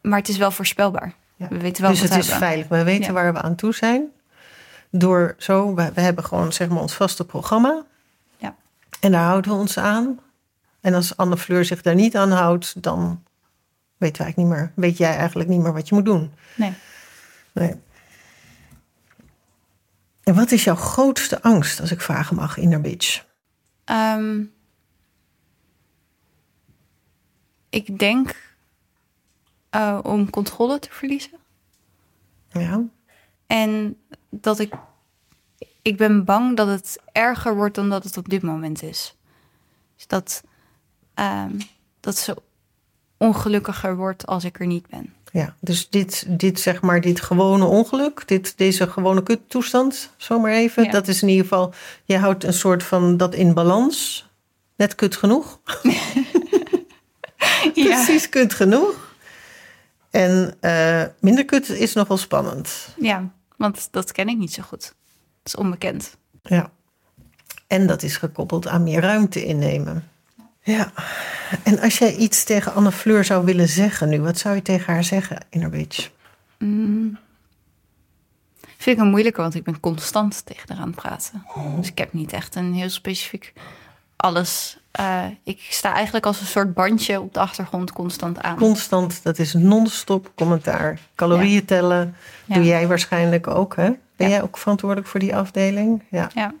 Maar 0.00 0.18
het 0.18 0.28
is 0.28 0.36
wel 0.36 0.50
voorspelbaar. 0.50 1.14
Ja. 1.36 1.48
We 1.48 1.58
weten 1.58 1.82
wel 1.82 1.90
dus 1.90 2.00
het 2.00 2.10
is 2.10 2.16
hebben. 2.16 2.48
veilig. 2.48 2.68
We 2.68 2.82
weten 2.82 3.04
Ja. 3.04 3.12
waar 3.12 3.32
we 3.32 3.40
aan 3.40 3.54
toe 3.54 3.74
zijn. 3.74 4.08
Door 4.90 5.34
zo, 5.38 5.74
we, 5.74 5.92
we 5.92 6.00
hebben 6.00 6.24
gewoon 6.24 6.52
zeg 6.52 6.68
maar 6.68 6.80
ons 6.80 6.94
vaste 6.94 7.24
programma. 7.24 7.84
Ja. 8.36 8.56
En 9.00 9.12
daar 9.12 9.24
houden 9.24 9.50
we 9.50 9.56
ons 9.56 9.78
aan. 9.78 10.20
En 10.80 10.94
als 10.94 11.16
Anne 11.16 11.36
Fleur 11.36 11.64
zich 11.64 11.82
daar 11.82 11.94
niet 11.94 12.16
aan 12.16 12.30
houdt, 12.30 12.82
dan 12.82 13.24
weten 13.96 14.22
wij 14.22 14.32
niet 14.36 14.46
meer. 14.46 14.72
Weet 14.74 14.96
jij 14.96 15.16
eigenlijk 15.16 15.48
niet 15.48 15.60
meer 15.60 15.72
wat 15.72 15.88
je 15.88 15.94
moet 15.94 16.04
doen. 16.04 16.32
Nee. 16.54 16.72
Nee. 17.52 17.74
En 20.22 20.34
wat 20.34 20.50
is 20.50 20.64
jouw 20.64 20.74
grootste 20.74 21.42
angst, 21.42 21.80
als 21.80 21.90
ik 21.90 22.00
vragen 22.00 22.36
mag, 22.36 22.56
Inner 22.56 22.80
Bitch? 22.80 23.24
Ehm, 23.84 24.44
ik 27.70 27.98
denk 27.98 28.54
eh, 29.70 29.98
om 30.02 30.30
controle 30.30 30.78
te 30.78 30.88
verliezen. 30.90 31.38
Ja. 32.48 32.82
En 33.46 33.96
dat 34.30 34.58
ik. 34.58 34.72
Ik 35.82 35.96
ben 35.96 36.24
bang 36.24 36.56
dat 36.56 36.68
het 36.68 36.98
erger 37.12 37.54
wordt 37.54 37.74
dan 37.74 37.88
dat 37.88 38.04
het 38.04 38.16
op 38.16 38.28
dit 38.28 38.42
moment 38.42 38.82
is. 38.82 39.16
Dus 39.96 40.06
dat, 40.06 40.42
ehm, 41.14 41.60
dat 42.00 42.16
ze 42.16 42.36
ongelukkiger 43.16 43.96
wordt 43.96 44.26
als 44.26 44.44
ik 44.44 44.60
er 44.60 44.66
niet 44.66 44.86
ben. 44.88 45.14
Ja, 45.32 45.54
dus 45.60 45.88
dit, 45.88 46.24
dit 46.28 46.60
zeg 46.60 46.80
maar, 46.82 47.00
dit 47.00 47.20
gewone 47.20 47.64
ongeluk, 47.64 48.28
dit, 48.28 48.58
deze 48.58 48.86
gewone 48.86 49.22
kuttoestand, 49.22 50.10
zomaar 50.16 50.52
even, 50.52 50.84
Ja. 50.84 50.90
dat 50.90 51.08
is 51.08 51.22
in 51.22 51.28
ieder 51.28 51.42
geval, 51.44 51.74
je 52.04 52.18
houdt 52.18 52.44
een 52.44 52.52
soort 52.52 52.82
van 52.82 53.16
dat 53.16 53.34
in 53.34 53.54
balans. 53.54 54.28
Net 54.76 54.94
kut 54.94 55.16
genoeg. 55.16 55.60
Precies 57.74 58.28
kut 58.28 58.54
genoeg. 58.54 59.14
En 60.10 60.56
eh, 60.60 61.04
minder 61.20 61.44
kut 61.44 61.68
is 61.68 61.92
nog 61.92 62.08
wel 62.08 62.16
spannend. 62.16 62.94
Ja, 63.00 63.30
want 63.60 63.88
dat 63.90 64.12
ken 64.12 64.28
ik 64.28 64.38
niet 64.38 64.52
zo 64.52 64.62
goed. 64.62 64.84
Het 64.84 64.94
is 65.44 65.56
onbekend. 65.56 66.16
Ja. 66.42 66.70
En 67.66 67.86
dat 67.86 68.02
is 68.02 68.16
gekoppeld 68.16 68.66
aan 68.66 68.82
meer 68.82 69.00
ruimte 69.00 69.44
innemen. 69.44 70.08
Ja. 70.62 70.92
En 71.62 71.80
als 71.80 71.98
jij 71.98 72.16
iets 72.16 72.44
tegen 72.44 72.74
Anne 72.74 72.92
Fleur 72.92 73.24
zou 73.24 73.44
willen 73.44 73.68
zeggen 73.68 74.08
nu, 74.08 74.20
wat 74.20 74.38
zou 74.38 74.54
je 74.54 74.62
tegen 74.62 74.92
haar 74.92 75.04
zeggen, 75.04 75.46
Inner 75.50 75.70
Bitch? 75.70 76.10
Mm. 76.58 77.18
Vind 78.76 78.96
ik 78.96 79.02
een 79.02 79.10
moeilijke, 79.10 79.40
want 79.40 79.54
ik 79.54 79.64
ben 79.64 79.80
constant 79.80 80.46
tegen 80.46 80.68
haar 80.68 80.82
aan 80.82 80.90
het 80.90 80.96
praten. 80.96 81.46
Dus 81.76 81.88
ik 81.88 81.98
heb 81.98 82.12
niet 82.12 82.32
echt 82.32 82.54
een 82.54 82.74
heel 82.74 82.88
specifiek 82.88 83.52
alles. 84.16 84.79
Eh, 84.90 85.24
ik 85.44 85.60
sta 85.70 85.94
eigenlijk 85.94 86.26
als 86.26 86.40
een 86.40 86.46
soort 86.46 86.74
bandje 86.74 87.20
op 87.20 87.34
de 87.34 87.40
achtergrond 87.40 87.92
constant 87.92 88.40
aan. 88.42 88.56
Constant, 88.56 89.22
dat 89.22 89.38
is 89.38 89.52
non-stop 89.54 90.30
commentaar. 90.34 90.98
Calorieën 91.14 91.64
tellen, 91.64 92.16
Ja. 92.44 92.54
doe 92.54 92.64
jij 92.64 92.86
waarschijnlijk 92.88 93.46
ook, 93.46 93.76
hè? 93.76 93.90
Ben 94.16 94.28
Ja. 94.28 94.34
jij 94.34 94.42
ook 94.42 94.58
verantwoordelijk 94.58 95.08
voor 95.08 95.20
die 95.20 95.36
afdeling? 95.36 96.02
Ja. 96.10 96.30
Ja. 96.34 96.54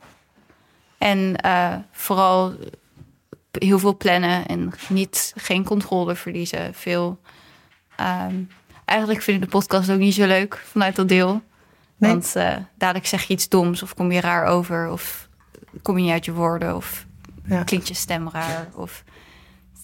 En 0.98 1.36
eh, 1.36 1.74
vooral 1.92 2.54
heel 3.50 3.78
veel 3.78 3.96
plannen 3.96 4.46
en 4.46 4.72
niet, 4.88 5.32
geen 5.36 5.64
controle 5.64 6.14
verliezen. 6.14 6.74
Veel. 6.74 7.20
ehm, 7.96 8.34
eigenlijk 8.84 9.22
vind 9.22 9.36
ik 9.36 9.42
de 9.44 9.50
podcast 9.50 9.90
ook 9.90 9.98
niet 9.98 10.14
zo 10.14 10.26
leuk 10.26 10.56
vanuit 10.66 10.96
dat 10.96 11.08
deel. 11.08 11.42
Nee. 11.96 12.10
Want 12.10 12.36
eh, 12.36 12.56
dadelijk 12.78 13.06
zeg 13.06 13.22
je 13.22 13.32
iets 13.32 13.48
doms 13.48 13.82
of 13.82 13.94
kom 13.94 14.12
je 14.12 14.20
raar 14.20 14.44
over 14.46 14.90
of 14.90 15.28
kom 15.82 15.96
je 15.98 16.02
niet 16.02 16.12
uit 16.12 16.24
je 16.24 16.32
woorden 16.32 16.76
of 16.76 17.06
Ja. 17.50 17.62
klinkt 17.62 17.88
je 17.88 17.94
stem 17.94 18.28
raar 18.28 18.68
of 18.74 19.04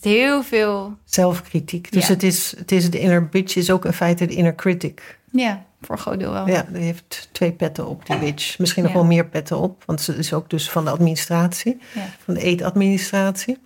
heel 0.00 0.42
veel. 0.42 0.96
Zelfkritiek. 1.04 1.92
Dus 1.92 2.06
Ja. 2.06 2.12
het, 2.12 2.22
is, 2.22 2.54
het 2.56 2.72
is 2.72 2.90
de 2.90 2.98
inner 3.00 3.28
bitch 3.28 3.56
is 3.56 3.70
ook 3.70 3.84
in 3.84 3.92
feite 3.92 4.26
de 4.26 4.34
inner 4.34 4.54
critic. 4.54 5.18
Ja, 5.32 5.64
voor 5.82 5.94
een 5.94 6.00
groot 6.00 6.18
deel 6.18 6.32
wel. 6.32 6.46
Ja, 6.48 6.66
die 6.72 6.82
heeft 6.82 7.28
twee 7.32 7.52
petten 7.52 7.86
op, 7.86 8.06
die 8.06 8.18
bitch. 8.18 8.58
Misschien 8.58 8.82
nog 8.82 8.92
wel 8.92 9.04
meer 9.04 9.26
petten 9.26 9.58
op, 9.58 9.82
want 9.86 10.00
ze 10.00 10.16
is 10.16 10.32
ook 10.32 10.50
dus 10.50 10.70
van 10.70 10.84
de 10.84 10.90
administratie, 10.90 11.78
van 12.24 12.34
de 12.34 12.40
eetadministratie. 12.40 13.58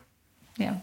ja. 0.54 0.80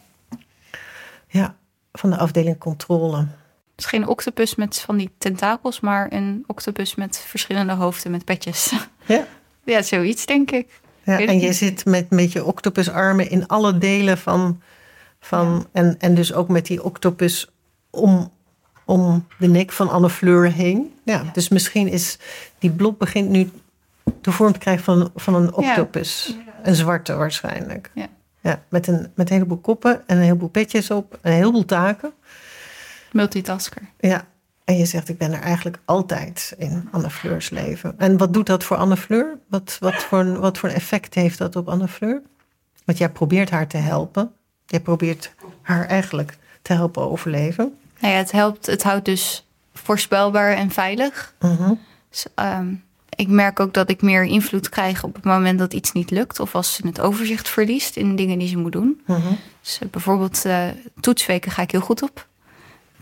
Ja, 1.29 1.55
van 1.93 2.09
de 2.09 2.17
afdeling 2.17 2.57
controle. 2.57 3.17
Het 3.17 3.27
is 3.75 3.85
geen 3.85 4.07
octopus 4.07 4.55
met 4.55 4.79
van 4.79 4.97
die 4.97 5.11
tentakels, 5.17 5.79
maar 5.79 6.11
een 6.13 6.43
octopus 6.47 6.95
met 6.95 7.17
verschillende 7.17 7.73
hoofden 7.73 8.11
met 8.11 8.25
petjes. 8.25 8.73
Ja. 9.05 9.25
Ja, 9.63 9.81
zoiets 9.81 10.25
denk 10.25 10.51
ik. 10.51 10.79
Ja, 11.07 11.19
en 11.19 11.39
je 11.39 11.53
zit 11.53 11.85
met, 11.85 12.09
met 12.09 12.31
je 12.31 12.45
octopusarmen 12.45 13.29
in 13.29 13.47
alle 13.47 13.77
delen 13.77 14.17
van. 14.17 14.61
van 15.19 15.67
en, 15.71 15.95
en 15.99 16.15
dus 16.15 16.33
ook 16.33 16.47
met 16.47 16.65
die 16.65 16.83
octopus 16.83 17.47
om, 17.89 18.31
om 18.85 19.27
de 19.39 19.47
nek 19.47 19.71
van 19.71 19.89
Anne 19.89 20.09
Fleur 20.09 20.51
heen. 20.51 20.93
Ja, 21.03 21.13
Ja. 21.13 21.29
Dus 21.33 21.49
misschien 21.49 21.87
is 21.87 22.17
die 22.59 22.71
blob 22.71 22.99
begint 22.99 23.29
nu 23.29 23.49
de 24.21 24.31
vorm 24.31 24.53
te 24.53 24.59
krijgen 24.59 24.83
van, 24.83 25.11
van 25.15 25.35
een 25.35 25.53
octopus. 25.53 26.35
Een 26.63 26.75
zwarte 26.75 27.15
waarschijnlijk. 27.15 27.91
Ja. 27.93 28.07
Ja, 28.39 28.63
met, 28.69 28.87
een, 28.87 29.11
met 29.15 29.29
een 29.29 29.35
heleboel 29.35 29.57
koppen 29.57 30.07
en 30.07 30.17
een 30.17 30.23
heleboel 30.23 30.49
petjes 30.49 30.91
op. 30.91 31.19
En 31.21 31.31
een 31.31 31.37
heleboel 31.37 31.65
taken. 31.65 32.13
Multitasker. 33.11 33.81
Ja. 33.99 34.27
En 34.67 34.77
je 34.77 34.85
zegt, 34.85 35.09
ik 35.09 35.17
ben 35.17 35.33
er 35.33 35.41
eigenlijk 35.41 35.79
altijd 35.85 36.53
in 36.57 36.87
Anne 36.91 37.09
Fleur's 37.09 37.49
leven. 37.49 37.93
En 37.97 38.17
wat 38.17 38.33
doet 38.33 38.45
dat 38.45 38.63
voor 38.63 38.77
Anne 38.77 38.97
Fleur? 38.97 39.37
Wat, 39.49 39.77
wat, 39.79 39.95
voor, 39.95 40.19
een, 40.19 40.39
wat 40.39 40.57
voor 40.57 40.69
een 40.69 40.75
effect 40.75 41.13
heeft 41.13 41.37
dat 41.37 41.55
op 41.55 41.67
Anne 41.67 41.87
Fleur? 41.87 42.21
Want 42.85 42.97
jij 42.97 43.09
probeert 43.09 43.49
haar 43.49 43.67
te 43.67 43.77
helpen. 43.77 44.31
Jij 44.65 44.79
probeert 44.79 45.33
haar 45.61 45.85
eigenlijk 45.85 46.37
te 46.61 46.73
helpen 46.73 47.09
overleven. 47.09 47.77
Nou 47.99 48.13
ja, 48.13 48.19
het 48.19 48.31
helpt. 48.31 48.65
Het 48.65 48.83
houdt 48.83 49.05
dus 49.05 49.47
voorspelbaar 49.73 50.53
en 50.53 50.71
veilig. 50.71 51.33
Mhm. 51.39 51.73
Dus, 52.09 52.25
ehm, 52.35 52.73
ik 53.15 53.27
merk 53.27 53.59
ook 53.59 53.73
dat 53.73 53.89
ik 53.89 54.01
meer 54.01 54.23
invloed 54.23 54.69
krijg 54.69 55.03
op 55.03 55.15
het 55.15 55.23
moment 55.23 55.59
dat 55.59 55.73
iets 55.73 55.91
niet 55.91 56.11
lukt. 56.11 56.39
Of 56.39 56.55
als 56.55 56.73
ze 56.73 56.87
het 56.87 56.99
overzicht 56.99 57.49
verliest 57.49 57.95
in 57.95 58.15
dingen 58.15 58.39
die 58.39 58.47
ze 58.47 58.57
moet 58.57 58.71
doen. 58.71 59.01
Mhm. 59.05 59.33
Dus 59.61 59.79
eh, 59.79 59.89
bijvoorbeeld 59.89 60.45
eh, 60.45 60.67
toetsweken 60.99 61.51
ga 61.51 61.61
ik 61.61 61.71
heel 61.71 61.81
goed 61.81 62.01
op. 62.01 62.27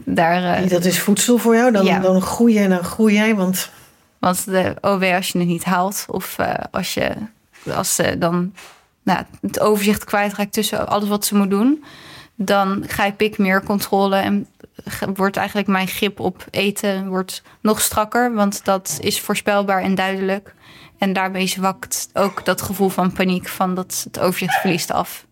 Daar, 0.03 0.63
eh, 0.63 0.69
Dat 0.69 0.86
is 0.86 0.99
voedsel 0.99 1.38
voor 1.38 1.55
jou. 1.55 1.71
Dan, 1.71 1.86
Ja. 1.86 1.99
dan 1.99 2.21
groei 2.21 2.53
jij 2.53 2.63
en 2.63 2.69
dan 2.69 2.84
groei 2.84 3.13
jij. 3.13 3.36
Want 3.36 3.69
Want 4.19 4.45
de 4.45 4.75
OW 4.81 5.03
als 5.03 5.27
je 5.27 5.39
het 5.39 5.47
niet 5.47 5.63
haalt 5.63 6.05
of 6.08 6.39
eh, 6.39 6.53
als 6.71 6.93
je 6.93 7.12
als 7.75 7.95
ze 7.95 8.17
dan 8.17 8.53
nou, 9.03 9.23
het 9.41 9.60
overzicht 9.60 10.03
kwijtraakt 10.03 10.53
tussen 10.53 10.88
alles 10.88 11.10
wat 11.10 11.25
ze 11.25 11.36
moet 11.36 11.49
doen, 11.49 11.84
dan 12.36 12.84
grijp 12.88 13.21
ik 13.21 13.38
meer 13.38 13.63
controle 13.63 14.15
en 14.15 14.47
wordt 15.15 15.38
eigenlijk 15.38 15.67
mijn 15.67 15.88
grip 15.88 16.19
op 16.19 16.45
eten 16.51 17.08
wordt 17.08 17.43
nog 17.62 17.81
strakker, 17.81 18.34
want 18.34 18.65
dat 18.65 18.97
is 19.01 19.21
voorspelbaar 19.21 19.81
en 19.81 19.95
duidelijk. 19.95 20.53
En 20.97 21.13
daarmee 21.13 21.47
zwakt 21.47 22.10
ook 22.13 22.45
dat 22.45 22.62
gevoel 22.62 22.89
van 22.89 23.13
paniek 23.13 23.47
van 23.47 23.75
dat 23.75 24.01
het 24.03 24.19
overzicht 24.19 24.55
verliest 24.55 24.91
af. 24.91 25.25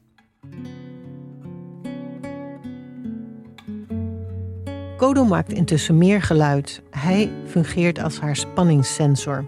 Kodo 5.04 5.26
maakt 5.26 5.54
intussen 5.54 5.98
meer 5.98 6.22
geluid. 6.22 6.82
Hij 6.90 7.32
fungeert 7.46 8.00
als 8.00 8.20
haar 8.20 8.36
spanningssensor. 8.36 9.46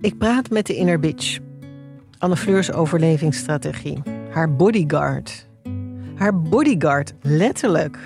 Ik 0.00 0.18
praat 0.18 0.50
met 0.50 0.66
de 0.66 0.74
inner 0.74 1.00
bitch. 1.00 1.38
Anne 2.18 2.36
Fleurs 2.36 2.72
overlevingsstrategie. 2.72 4.02
Haar 4.30 4.54
bodyguard. 4.54 5.48
Haar 6.14 6.40
bodyguard, 6.40 7.14
letterlijk. 7.20 7.98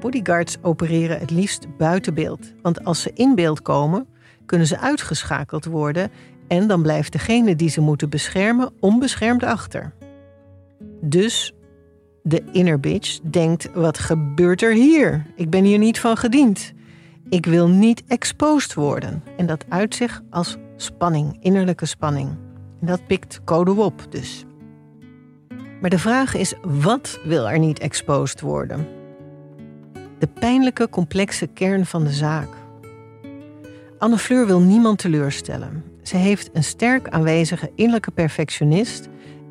Bodyguards 0.00 0.56
opereren 0.62 1.18
het 1.18 1.30
liefst 1.30 1.76
buiten 1.76 2.14
beeld. 2.14 2.52
Want 2.62 2.84
als 2.84 3.02
ze 3.02 3.10
in 3.14 3.34
beeld 3.34 3.62
komen, 3.62 4.06
kunnen 4.46 4.66
ze 4.66 4.78
uitgeschakeld 4.78 5.64
worden... 5.64 6.10
en 6.48 6.66
dan 6.66 6.82
blijft 6.82 7.12
degene 7.12 7.56
die 7.56 7.70
ze 7.70 7.80
moeten 7.80 8.10
beschermen 8.10 8.72
onbeschermd 8.80 9.44
achter. 9.44 9.92
Dus 11.00 11.54
de 12.22 12.42
inner 12.52 12.80
bitch 12.80 13.18
denkt: 13.22 13.70
wat 13.74 13.98
gebeurt 13.98 14.62
er 14.62 14.72
hier? 14.72 15.26
Ik 15.36 15.50
ben 15.50 15.64
hier 15.64 15.78
niet 15.78 16.00
van 16.00 16.16
gediend. 16.16 16.72
Ik 17.28 17.46
wil 17.46 17.68
niet 17.68 18.02
exposed 18.06 18.74
worden. 18.74 19.22
En 19.36 19.46
dat 19.46 19.64
uit 19.68 19.94
zich 19.94 20.22
als 20.30 20.56
spanning, 20.76 21.36
innerlijke 21.40 21.86
spanning. 21.86 22.28
En 22.80 22.86
dat 22.86 23.06
pikt 23.06 23.40
code 23.44 23.72
op 23.72 24.06
dus. 24.08 24.44
Maar 25.80 25.90
de 25.90 25.98
vraag 25.98 26.34
is: 26.34 26.54
wat 26.62 27.20
wil 27.24 27.48
er 27.50 27.58
niet 27.58 27.78
exposed 27.78 28.40
worden? 28.40 28.86
De 30.18 30.26
pijnlijke, 30.26 30.88
complexe 30.88 31.46
kern 31.46 31.86
van 31.86 32.04
de 32.04 32.12
zaak. 32.12 32.48
Anne 33.98 34.18
Fleur 34.18 34.46
wil 34.46 34.60
niemand 34.60 34.98
teleurstellen. 34.98 35.84
Ze 36.02 36.16
heeft 36.16 36.50
een 36.52 36.64
sterk 36.64 37.08
aanwezige 37.08 37.70
innerlijke 37.74 38.10
perfectionist 38.10 39.08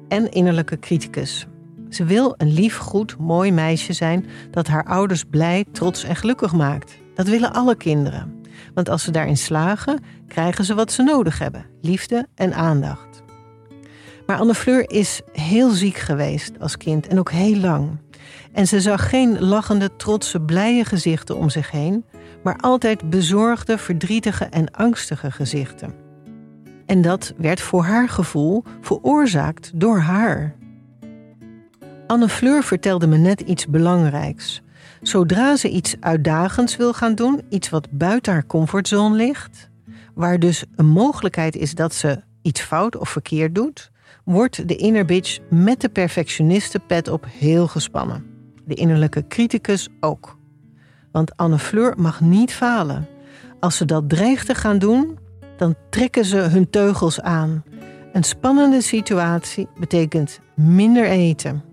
en 0.08 0.32
innerlijke 0.32 0.80
criticus. 0.80 1.48
Ze 1.92 2.04
wil 2.04 2.34
een 2.38 2.54
lief, 2.54 2.78
goed, 2.78 3.18
mooi 3.18 3.52
meisje 3.52 3.94
zijn 3.94 4.26
dat 4.52 4.68
haar 4.68 4.84
ouders 4.86 5.24
blij, 5.24 5.66
trots 5.72 6.04
en 6.04 6.16
gelukkig 6.16 6.54
maakt. 6.54 6.98
Dat 7.16 7.28
willen 7.28 7.54
alle 7.54 7.76
kinderen. 7.76 8.42
Want 8.74 8.90
als 8.90 9.04
ze 9.04 9.12
daarin 9.12 9.38
slagen, 9.38 10.00
krijgen 10.28 10.66
ze 10.66 10.74
wat 10.74 10.92
ze 10.92 11.04
nodig 11.04 11.40
hebben: 11.40 11.66
liefde 11.82 12.28
en 12.36 12.54
aandacht. 12.54 13.24
Maar 14.26 14.38
Anne 14.38 14.56
Fleur 14.56 14.90
is 14.90 15.22
heel 15.32 15.70
ziek 15.70 15.98
geweest 15.98 16.60
als 16.60 16.78
kind 16.78 17.08
en 17.08 17.20
ook 17.20 17.32
heel 17.32 17.56
lang. 17.56 18.00
En 18.52 18.68
ze 18.68 18.82
zag 18.82 19.10
geen 19.10 19.40
lachende, 19.40 19.96
trotse, 19.96 20.42
blije 20.42 20.86
gezichten 20.86 21.38
om 21.38 21.50
zich 21.50 21.72
heen, 21.72 22.06
maar 22.44 22.56
altijd 22.56 23.10
bezorgde, 23.10 23.78
verdrietige 23.78 24.46
en 24.46 24.72
angstige 24.72 25.32
gezichten. 25.32 25.94
En 26.86 27.02
dat 27.02 27.34
werd 27.38 27.62
voor 27.62 27.84
haar 27.84 28.10
gevoel 28.10 28.64
veroorzaakt 28.82 29.72
door 29.74 30.00
haar. 30.00 30.60
Anne 32.12 32.30
Fleur 32.30 32.64
vertelde 32.64 33.08
me 33.08 33.18
net 33.18 33.42
iets 33.42 33.68
belangrijks. 33.68 34.62
Zodra 35.02 35.56
ze 35.56 35.70
iets 35.70 35.96
uitdagends 36.00 36.76
wil 36.76 36.94
gaan 36.94 37.16
doen, 37.16 37.42
iets 37.50 37.70
wat 37.70 37.88
buiten 37.92 38.34
haar 38.34 38.46
comfortzone 38.46 39.16
ligt, 39.16 39.70
waar 40.14 40.40
dus 40.40 40.64
een 40.76 40.86
mogelijkheid 40.86 41.56
is 41.56 41.76
dat 41.76 41.94
ze 41.94 42.22
iets 42.42 42.62
fout 42.62 42.98
of 42.98 43.10
verkeerd 43.10 43.56
doet, 43.56 43.92
wordt 44.24 44.68
de 44.68 44.76
inner 44.76 45.06
bitch 45.06 45.40
met 45.50 45.82
de 45.82 45.90
perfectionistenpet 45.90 47.08
op 47.08 47.26
heel 47.30 47.68
gespannen. 47.68 48.26
De 48.66 48.74
innerlijke 48.76 49.28
criticus 49.28 49.88
ook. 50.00 50.38
Want 51.12 51.38
Anne 51.38 51.60
Fleur 51.60 51.94
mag 51.98 52.22
niet 52.22 52.54
falen. 52.54 53.08
Als 53.60 53.78
ze 53.78 53.86
dat 53.86 54.10
dreigt 54.10 54.46
te 54.46 54.56
gaan 54.56 54.80
doen, 54.80 55.18
dan 55.58 55.76
trekken 55.90 56.26
ze 56.26 56.38
hun 56.38 56.70
teugels 56.70 57.22
aan. 57.22 57.64
Een 58.14 58.24
spannende 58.24 58.82
situatie 58.82 59.68
betekent 59.80 60.40
minder 60.56 61.06
eten. 61.06 61.71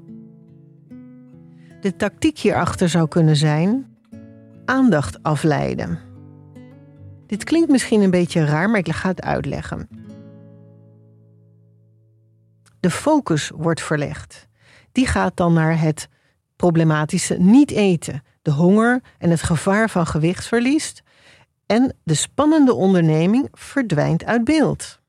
De 1.80 1.96
tactiek 1.96 2.38
hierachter 2.38 2.88
zou 2.88 3.08
kunnen 3.08 3.36
zijn 3.36 3.96
aandacht 4.64 5.22
afleiden. 5.22 5.98
Dit 7.26 7.44
klinkt 7.44 7.70
misschien 7.70 8.00
een 8.00 8.10
beetje 8.10 8.44
raar, 8.44 8.70
maar 8.70 8.78
ik 8.78 8.92
ga 8.92 9.08
het 9.08 9.22
uitleggen. 9.22 9.88
De 12.80 12.90
focus 12.90 13.50
wordt 13.54 13.82
verlegd. 13.82 14.48
Die 14.92 15.06
gaat 15.06 15.36
dan 15.36 15.52
naar 15.52 15.80
het 15.80 16.08
problematische 16.56 17.34
niet 17.34 17.70
eten, 17.70 18.22
de 18.42 18.50
honger 18.50 19.00
en 19.18 19.30
het 19.30 19.42
gevaar 19.42 19.90
van 19.90 20.06
gewichtsverlies. 20.06 21.02
En 21.66 21.96
de 22.04 22.14
spannende 22.14 22.74
onderneming 22.74 23.48
verdwijnt 23.52 24.24
uit 24.24 24.44
beeld. 24.44 25.00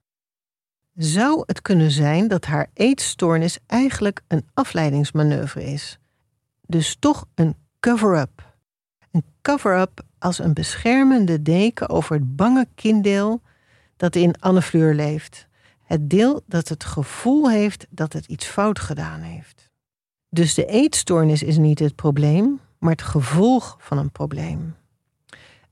Zou 0.93 1.43
het 1.45 1.62
kunnen 1.62 1.91
zijn 1.91 2.27
dat 2.27 2.45
haar 2.45 2.67
eetstoornis 2.73 3.60
eigenlijk 3.67 4.21
een 4.27 4.49
afleidingsmanoeuvre 4.53 5.63
is? 5.63 5.98
Dus 6.69 6.95
toch 6.99 7.25
een 7.36 7.55
cover-up. 7.79 8.58
Een 9.12 9.23
cover-up 9.41 10.01
als 10.19 10.39
een 10.39 10.53
beschermende 10.53 11.41
deken 11.41 11.89
over 11.89 12.15
het 12.15 12.36
bange 12.36 12.67
kinddeel 12.75 13.41
dat 13.97 14.15
in 14.15 14.39
Anne 14.39 14.62
Fleur 14.62 14.93
leeft. 14.93 15.47
Het 15.84 16.10
deel 16.10 16.41
dat 16.45 16.67
het 16.67 16.84
gevoel 16.84 17.49
heeft 17.49 17.88
dat 17.89 18.13
het 18.13 18.25
iets 18.25 18.45
fout 18.45 18.79
gedaan 18.79 19.21
heeft. 19.21 19.69
Dus 20.29 20.53
de 20.53 20.65
eetstoornis 20.65 21.43
is 21.43 21.58
niet 21.58 21.79
het 21.79 21.95
probleem, 21.95 22.60
maar 22.77 22.91
het 22.91 23.01
gevolg 23.01 23.77
van 23.79 23.97
een 23.97 24.12
probleem. 24.12 24.75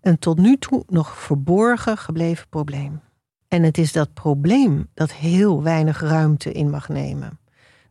Een 0.01 0.19
tot 0.19 0.37
nu 0.37 0.57
toe 0.57 0.83
nog 0.87 1.19
verborgen 1.19 1.97
gebleven 1.97 2.47
probleem. 2.49 3.01
En 3.47 3.63
het 3.63 3.77
is 3.77 3.91
dat 3.91 4.13
probleem 4.13 4.87
dat 4.93 5.11
heel 5.11 5.63
weinig 5.63 6.01
ruimte 6.01 6.51
in 6.51 6.69
mag 6.69 6.89
nemen, 6.89 7.39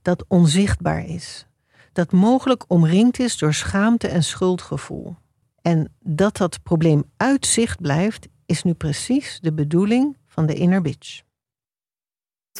dat 0.03 0.25
onzichtbaar 0.29 1.05
is, 1.05 1.47
dat 1.97 2.13
mogelijk 2.13 2.65
omringd 2.69 3.19
is 3.19 3.39
door 3.39 3.55
schaamte 3.55 4.09
en 4.09 4.23
schuldgevoel. 4.23 5.17
En 5.63 5.95
dat 6.01 6.37
dat 6.37 6.63
probleem 6.63 7.05
uit 7.17 7.47
zicht 7.47 7.81
blijft, 7.81 8.29
is 8.47 8.63
nu 8.63 8.75
precies 8.75 9.39
de 9.43 9.53
bedoeling 9.53 10.17
van 10.27 10.47
de 10.47 10.55
inner 10.55 10.83
bitch. 10.83 11.21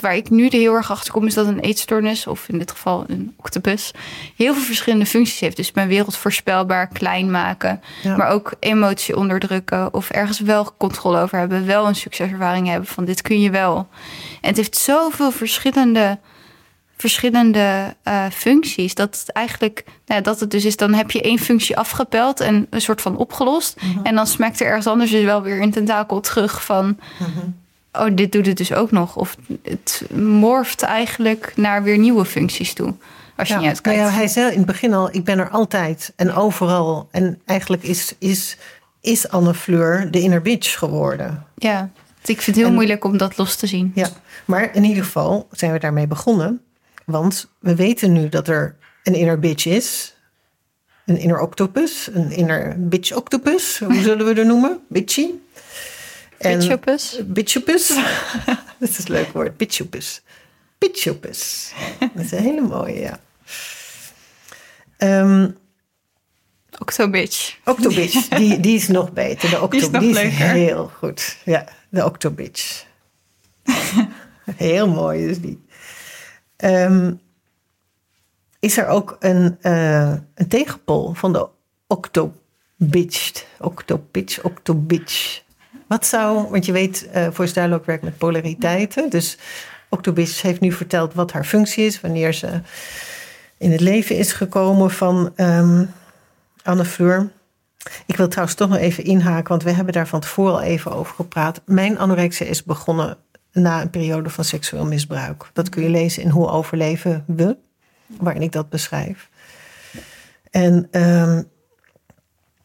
Waar 0.01 0.17
ik 0.17 0.31
nu 0.31 0.47
er 0.47 0.53
heel 0.53 0.75
erg 0.75 0.91
achter 0.91 1.13
kom, 1.13 1.27
is 1.27 1.35
dat 1.35 1.47
een 1.47 1.61
eetstoornis, 1.61 2.27
of 2.27 2.49
in 2.49 2.59
dit 2.59 2.71
geval 2.71 3.05
een 3.07 3.35
octopus, 3.37 3.91
heel 4.37 4.55
veel 4.55 4.63
verschillende 4.63 5.07
functies 5.07 5.41
heeft. 5.41 5.57
Dus 5.57 5.73
mijn 5.73 5.89
wereld 5.89 6.17
voorspelbaar, 6.17 6.89
klein 6.89 7.31
maken, 7.31 7.81
maar 8.05 8.29
ook 8.29 8.55
emotie 8.61 9.17
onderdrukken 9.17 9.95
of 9.95 10.11
ergens 10.11 10.41
wel 10.41 10.75
controle 10.77 11.21
over 11.21 11.39
hebben, 11.39 11.67
wel 11.67 11.87
een 11.87 11.95
succeservaring 11.95 12.67
hebben 12.67 12.89
van 12.89 13.05
dit 13.05 13.23
kun 13.23 13.41
je 13.41 13.51
wel. 13.51 13.89
En 14.41 14.49
het 14.49 14.57
heeft 14.57 14.77
zoveel 14.77 15.31
verschillende 15.31 16.19
verschillende 16.97 17.95
uh, 18.05 18.25
functies. 18.33 18.95
Dat 18.95 19.19
het 19.21 19.33
eigenlijk, 19.33 19.85
nou, 20.07 20.23
dat 20.23 20.41
het 20.41 20.51
dus 20.51 20.65
is, 20.65 20.77
dan 20.77 20.95
heb 20.95 21.11
je 21.11 21.23
één 21.23 21.39
functie 21.39 21.77
afgepeld 21.77 22.41
en 22.41 22.67
een 22.71 22.81
soort 22.81 23.01
van 23.01 23.17
opgelost. 23.17 23.77
Mhm. 23.81 24.07
En 24.07 24.15
dan 24.15 24.27
smekt 24.27 24.61
er 24.61 24.67
ergens 24.67 24.87
anders 24.87 25.11
dus 25.11 25.25
wel 25.25 25.43
weer 25.43 25.63
een 25.63 25.71
tentakel 25.71 26.21
terug 26.21 26.65
van. 26.65 26.99
Mhm. 27.19 27.47
Oh, 27.93 28.17
dit 28.17 28.33
doet 28.33 28.47
het 28.47 28.57
dus 28.57 28.73
ook 28.73 28.91
nog. 28.91 29.17
Of 29.17 29.37
het 29.63 30.05
morft 30.15 30.83
eigenlijk 30.83 31.53
naar 31.57 31.83
weer 31.83 31.99
nieuwe 31.99 32.25
functies 32.25 32.73
toe. 32.73 32.95
Als 33.37 33.49
je 33.49 33.55
ja, 33.55 33.61
niet 33.61 33.69
uitkijkt. 33.69 33.99
Nou 33.99 34.11
ja, 34.11 34.17
hij 34.17 34.29
zei 34.29 34.51
in 34.51 34.57
het 34.57 34.67
begin 34.67 34.95
al: 34.95 35.09
ik 35.13 35.25
ben 35.25 35.39
er 35.39 35.49
altijd 35.49 36.13
en 36.17 36.33
overal. 36.33 37.09
En 37.11 37.41
eigenlijk 37.45 37.83
is, 37.83 38.15
is, 38.19 38.57
is 39.01 39.29
Anne 39.29 39.55
Fleur 39.55 40.11
de 40.11 40.21
inner 40.21 40.43
bitch 40.43 40.79
geworden. 40.79 41.47
Ja, 41.55 41.91
ik 42.25 42.43
vind 42.43 42.57
het 42.57 42.65
heel 42.65 42.75
moeilijk 42.75 43.05
om 43.05 43.17
dat 43.17 43.37
los 43.37 43.57
te 43.57 43.67
zien. 43.67 43.93
Ja, 43.95 44.09
maar 44.45 44.75
in 44.75 44.85
ieder 44.85 45.05
geval 45.05 45.49
zijn 45.51 45.73
we 45.73 45.79
daarmee 45.79 46.07
begonnen. 46.07 46.61
Want 47.07 47.51
we 47.59 47.75
weten 47.75 48.13
nu 48.13 48.29
dat 48.29 48.49
er 48.49 48.77
een 49.03 49.15
inner 49.15 49.39
bitch 49.39 49.67
is. 49.67 50.17
Een 51.05 51.19
inner 51.19 51.41
octopus. 51.41 52.09
Een 52.13 52.31
inner 52.31 52.89
bitch 52.89 53.13
octopus. 53.13 53.79
Hoe 53.79 54.03
zullen 54.09 54.27
we 54.27 54.41
er 54.41 54.47
noemen? 54.47 54.81
Bitchy. 54.89 55.31
Bitchopus. 56.39 57.21
Bitchopus. 57.25 57.89
dat 58.79 58.89
is 58.89 58.99
een 58.99 59.05
leuk 59.13 59.33
woord. 59.33 59.57
Bitchopus. 59.57 60.23
Bitchopus. 60.79 61.73
Dat 61.99 62.25
is 62.25 62.33
een 62.33 62.43
hele 62.43 62.61
mooie, 62.61 63.01
ja. 63.01 63.21
Um, 64.99 65.57
Octobitch. 66.79 67.59
Octobitch, 67.65 68.29
die, 68.29 68.61
die 68.61 68.77
is 68.77 68.89
nog 68.89 69.13
beter. 69.13 69.51
De 69.51 69.61
octo, 69.61 69.69
die 69.69 70.09
is, 70.09 70.15
die 70.15 70.27
is 70.27 70.35
heel 70.35 70.91
goed. 70.99 71.37
Ja, 71.45 71.69
de 71.89 72.05
Octobitch. 72.05 72.85
heel 74.57 74.89
mooi 74.89 75.29
is 75.29 75.41
die. 75.41 75.65
Um, 76.65 77.21
is 78.61 78.79
er 78.79 78.87
ook 78.87 79.17
een, 79.21 79.59
uh, 79.63 80.11
een 80.35 80.49
tegenpol 80.49 81.13
van 81.13 81.33
de 81.33 81.49
octobitch, 81.87 83.45
octobitch, 83.61 84.43
octobitch. 84.43 85.43
Wat 85.87 86.07
zou, 86.07 86.51
want 86.51 86.67
je 86.67 86.73
weet, 86.73 87.09
uh, 87.15 87.47
Stijl 87.47 87.73
ook 87.73 87.87
werkt 87.87 88.03
met 88.03 88.19
polariteiten. 88.19 89.11
Dus 89.11 89.39
octobitch 89.89 90.43
heeft 90.43 90.61
nu 90.61 90.73
verteld 90.73 91.15
wat 91.15 91.33
haar 91.33 91.45
functie 91.45 91.85
is, 91.85 92.01
wanneer 92.01 92.35
ze 92.35 92.61
in 93.59 93.73
het 93.73 93.81
leven 93.81 94.17
is 94.17 94.33
gekomen 94.33 94.91
van 94.91 95.33
um, 95.37 95.91
Anne 96.63 96.85
Fleur. 96.85 97.31
Ik 98.07 98.17
wil 98.17 98.29
trouwens 98.29 98.57
toch 98.57 98.69
nog 98.69 98.79
even 98.79 99.05
inhaken, 99.05 99.49
want 99.49 99.63
we 99.63 99.71
hebben 99.71 99.93
daar 99.95 100.09
van 100.09 100.21
tevoren 100.21 100.53
al 100.53 100.63
even 100.63 100.93
over 100.93 101.15
gepraat. 101.15 101.61
Mijn 101.65 101.99
anorexia 101.99 102.47
is 102.47 102.65
begonnen 102.65 103.17
na 103.57 103.83
een 103.83 103.91
periode 103.91 104.31
van 104.31 104.45
seksueel 104.45 104.87
misbruik. 104.87 105.51
Dat 105.53 105.69
kun 105.69 105.83
je 105.83 105.89
lezen 105.89 106.23
in 106.23 106.29
Hoe 106.29 106.49
overleven 106.49 107.25
we, 107.27 107.57
waarin 108.07 108.43
ik 108.43 108.53
dat 108.53 108.69
beschrijf. 108.69 109.29
En 110.51 110.89
um, 111.03 111.49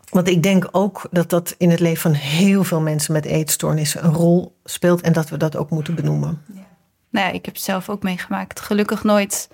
want 0.10 0.28
ik 0.28 0.44
denk 0.44 0.68
ook 0.72 1.08
dat 1.12 1.30
dat 1.30 1.56
in 1.58 1.70
het 1.70 1.80
leven 1.80 2.02
van 2.02 2.14
heel 2.14 2.64
veel 2.64 2.82
mensen 2.82 3.14
met 3.14 3.26
eetstoornissen 3.26 4.06
een 4.06 4.14
rol 4.14 4.60
speelt 4.64 5.02
en 5.02 5.14
dat 5.14 5.30
we 5.30 5.38
dat 5.38 5.56
ook 5.56 5.70
moeten 5.70 5.96
benoemen. 5.96 6.42
Ja. 6.54 6.68
Nou 7.10 7.28
ja, 7.28 7.32
ik 7.32 7.46
heb 7.46 7.54
het 7.54 7.64
zelf 7.64 7.90
ook 7.90 8.04
meegemaakt. 8.04 8.60
Gelukkig 8.60 9.04
nooit. 9.04 9.50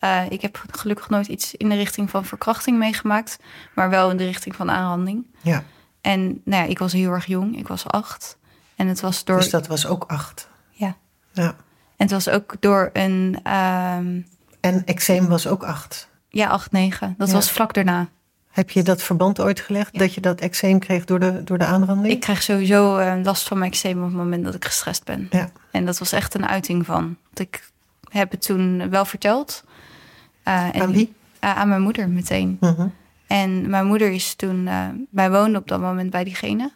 Uh, 0.00 0.22
ik 0.28 0.42
heb 0.42 0.64
gelukkig 0.70 1.08
nooit 1.08 1.26
iets 1.26 1.54
in 1.54 1.68
de 1.68 1.74
richting 1.74 2.10
van 2.10 2.24
verkrachting 2.24 2.78
meegemaakt, 2.78 3.38
maar 3.74 3.90
wel 3.90 4.10
in 4.10 4.16
de 4.16 4.24
richting 4.24 4.56
van 4.56 4.70
aanranding. 4.70 5.26
Ja. 5.40 5.64
En 6.00 6.40
nou 6.44 6.62
ja, 6.62 6.68
ik 6.68 6.78
was 6.78 6.92
heel 6.92 7.12
erg 7.12 7.26
jong. 7.26 7.58
Ik 7.58 7.68
was 7.68 7.86
acht. 7.86 8.38
En 8.76 8.86
het 8.86 9.00
was 9.00 9.24
door. 9.24 9.36
Dus 9.36 9.50
dat 9.50 9.66
was 9.66 9.86
ook 9.86 10.04
acht. 10.06 10.48
Ja. 11.32 11.46
En 11.96 12.06
het 12.06 12.10
was 12.10 12.28
ook 12.28 12.56
door 12.60 12.90
een. 12.92 13.38
Um... 13.52 14.26
En 14.60 14.84
eczeem 14.84 15.28
was 15.28 15.46
ook 15.46 15.62
acht. 15.62 16.08
Ja, 16.28 16.48
acht, 16.48 16.72
negen. 16.72 17.14
Dat 17.18 17.30
was 17.30 17.50
vlak 17.50 17.74
daarna. 17.74 18.08
Heb 18.50 18.70
je 18.70 18.82
dat 18.82 19.02
verband 19.02 19.40
ooit 19.40 19.60
gelegd? 19.60 19.98
Dat 19.98 20.14
je 20.14 20.20
dat 20.20 20.40
eczeem 20.40 20.78
kreeg 20.78 21.04
door 21.04 21.20
de, 21.20 21.44
door 21.44 21.58
de 21.58 21.64
aanranding? 21.64 22.14
Ik 22.14 22.20
krijg 22.20 22.42
sowieso 22.42 22.98
uh, 22.98 23.14
last 23.22 23.48
van 23.48 23.58
mijn 23.58 23.70
eczeem 23.70 23.98
op 23.98 24.04
het 24.04 24.14
moment 24.16 24.44
dat 24.44 24.54
ik 24.54 24.64
gestrest 24.64 25.04
ben. 25.04 25.26
Ja. 25.30 25.50
En 25.70 25.84
dat 25.84 25.98
was 25.98 26.12
echt 26.12 26.34
een 26.34 26.46
uiting 26.46 26.86
van. 26.86 27.16
Ik 27.34 27.70
heb 28.08 28.30
het 28.30 28.42
toen 28.42 28.90
wel 28.90 29.04
verteld. 29.04 29.64
Uh, 30.44 30.74
en, 30.74 30.82
aan 30.82 30.92
wie? 30.92 31.14
Uh, 31.44 31.56
aan 31.56 31.68
mijn 31.68 31.82
moeder 31.82 32.08
meteen. 32.08 32.56
Uh 32.60 32.80
En 33.26 33.70
mijn 33.70 33.86
moeder 33.86 34.10
is 34.10 34.34
toen... 34.34 34.68
wij 35.10 35.30
woonden 35.30 35.60
op 35.60 35.68
dat 35.68 35.80
moment 35.80 36.10
bij 36.10 36.24
diegene. 36.24 36.72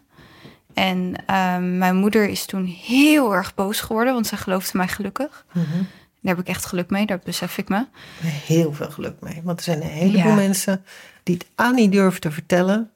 En 0.74 1.14
ehm, 1.26 1.78
mijn 1.78 1.96
moeder 1.96 2.28
is 2.28 2.44
toen 2.46 2.64
heel 2.64 3.34
erg 3.34 3.54
boos 3.54 3.80
geworden, 3.80 4.12
want 4.14 4.26
ze 4.26 4.36
geloofde 4.36 4.76
mij 4.78 4.88
gelukkig. 4.88 5.44
Mhm. 5.52 5.66
Daar 6.20 6.34
heb 6.36 6.38
ik 6.38 6.48
echt 6.48 6.66
geluk 6.66 6.90
mee, 6.90 7.06
daar 7.06 7.20
besef 7.24 7.58
ik 7.58 7.68
me. 7.68 7.86
Heel 8.22 8.72
veel 8.72 8.90
geluk 8.90 9.14
mee. 9.20 9.40
Want 9.44 9.58
er 9.58 9.64
zijn 9.64 9.82
een 9.82 9.88
heleboel 9.88 10.32
mensen 10.32 10.84
die 11.22 11.34
het 11.34 11.46
aan 11.54 11.74
niet 11.74 11.92
durven 11.92 12.20
te 12.20 12.30
vertellen. 12.30 12.90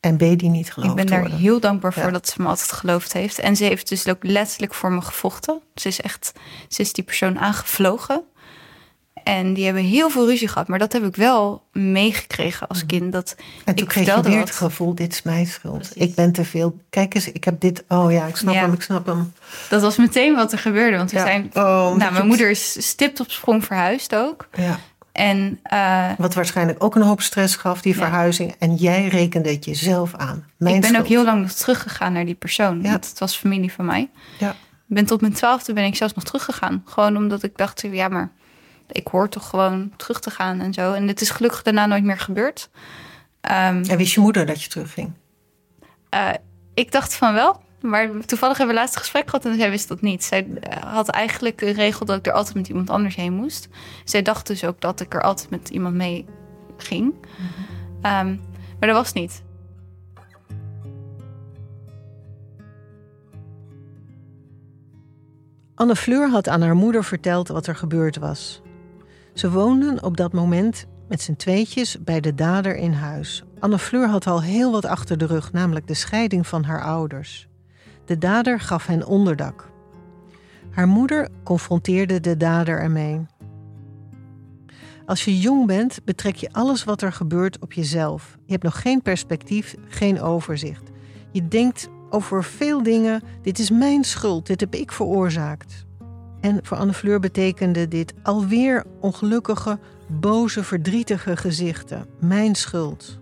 En 0.00 0.16
B, 0.16 0.18
die 0.18 0.48
niet 0.48 0.72
geloofd 0.72 0.90
Ik 0.90 0.96
ben 0.96 1.06
daar 1.06 1.20
worden. 1.20 1.38
heel 1.38 1.60
dankbaar 1.60 1.92
voor 1.92 2.02
Ja. 2.02 2.10
dat 2.10 2.28
ze 2.28 2.42
me 2.42 2.48
altijd 2.48 2.72
geloofd 2.72 3.12
heeft. 3.12 3.38
En 3.38 3.56
ze 3.56 3.64
heeft 3.64 3.88
dus 3.88 4.08
ook 4.08 4.24
letterlijk 4.24 4.74
voor 4.74 4.92
me 4.92 5.00
gevochten. 5.00 5.60
Ze 5.74 5.88
is 5.88 6.00
echt, 6.00 6.32
ze 6.68 6.80
is 6.80 6.92
die 6.92 7.04
persoon 7.04 7.38
aangevlogen. 7.38 8.22
En 9.24 9.54
die 9.54 9.64
hebben 9.64 9.82
heel 9.82 10.10
veel 10.10 10.26
ruzie 10.26 10.48
gehad. 10.48 10.68
Maar 10.68 10.78
dat 10.78 10.92
heb 10.92 11.04
ik 11.04 11.16
wel 11.16 11.62
meegekregen 11.72 12.68
als 12.68 12.86
kind. 12.86 13.12
Dat. 13.12 13.36
En 13.64 13.74
toen 13.74 13.84
ik 13.84 13.90
kreeg 13.92 14.14
je 14.14 14.20
weer 14.22 14.38
het 14.38 14.50
gevoel, 14.50 14.94
dit 14.94 15.12
is 15.12 15.22
mijn 15.22 15.46
schuld. 15.46 15.76
Precies. 15.76 15.96
Ik 15.96 16.14
ben 16.14 16.32
te 16.32 16.44
veel. 16.44 16.78
Kijk 16.90 17.14
eens, 17.14 17.32
ik 17.32 17.44
heb 17.44 17.60
dit. 17.60 17.84
Oh 17.88 18.12
ja, 18.12 18.26
ik 18.26 18.36
snap 18.36 18.54
Ja. 18.54 18.60
hem, 18.60 18.72
ik 18.72 18.82
snap 18.82 19.06
hem. 19.06 19.32
Dat 19.68 19.82
was 19.82 19.96
meteen 19.96 20.34
wat 20.34 20.52
er 20.52 20.58
gebeurde. 20.58 20.96
Want 20.96 21.10
we 21.10 21.16
Ja. 21.16 21.24
zijn... 21.24 21.50
Oh, 21.54 21.94
nou, 21.96 22.12
mijn 22.12 22.26
moeder 22.26 22.50
is 22.50 22.88
stipt 22.88 23.20
op 23.20 23.30
sprong 23.30 23.64
verhuisd 23.64 24.14
ook. 24.14 24.48
Ja. 24.52 24.78
En 25.12 25.58
eh, 25.62 26.10
Wat 26.18 26.34
waarschijnlijk 26.34 26.84
ook 26.84 26.94
een 26.94 27.02
hoop 27.02 27.20
stress 27.20 27.56
gaf, 27.56 27.82
die 27.82 27.92
Ja. 27.94 27.98
verhuizing. 27.98 28.54
En 28.58 28.74
jij 28.74 29.08
rekende 29.08 29.50
het 29.50 29.64
jezelf 29.64 30.14
aan. 30.14 30.44
Mijn 30.56 30.74
ik 30.74 30.80
ben 30.80 30.90
schuld. 30.90 31.04
ook 31.04 31.10
heel 31.10 31.24
lang 31.24 31.40
nog 31.42 31.52
teruggegaan 31.52 32.12
naar 32.12 32.24
die 32.24 32.34
persoon. 32.34 32.82
Ja. 32.82 32.90
Want 32.90 33.08
het 33.08 33.18
was 33.18 33.36
familie 33.36 33.72
van 33.72 33.84
mij. 33.84 34.10
Ja. 34.38 34.50
Ik 34.88 34.94
ben 34.94 35.04
tot 35.06 35.20
mijn 35.20 35.32
twaalfde 35.32 35.72
ben 35.72 35.84
ik 35.84 35.96
zelfs 35.96 36.14
nog 36.14 36.24
teruggegaan. 36.24 36.82
Gewoon 36.84 37.16
omdat 37.16 37.42
ik 37.42 37.56
dacht, 37.56 37.84
ja, 37.92 38.08
maar 38.08 38.30
ik 38.94 39.06
hoor 39.06 39.28
toch 39.28 39.48
gewoon 39.48 39.92
terug 39.96 40.20
te 40.20 40.30
gaan 40.30 40.60
en 40.60 40.72
zo. 40.72 40.92
En 40.92 41.08
het 41.08 41.20
is 41.20 41.30
gelukkig 41.30 41.62
daarna 41.62 41.86
nooit 41.86 42.04
meer 42.04 42.18
gebeurd. 42.18 42.70
Ehm, 43.40 43.82
En 43.88 43.96
wist 43.96 44.14
je 44.14 44.20
moeder 44.20 44.46
dat 44.46 44.62
je 44.62 44.68
terugging? 44.68 45.12
eh, 46.08 46.28
ik 46.74 46.92
dacht 46.92 47.14
van 47.14 47.34
wel. 47.34 47.62
Maar 47.80 48.10
toevallig 48.26 48.56
hebben 48.58 48.74
we 48.74 48.80
laatst 48.80 48.94
een 48.96 49.00
gesprek 49.02 49.24
gehad 49.30 49.44
en 49.46 49.54
zij 49.58 49.70
wist 49.70 49.88
dat 49.88 50.00
niet. 50.00 50.24
Zij 50.24 50.46
eh, 50.60 50.92
had 50.92 51.08
eigenlijk 51.08 51.60
een 51.60 51.72
regel 51.72 52.06
dat 52.06 52.18
ik 52.18 52.26
er 52.26 52.32
altijd 52.32 52.54
met 52.54 52.68
iemand 52.68 52.90
anders 52.90 53.14
heen 53.14 53.32
moest. 53.32 53.68
Zij 54.04 54.22
dacht 54.22 54.46
dus 54.46 54.64
ook 54.64 54.80
dat 54.80 55.00
ik 55.00 55.14
er 55.14 55.22
altijd 55.22 55.50
met 55.50 55.68
iemand 55.68 55.94
mee 55.94 56.24
ging. 56.76 57.14
Ehm, 58.02 58.36
maar 58.78 58.88
dat 58.88 58.96
was 58.96 59.12
niet. 59.12 59.42
Anne 65.74 65.96
Fleur 65.96 66.30
had 66.30 66.48
aan 66.48 66.62
haar 66.62 66.74
moeder 66.74 67.04
verteld 67.04 67.48
wat 67.48 67.66
er 67.66 67.76
gebeurd 67.76 68.16
was. 68.16 68.62
Ze 69.34 69.50
woonden 69.50 70.02
op 70.02 70.16
dat 70.16 70.32
moment 70.32 70.86
met 71.08 71.20
z'n 71.20 71.34
tweetjes 71.34 71.98
bij 72.00 72.20
de 72.20 72.34
dader 72.34 72.76
in 72.76 72.92
huis. 72.92 73.44
Anne 73.58 73.78
Fleur 73.78 74.08
had 74.08 74.26
al 74.26 74.42
heel 74.42 74.72
wat 74.72 74.84
achter 74.84 75.18
de 75.18 75.26
rug, 75.26 75.52
namelijk 75.52 75.86
de 75.86 75.94
scheiding 75.94 76.46
van 76.46 76.64
haar 76.64 76.82
ouders. 76.82 77.48
De 78.04 78.18
dader 78.18 78.60
gaf 78.60 78.86
hen 78.86 79.06
onderdak. 79.06 79.70
Haar 80.70 80.88
moeder 80.88 81.28
confronteerde 81.44 82.20
de 82.20 82.36
dader 82.36 82.78
ermee. 82.78 83.26
Als 85.06 85.24
je 85.24 85.38
jong 85.38 85.66
bent, 85.66 86.04
betrek 86.04 86.36
je 86.36 86.52
alles 86.52 86.84
wat 86.84 87.02
er 87.02 87.12
gebeurt 87.12 87.58
op 87.58 87.72
jezelf. 87.72 88.38
Je 88.44 88.52
hebt 88.52 88.64
nog 88.64 88.80
geen 88.82 89.02
perspectief, 89.02 89.74
geen 89.88 90.20
overzicht. 90.20 90.90
Je 91.30 91.48
denkt 91.48 91.88
over 92.10 92.44
veel 92.44 92.82
dingen: 92.82 93.22
dit 93.42 93.58
is 93.58 93.70
mijn 93.70 94.04
schuld, 94.04 94.46
dit 94.46 94.60
heb 94.60 94.74
ik 94.74 94.92
veroorzaakt. 94.92 95.83
En 96.44 96.58
voor 96.62 96.76
Anne 96.76 96.92
Fleur 96.92 97.20
betekende 97.20 97.88
dit 97.88 98.14
alweer 98.22 98.84
ongelukkige, 99.00 99.78
boze, 100.06 100.64
verdrietige 100.64 101.36
gezichten. 101.36 102.06
Mijn 102.20 102.54
schuld. 102.54 103.18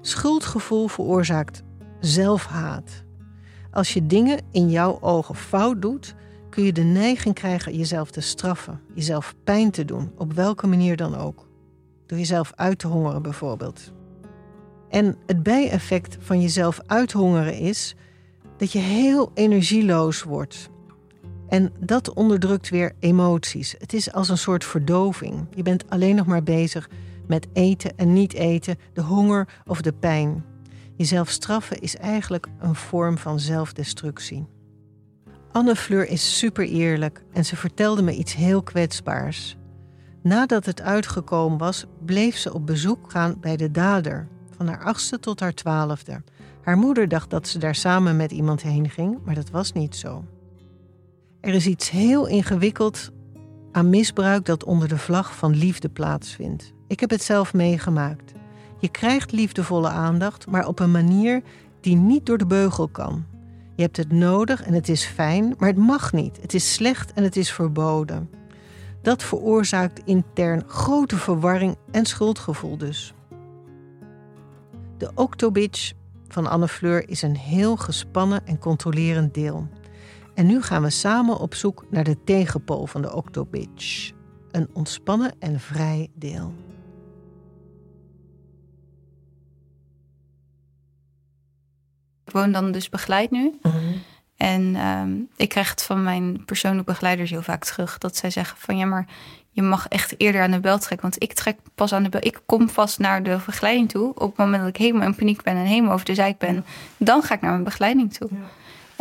Schuldgevoel 0.00 0.88
veroorzaakt 0.88 1.62
zelfhaat. 2.00 3.04
Als 3.70 3.92
je 3.92 4.06
dingen 4.06 4.40
in 4.50 4.70
jouw 4.70 4.98
ogen 5.00 5.34
fout 5.34 5.82
doet, 5.82 6.14
kun 6.50 6.64
je 6.64 6.72
de 6.72 6.82
neiging 6.82 7.34
krijgen 7.34 7.76
jezelf 7.76 8.10
te 8.10 8.20
straffen, 8.20 8.80
jezelf 8.94 9.34
pijn 9.44 9.70
te 9.70 9.84
doen, 9.84 10.12
op 10.16 10.32
welke 10.32 10.66
manier 10.66 10.96
dan 10.96 11.16
ook. 11.16 11.48
Door 12.06 12.18
jezelf 12.18 12.52
uit 12.54 12.78
te 12.78 12.86
hongeren 12.86 13.22
bijvoorbeeld. 13.22 13.92
En 14.88 15.16
het 15.26 15.42
bijeffect 15.42 16.16
van 16.20 16.40
jezelf 16.40 16.80
uithongeren 16.86 17.54
is 17.54 17.94
dat 18.56 18.72
je 18.72 18.78
heel 18.78 19.30
energieloos 19.34 20.22
wordt. 20.22 20.70
En 21.52 21.72
dat 21.78 22.12
onderdrukt 22.12 22.68
weer 22.68 22.92
emoties. 22.98 23.74
Het 23.78 23.92
is 23.92 24.12
als 24.12 24.28
een 24.28 24.38
soort 24.38 24.64
verdoving. 24.64 25.46
Je 25.54 25.62
bent 25.62 25.90
alleen 25.90 26.16
nog 26.16 26.26
maar 26.26 26.42
bezig 26.42 26.90
met 27.26 27.46
eten 27.52 27.96
en 27.96 28.12
niet 28.12 28.32
eten, 28.32 28.78
de 28.92 29.00
honger 29.00 29.48
of 29.66 29.80
de 29.80 29.92
pijn. 29.92 30.44
Jezelf 30.96 31.28
straffen 31.28 31.80
is 31.80 31.96
eigenlijk 31.96 32.46
een 32.60 32.74
vorm 32.74 33.18
van 33.18 33.40
zelfdestructie. 33.40 34.46
Anne 35.50 35.76
Fleur 35.76 36.08
is 36.08 36.38
super 36.38 36.68
eerlijk 36.68 37.24
en 37.32 37.44
ze 37.44 37.56
vertelde 37.56 38.02
me 38.02 38.14
iets 38.16 38.34
heel 38.34 38.62
kwetsbaars. 38.62 39.56
Nadat 40.22 40.66
het 40.66 40.80
uitgekomen 40.80 41.58
was, 41.58 41.86
bleef 42.04 42.36
ze 42.36 42.54
op 42.54 42.66
bezoek 42.66 43.10
gaan 43.10 43.36
bij 43.40 43.56
de 43.56 43.70
dader, 43.70 44.28
van 44.56 44.68
haar 44.68 44.84
achtste 44.84 45.18
tot 45.18 45.40
haar 45.40 45.54
twaalfde. 45.54 46.22
Haar 46.62 46.76
moeder 46.76 47.08
dacht 47.08 47.30
dat 47.30 47.48
ze 47.48 47.58
daar 47.58 47.74
samen 47.74 48.16
met 48.16 48.32
iemand 48.32 48.62
heen 48.62 48.90
ging, 48.90 49.18
maar 49.24 49.34
dat 49.34 49.50
was 49.50 49.72
niet 49.72 49.96
zo. 49.96 50.24
Er 51.42 51.54
is 51.54 51.66
iets 51.66 51.90
heel 51.90 52.26
ingewikkeld 52.26 53.10
aan 53.72 53.90
misbruik 53.90 54.44
dat 54.44 54.64
onder 54.64 54.88
de 54.88 54.98
vlag 54.98 55.36
van 55.36 55.56
liefde 55.56 55.88
plaatsvindt. 55.88 56.72
Ik 56.86 57.00
heb 57.00 57.10
het 57.10 57.22
zelf 57.22 57.54
meegemaakt. 57.54 58.32
Je 58.78 58.88
krijgt 58.88 59.32
liefdevolle 59.32 59.88
aandacht, 59.88 60.46
maar 60.46 60.66
op 60.66 60.78
een 60.78 60.90
manier 60.90 61.42
die 61.80 61.96
niet 61.96 62.26
door 62.26 62.38
de 62.38 62.46
beugel 62.46 62.88
kan. 62.88 63.24
Je 63.76 63.82
hebt 63.82 63.96
het 63.96 64.12
nodig 64.12 64.62
en 64.62 64.72
het 64.72 64.88
is 64.88 65.04
fijn, 65.04 65.54
maar 65.58 65.68
het 65.68 65.78
mag 65.78 66.12
niet. 66.12 66.38
Het 66.40 66.54
is 66.54 66.74
slecht 66.74 67.12
en 67.12 67.22
het 67.22 67.36
is 67.36 67.52
verboden. 67.52 68.30
Dat 69.00 69.22
veroorzaakt 69.22 70.00
intern 70.04 70.62
grote 70.66 71.16
verwarring 71.16 71.76
en 71.90 72.06
schuldgevoel 72.06 72.76
dus. 72.76 73.14
De 74.98 75.10
Octobitch 75.14 75.92
van 76.28 76.46
Anne 76.46 76.68
Fleur 76.68 77.08
is 77.08 77.22
een 77.22 77.36
heel 77.36 77.76
gespannen 77.76 78.46
en 78.46 78.58
controlerend 78.58 79.34
deel. 79.34 79.68
En 80.34 80.46
nu 80.46 80.62
gaan 80.62 80.82
we 80.82 80.90
samen 80.90 81.38
op 81.38 81.54
zoek 81.54 81.84
naar 81.90 82.04
de 82.04 82.24
tegenpool 82.24 82.86
van 82.86 83.02
de 83.02 83.14
Octobitch. 83.14 84.12
Een 84.50 84.68
ontspannen 84.72 85.32
en 85.38 85.60
vrij 85.60 86.08
deel. 86.14 86.54
Ik 92.24 92.32
woon 92.32 92.52
dan 92.52 92.72
dus 92.72 92.88
begeleid 92.88 93.30
nu. 93.30 93.58
En 94.36 94.76
ehm, 94.76 95.12
ik 95.36 95.48
krijg 95.48 95.70
het 95.70 95.82
van 95.82 96.02
mijn 96.02 96.44
persoonlijke 96.44 96.90
begeleiders 96.90 97.30
heel 97.30 97.42
vaak 97.42 97.64
terug. 97.64 97.98
Dat 97.98 98.16
zij 98.16 98.30
zeggen 98.30 98.58
van 98.58 98.76
ja, 98.76 98.86
maar 98.86 99.06
je 99.50 99.62
mag 99.62 99.88
echt 99.88 100.14
eerder 100.16 100.42
aan 100.42 100.50
de 100.50 100.60
bel 100.60 100.78
trekken. 100.78 101.08
Want 101.10 101.22
ik 101.22 101.32
trek 101.32 101.58
pas 101.74 101.92
aan 101.92 102.02
de 102.02 102.08
bel. 102.08 102.24
Ik 102.24 102.40
kom 102.46 102.68
vast 102.68 102.98
naar 102.98 103.22
de 103.22 103.38
begeleiding 103.46 103.88
toe. 103.88 104.14
Op 104.14 104.28
het 104.28 104.36
moment 104.36 104.58
dat 104.62 104.68
ik 104.68 104.76
helemaal 104.76 105.06
in 105.06 105.14
paniek 105.14 105.42
ben 105.42 105.56
en 105.56 105.64
helemaal 105.64 105.92
over 105.92 106.06
de 106.06 106.14
zeik 106.14 106.38
ben. 106.38 106.64
Dan 106.96 107.22
ga 107.22 107.34
ik 107.34 107.40
naar 107.40 107.50
mijn 107.50 107.64
begeleiding 107.64 108.14
toe. 108.14 108.28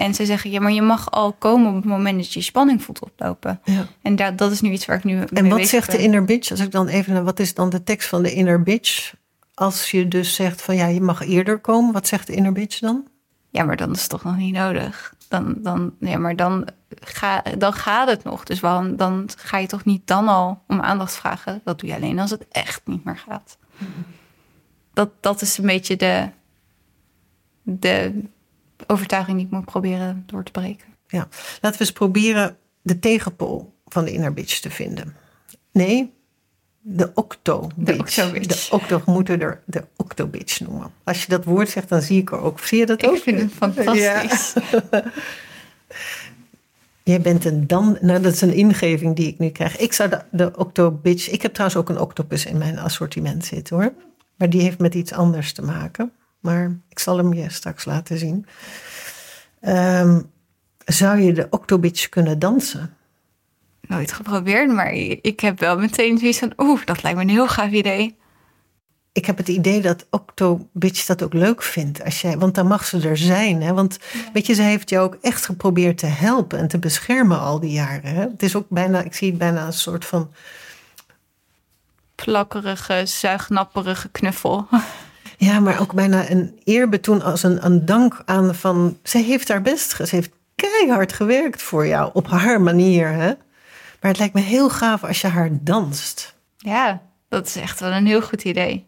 En 0.02 0.14
ze 0.14 0.26
zeggen 0.26 0.52
ja, 0.52 0.60
maar 0.60 0.72
je 0.72 0.82
mag 0.82 1.12
al 1.12 1.34
komen 1.34 1.70
op 1.70 1.76
het 1.76 1.86
moment 1.86 2.18
dat 2.18 2.34
je 2.34 2.39
je 2.39 2.45
spanning 2.45 2.84
voelt 2.84 2.99
oplopen. 2.99 3.62
Ja. 3.64 3.86
En 4.02 4.16
daar, 4.16 4.36
dat 4.36 4.52
is 4.52 4.62
nu 4.62 4.72
iets 4.72 4.86
waar 4.86 4.97
ik 4.97 5.04
nu 5.04 5.22
En 5.22 5.49
wat 5.49 5.68
zegt 5.68 5.91
de 5.91 5.97
inner 5.97 6.26
bitch? 6.26 6.52
Als 6.52 6.60
ik 6.60 6.72
dan 6.72 6.88
even, 6.88 7.24
wat 7.24 7.39
is 7.39 7.54
dan 7.54 7.70
de 7.70 7.84
tekst 7.84 8.10
van 8.10 8.24
de 8.24 8.34
inner 8.34 8.64
bitch? 8.64 9.14
Als 9.54 9.91
je 9.91 10.08
dus 10.08 10.36
zegt 10.36 10.62
van 10.62 10.76
ja, 10.76 10.86
je 10.86 11.02
mag 11.02 11.22
eerder 11.22 11.60
komen, 11.60 11.93
wat 11.93 12.08
zegt 12.08 12.28
de 12.28 12.34
inner 12.34 12.52
bitch 12.52 12.80
dan? 12.80 13.08
Ja, 13.49 13.64
maar 13.64 13.76
dan 13.76 13.91
is 13.91 13.99
het 13.99 14.10
toch 14.10 14.24
nog 14.24 14.38
niet 14.38 14.54
nodig. 14.54 15.14
Dan, 15.28 15.56
dan, 15.58 15.93
ja, 15.99 16.18
maar 16.18 16.36
dan, 16.36 16.68
ga, 16.99 17.43
dan 17.58 17.74
gaat 17.74 18.10
het 18.10 18.24
nog. 18.24 18.43
Dus 18.43 18.60
waarom, 18.60 18.95
dan 18.95 19.30
ga 19.38 19.58
je 19.58 19.68
toch 19.68 19.86
niet 19.86 20.08
dan 20.08 20.28
al 20.28 20.64
om 20.68 20.82
aandacht 20.82 21.16
vragen? 21.16 21.62
Dat 21.64 21.80
doe 21.80 21.89
je 21.89 21.95
alleen 21.95 22.20
als 22.20 22.32
het 22.32 22.45
echt 22.52 22.82
niet 22.86 23.04
meer 23.04 23.18
gaat. 23.18 23.58
Dat, 24.93 25.10
dat 25.20 25.41
is 25.41 25.58
een 25.58 25.66
beetje 25.66 25.95
de, 25.95 26.30
de 27.62 28.24
overtuiging 28.91 29.37
die 29.37 29.45
ik 29.45 29.51
moet 29.51 29.65
proberen 29.65 30.23
door 30.25 30.43
te 30.43 30.51
breken. 30.51 30.87
Ja, 31.07 31.27
laten 31.61 31.79
we 31.79 31.85
eens 31.85 31.91
proberen 31.91 32.57
de 32.81 32.99
tegenpool 32.99 33.73
van 33.85 34.05
de 34.05 34.11
inner 34.11 34.33
bitch 34.33 34.59
te 34.59 34.69
vinden. 34.69 35.15
Nee, 35.71 36.13
de 36.81 37.11
octo 37.13 37.69
De 37.75 37.95
bitch. 37.95 38.15
De 38.15 38.67
octo 38.71 39.01
we 39.05 39.11
moeten 39.11 39.41
er 39.41 39.61
de 39.65 39.83
octo 39.95 40.27
bitch 40.27 40.59
noemen. 40.59 40.91
Als 41.03 41.21
je 41.21 41.29
dat 41.29 41.45
woord 41.45 41.69
zegt, 41.69 41.89
dan 41.89 42.01
zie 42.01 42.21
ik 42.21 42.31
er 42.31 42.39
ook. 42.39 42.59
Zie 42.59 42.79
je 42.79 42.85
dat 42.85 43.05
ook? 43.05 43.15
Ik 43.15 43.23
vind 43.23 43.39
het 43.39 43.51
fantastisch. 43.51 44.53
Jij 47.03 47.21
bent 47.21 47.45
een 47.45 47.67
dan. 47.67 47.97
Nou, 48.01 48.21
dat 48.21 48.33
is 48.33 48.41
een 48.41 48.53
ingeving 48.53 49.15
die 49.15 49.27
ik 49.27 49.39
nu 49.39 49.49
krijg. 49.49 49.77
Ik 49.77 49.93
zou 49.93 50.09
de, 50.09 50.21
de 50.31 50.51
octo 50.57 50.91
bitch. 50.91 51.29
Ik 51.29 51.41
heb 51.41 51.53
trouwens 51.53 51.79
ook 51.79 51.89
een 51.89 51.99
octopus 51.99 52.45
in 52.45 52.57
mijn 52.57 52.79
assortiment 52.79 53.45
zitten 53.45 53.75
hoor. 53.75 53.93
Maar 54.35 54.49
die 54.49 54.61
heeft 54.61 54.79
met 54.79 54.93
iets 54.95 55.13
anders 55.13 55.53
te 55.53 55.61
maken. 55.61 56.11
Maar 56.41 56.77
ik 56.89 56.99
zal 56.99 57.17
hem 57.17 57.33
je 57.33 57.49
straks 57.49 57.85
laten 57.85 58.17
zien. 58.17 58.45
Ehm, 59.59 60.21
zou 60.85 61.19
je 61.19 61.33
de 61.33 61.47
octo 61.49 61.79
bitch 61.79 62.09
kunnen 62.09 62.39
dansen? 62.39 62.95
Nooit 63.81 64.11
geprobeerd, 64.11 64.71
maar 64.71 64.93
ik 65.21 65.39
heb 65.39 65.59
wel 65.59 65.77
meteen 65.77 66.17
zoiets 66.17 66.39
van... 66.39 66.53
Oeh, 66.57 66.85
dat 66.85 67.03
lijkt 67.03 67.17
me 67.17 67.23
een 67.23 67.29
heel 67.29 67.47
gaaf 67.47 67.71
idee. 67.71 68.19
Ik 69.13 69.25
heb 69.25 69.37
het 69.37 69.47
idee 69.47 69.81
dat 69.81 70.05
Octo 70.09 70.67
Bitch 70.73 71.05
dat 71.05 71.23
ook 71.23 71.33
leuk 71.33 71.61
vindt. 71.61 72.03
Als 72.03 72.21
jij, 72.21 72.37
want 72.37 72.55
dan 72.55 72.67
mag 72.67 72.85
ze 72.85 73.09
er 73.09 73.17
zijn. 73.17 73.61
Hè? 73.61 73.73
Want 73.73 73.99
weet 74.33 74.45
je, 74.45 74.53
ze 74.53 74.61
heeft 74.61 74.89
jou 74.89 75.05
ook 75.05 75.17
echt 75.21 75.45
geprobeerd 75.45 75.97
te 75.97 76.05
helpen 76.05 76.59
en 76.59 76.67
te 76.67 76.79
beschermen 76.79 77.39
al 77.39 77.59
die 77.59 77.71
jaren. 77.71 78.15
Hè? 78.15 78.21
Het 78.21 78.43
is 78.43 78.55
ook 78.55 78.65
bijna, 78.69 79.01
ik 79.01 79.13
zie 79.13 79.29
het 79.29 79.37
bijna 79.37 79.65
een 79.65 79.73
soort 79.73 80.05
van. 80.05 80.31
Plakkerige, 82.15 83.01
zuignapperige 83.05 84.09
knuffel. 84.09 84.67
Ja, 85.43 85.59
maar 85.59 85.79
ook 85.79 85.93
bijna 85.93 86.29
een 86.29 86.59
eerbetoon 86.63 87.21
als 87.21 87.43
een, 87.43 87.65
een 87.65 87.85
dank 87.85 88.21
aan 88.25 88.55
van... 88.55 88.97
Ze 89.03 89.17
heeft 89.17 89.47
haar 89.47 89.61
best 89.61 89.95
Ze 89.95 90.15
heeft 90.15 90.31
keihard 90.55 91.13
gewerkt 91.13 91.61
voor 91.61 91.87
jou, 91.87 92.09
op 92.13 92.27
haar 92.27 92.61
manier. 92.61 93.07
Hè? 93.07 93.27
Maar 93.99 94.11
het 94.11 94.17
lijkt 94.17 94.33
me 94.33 94.41
heel 94.41 94.69
gaaf 94.69 95.03
als 95.03 95.21
je 95.21 95.27
haar 95.27 95.49
danst. 95.51 96.35
Ja, 96.57 97.01
dat 97.29 97.47
is 97.47 97.55
echt 97.55 97.79
wel 97.79 97.91
een 97.91 98.05
heel 98.05 98.21
goed 98.21 98.43
idee. 98.43 98.85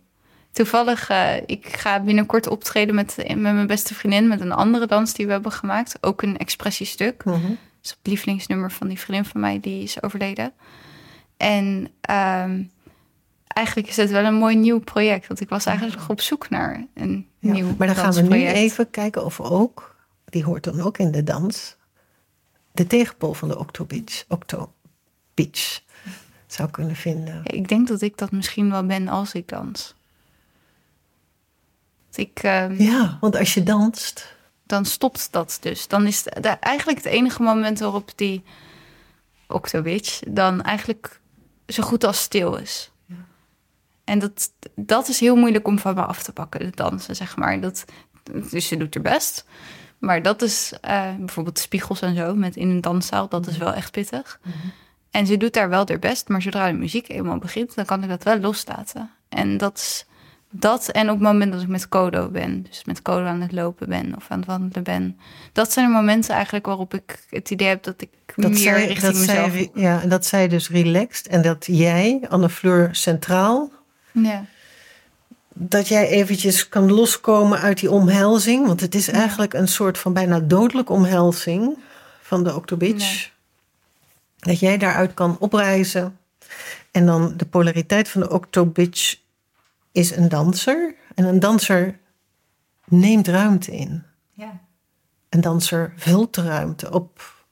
Toevallig, 0.51 1.09
eh, 1.09 1.35
ik 1.45 1.67
ga 1.67 1.99
binnenkort 1.99 2.47
optreden 2.47 2.95
met, 2.95 3.15
met 3.17 3.37
mijn 3.37 3.67
beste 3.67 3.93
vriendin... 3.93 4.27
met 4.27 4.41
een 4.41 4.51
andere 4.51 4.85
dans 4.85 5.13
die 5.13 5.25
we 5.25 5.31
hebben 5.31 5.51
gemaakt. 5.51 5.97
Ook 6.01 6.21
een 6.21 6.37
expressiestuk. 6.37 7.23
Dat 7.23 7.39
is 7.83 7.89
het 7.89 7.99
lievelingsnummer 8.03 8.71
van 8.71 8.87
die 8.87 8.99
vriendin 8.99 9.25
van 9.25 9.41
mij, 9.41 9.59
die 9.59 9.83
is 9.83 10.01
overleden. 10.01 10.53
En 11.37 11.87
ehm, 12.01 12.63
eigenlijk 13.53 13.87
is 13.87 13.97
het 13.97 14.11
wel 14.11 14.23
een 14.23 14.33
mooi 14.33 14.55
nieuw 14.55 14.79
project. 14.79 15.27
Want 15.27 15.39
ik 15.39 15.49
was 15.49 15.65
eigenlijk 15.65 15.97
nog 15.97 16.09
op 16.09 16.21
zoek 16.21 16.49
naar 16.49 16.85
een 16.93 17.27
Ja, 17.39 17.51
nieuw 17.51 17.75
maar 17.77 17.87
dan 17.87 17.95
gaan 17.95 18.13
we 18.13 18.21
nu 18.21 18.45
even 18.45 18.89
kijken 18.89 19.25
of 19.25 19.37
we 19.37 19.43
ook, 19.43 19.95
die 20.25 20.43
hoort 20.43 20.63
dan 20.63 20.81
ook 20.81 20.97
in 20.97 21.11
de 21.11 21.23
dans, 21.23 21.75
de 22.71 22.87
tegenpol 22.87 23.33
van 23.33 23.47
de 23.47 23.59
Octobitch, 23.59 24.23
Octobitch 24.27 25.81
zou 26.47 26.69
kunnen 26.69 26.95
vinden. 26.95 27.41
Ja, 27.43 27.51
ik 27.51 27.67
denk 27.67 27.87
dat 27.87 28.01
ik 28.01 28.17
dat 28.17 28.31
misschien 28.31 28.69
wel 28.69 28.85
ben 28.85 29.07
als 29.07 29.33
ik 29.33 29.47
dans. 29.47 29.93
Ik, 32.15 32.39
ehm, 32.43 32.81
Ja, 32.81 33.17
want 33.21 33.35
als 33.35 33.53
je 33.53 33.63
danst, 33.63 34.35
Dan 34.65 34.85
stopt 34.85 35.31
dat 35.31 35.57
dus. 35.61 35.87
Dan 35.87 36.07
is 36.07 36.25
het 36.25 36.45
eigenlijk 36.45 36.97
het 36.97 37.07
enige 37.13 37.41
moment 37.41 37.79
waarop 37.79 38.11
die 38.15 38.43
Octobitch 39.47 40.19
dan 40.27 40.61
eigenlijk 40.61 41.19
zo 41.67 41.83
goed 41.83 42.03
als 42.03 42.21
stil 42.21 42.55
is. 42.55 42.91
En 44.03 44.19
dat, 44.19 44.51
dat 44.75 45.07
is 45.07 45.19
heel 45.19 45.35
moeilijk 45.35 45.67
om 45.67 45.79
van 45.79 45.95
me 45.95 46.01
af 46.01 46.23
te 46.23 46.33
pakken, 46.33 46.65
het 46.65 46.75
dansen, 46.75 47.15
zeg 47.15 47.37
maar. 47.37 47.59
Dat, 47.59 47.85
dus 48.51 48.67
ze 48.67 48.77
doet 48.77 48.93
haar 48.93 49.03
best. 49.03 49.45
Maar 49.97 50.21
dat 50.21 50.41
is 50.41 50.73
eh, 50.81 51.15
bijvoorbeeld 51.17 51.59
spiegels 51.59 52.01
en 52.01 52.15
zo 52.15 52.35
met 52.35 52.55
in 52.55 52.69
een 52.69 52.81
danszaal. 52.81 53.29
Dat 53.29 53.47
is 53.47 53.57
wel 53.57 53.73
echt 53.73 53.91
pittig. 53.91 54.39
En 55.11 55.27
ze 55.27 55.37
doet 55.37 55.53
daar 55.53 55.69
wel 55.69 55.87
haar 55.87 55.99
best. 55.99 56.27
Maar 56.27 56.41
zodra 56.41 56.67
de 56.67 56.77
muziek 56.77 57.09
eenmaal 57.09 57.37
begint, 57.37 57.75
dan 57.75 57.85
kan 57.85 58.03
ik 58.03 58.09
dat 58.09 58.23
wel 58.23 58.39
loslaten. 58.39 59.09
En 59.29 59.57
dat 59.57 59.77
is 59.77 60.05
dat. 60.49 60.89
En 60.89 61.09
op 61.09 61.19
het 61.19 61.27
moment 61.27 61.51
dat 61.51 61.61
ik 61.61 61.67
met 61.67 61.89
Kodo 61.89 62.29
ben. 62.29 62.63
Dus 62.63 62.85
met 62.85 63.01
Kodo 63.01 63.25
aan 63.25 63.41
het 63.41 63.51
lopen 63.51 63.89
ben 63.89 64.15
of 64.15 64.25
aan 64.29 64.37
het 64.37 64.47
wandelen 64.47 64.83
ben. 64.83 65.19
Dat 65.51 65.71
zijn 65.71 65.85
de 65.87 65.93
momenten 65.93 66.35
eigenlijk 66.35 66.65
waarop 66.65 66.93
ik 66.93 67.25
het 67.29 67.49
idee 67.49 67.67
heb 67.67 67.83
dat 67.83 68.01
ik 68.01 68.09
dat 68.35 68.49
meer 68.49 68.59
zij, 68.59 68.85
richting 68.85 69.13
dat, 69.13 69.23
zij, 69.23 69.49
mezelf... 69.49 69.69
ja, 69.73 70.01
en 70.01 70.09
dat 70.09 70.25
zij 70.25 70.47
dus 70.47 70.69
relaxed 70.69 71.27
en 71.27 71.41
dat 71.41 71.65
jij, 71.65 72.25
Anne 72.29 72.49
Fleur 72.49 72.95
centraal, 72.95 73.71
Ja. 74.14 74.45
dat 75.53 75.88
jij 75.88 76.07
eventjes 76.07 76.70
kan 76.70 76.91
loskomen 76.91 77.59
uit 77.59 77.80
die 77.80 77.91
omhelzing. 77.91 78.68
Want 78.68 78.82
het 78.82 78.95
is 78.95 79.07
eigenlijk 79.07 79.53
een 79.53 79.68
soort 79.68 79.97
van 79.97 80.14
bijna 80.14 80.39
dodelijke 80.39 80.93
omhelzing 80.93 81.78
van 82.22 82.43
de 82.43 82.55
Octobitch. 82.55 83.32
Dat 84.39 84.59
jij 84.59 84.78
daaruit 84.78 85.14
kan 85.14 85.38
opreizen. 85.39 86.18
En 86.91 87.05
dan 87.05 87.34
de 87.38 87.45
polariteit 87.45 88.09
van 88.09 88.22
de 88.22 88.30
Octobitch 88.30 89.16
is 89.91 90.16
een 90.16 90.30
danser. 90.30 90.95
En 91.16 91.26
een 91.26 91.39
danser 91.39 91.99
neemt 92.86 93.28
ruimte 93.28 93.72
in. 93.72 94.03
ja. 94.34 94.61
Een 95.30 95.41
danser 95.41 95.93
vult 95.95 96.36
de 96.36 96.43
ruimte 96.43 96.91
op 96.91 97.43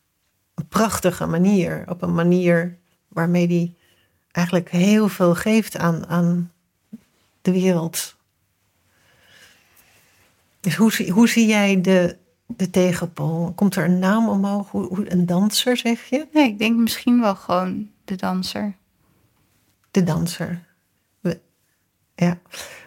een 0.56 0.68
prachtige 0.68 1.26
manier. 1.26 1.84
Op 1.88 2.02
een 2.02 2.14
manier 2.14 2.78
waarmee 3.08 3.48
die 3.48 3.78
eigenlijk 4.32 4.70
heel 4.70 5.08
veel 5.08 5.36
geeft 5.36 5.78
aan, 5.78 6.08
aan 6.08 6.51
de 7.42 7.52
wereld. 7.52 8.16
Dus 10.60 10.76
hoe, 10.76 10.92
zie- 10.92 11.12
hoe 11.12 11.30
zie 11.30 11.48
jij 11.48 11.82
de, 11.82 12.18
de 12.48 12.70
tegenpol? 12.70 13.52
Komt 13.56 13.76
er 13.76 13.84
een 13.86 14.00
naam 14.00 14.30
omhoog? 14.30 14.72
Hoe, 14.72 14.88
hoe, 14.88 15.12
een 15.12 15.26
danser, 15.26 15.78
zeg 15.78 16.06
je? 16.06 16.28
Nee, 16.34 16.48
ik 16.50 16.58
denk 16.60 16.78
misschien 16.78 17.22
wel 17.22 17.36
gewoon 17.36 17.90
de 18.06 18.16
danser. 18.16 18.76
De 19.92 20.04
danser. 20.04 20.64
We- 21.20 21.40
Ja, 22.16 22.38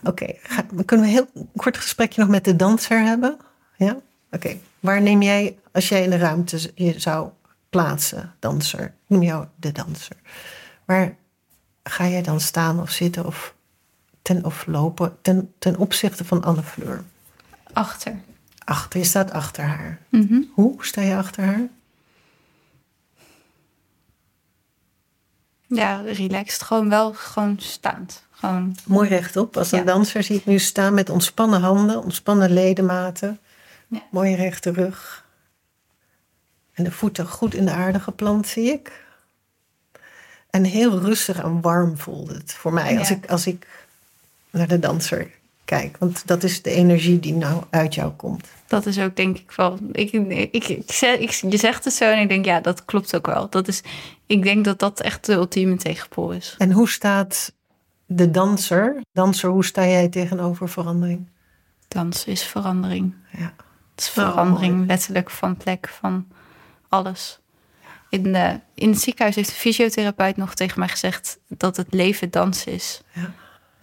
oké. 0.03 0.27
Ga- 0.43 0.63
Kunnen 0.85 1.07
we 1.07 1.13
een 1.13 1.27
heel 1.35 1.49
kort 1.57 1.77
gesprekje 1.77 2.21
nog 2.21 2.31
met 2.31 2.45
de 2.45 2.57
danser 2.57 3.05
hebben? 3.05 3.37
Ja? 3.77 3.97
Oké. 4.31 4.57
Waar 4.81 5.03
neem 5.03 5.23
jij, 5.23 5.59
als 5.73 5.89
jij 5.89 6.03
in 6.05 6.11
de 6.11 6.17
ruimte 6.17 6.73
je 6.75 6.99
zou 7.01 7.29
plaatsen, 7.71 8.35
danser, 8.39 8.81
ik 8.85 8.93
noem 9.07 9.23
jou 9.23 9.47
de 9.57 9.73
danser. 9.73 10.17
Waar 10.85 11.17
ga 11.83 12.09
jij 12.09 12.23
dan 12.23 12.41
staan 12.41 12.81
of 12.81 12.91
zitten 12.91 13.27
of, 13.27 13.55
ten, 14.25 14.45
of 14.45 14.67
lopen 14.67 15.17
ten, 15.23 15.53
ten 15.59 15.77
opzichte 15.77 16.25
van 16.25 16.45
Anne 16.45 16.63
Fleur? 16.63 17.05
Achter. 17.73 18.21
Achter, 18.65 18.99
je 19.01 19.07
staat 19.07 19.31
achter 19.31 19.65
haar. 19.65 19.99
Mhm. 20.09 20.43
Hoe 20.55 20.75
sta 20.85 21.01
je 21.01 21.17
achter 21.17 21.45
haar? 21.45 21.69
Ja, 25.67 26.01
relaxed. 26.01 26.63
Gewoon 26.63 26.89
wel 26.89 27.13
gewoon 27.13 27.57
staand. 27.59 28.23
Gewoon, 28.31 28.77
Mooi 28.87 29.09
rechtop. 29.09 29.57
Als 29.57 29.73
een 29.73 29.79
Ja. 29.79 29.85
danser 29.85 30.23
zie 30.23 30.37
ik 30.37 30.47
nu 30.47 30.59
staan 30.59 30.95
met 30.95 31.11
ontspannen 31.11 31.61
handen, 31.61 32.03
ontspannen 32.03 32.51
ledematen. 32.53 33.39
Ja. 33.89 34.03
Mooie 34.11 34.37
rechte 34.37 34.71
rug. 34.71 35.25
En 36.73 36.85
de 36.85 36.91
voeten 36.91 37.27
goed 37.27 37.55
in 37.55 37.65
de 37.65 37.73
aarde 37.73 38.01
geplant, 38.01 38.47
zie 38.47 38.73
ik. 38.73 39.03
En 40.51 40.65
heel 40.65 40.99
rustig 41.01 41.43
en 41.43 41.61
warm 41.61 41.99
voelde 41.99 42.35
het 42.35 42.53
voor 42.55 42.73
mij 42.73 42.99
als, 42.99 43.11
ik, 43.11 43.27
als 43.27 43.47
ik 43.47 43.67
naar 44.55 44.69
de 44.69 44.79
danser 44.79 45.31
kijk. 45.65 45.97
Want 45.99 46.27
dat 46.27 46.43
is 46.43 46.63
de 46.63 46.71
energie 46.71 47.21
die 47.21 47.35
nou 47.35 47.63
uit 47.71 47.95
jou 47.95 48.13
komt. 48.13 48.49
dat 48.67 48.87
is 48.87 48.99
ook 48.99 49.17
denk 49.17 49.39
ik 49.39 49.53
wel... 49.53 49.79
Ik, 49.93 50.13
ik, 50.13 50.69
ik, 50.69 50.93
zeg- 50.93 51.19
ik, 51.19 51.31
je 51.31 51.57
zegt 51.57 51.85
het 51.85 51.95
zo 51.95 52.05
en 52.05 52.21
ik 52.21 52.29
denk, 52.29 52.45
ja, 52.45 52.61
dat 52.61 52.85
klopt 52.85 53.17
ook 53.17 53.27
wel. 53.27 53.51
Dat 53.51 53.69
is, 53.69 53.83
ik 54.27 54.43
denk 54.43 54.65
dat 54.65 54.79
dat 54.79 55.01
echt 55.01 55.27
de 55.27 55.33
ultieme 55.33 55.77
tegenpool 55.77 56.33
is. 56.33 56.55
En 56.59 56.73
hoe 56.73 56.89
staat 56.89 57.53
de 58.07 58.31
danser? 58.31 59.01
Danser, 59.13 59.51
hoe 59.51 59.65
sta 59.65 59.87
jij 59.87 60.09
tegenover 60.09 60.69
verandering? 60.69 61.29
Dans 61.89 62.25
is 62.25 62.43
verandering. 62.43 63.15
Ja. 63.31 63.55
Het 63.95 64.05
is 64.05 64.09
verandering 64.09 64.87
letterlijk 64.87 65.31
van 65.31 65.57
plek, 65.57 65.89
van 65.89 66.27
alles. 66.89 67.39
In, 68.09 68.33
de, 68.33 68.61
in 68.75 68.91
het 68.91 69.01
ziekenhuis 69.01 69.37
heeft 69.37 69.49
de 69.49 69.55
fysiotherapeut 69.55 70.37
nog 70.37 70.55
tegen 70.55 70.79
mij 70.79 70.89
gezegd 70.89 71.39
dat 71.49 71.77
het 71.77 71.87
leven 71.91 72.31
dans 72.31 72.65
is. 72.65 73.03
Ja. 73.13 73.33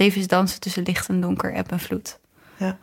Leven 0.01 0.19
is 0.21 0.27
dansen 0.27 0.59
tussen 0.59 0.83
licht 0.83 1.07
en 1.09 1.21
donker, 1.21 1.53
eb 1.53 1.71
en 1.71 1.79
vloed. 1.79 2.19
Ja. 2.57 2.77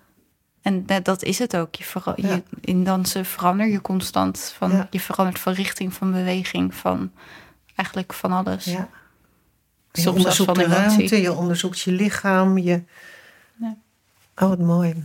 En 0.63 0.87
dat- 0.87 1.05
dat 1.05 1.23
is 1.23 1.39
het 1.39 1.57
ook. 1.57 1.75
Je 1.75 1.85
vera- 1.85 2.13
Ja. 2.17 2.29
je, 2.35 2.43
in 2.61 2.85
dansen 2.85 3.25
verander 3.25 3.67
je 3.67 3.81
constant. 3.81 4.53
Van, 4.57 4.71
Ja. 4.71 4.87
Je 4.91 5.01
verandert 5.01 5.39
van 5.39 5.53
richting, 5.53 5.93
van 5.95 6.13
beweging, 6.13 6.75
van 6.75 7.13
eigenlijk 7.75 8.13
van 8.13 8.33
alles. 8.33 8.65
Ja. 8.65 8.89
Je 9.93 10.01
Soms 10.01 10.17
onderzoekt 10.17 10.51
van 10.55 10.59
de 10.69 10.75
ruimte, 10.75 11.21
je 11.21 11.33
onderzoekt 11.33 11.81
je 11.81 11.93
lichaam. 11.93 12.59
Je... 12.59 12.83
Ja. 13.57 13.77
Oh, 14.37 14.49
wat 14.49 14.59
mooi. 14.59 15.05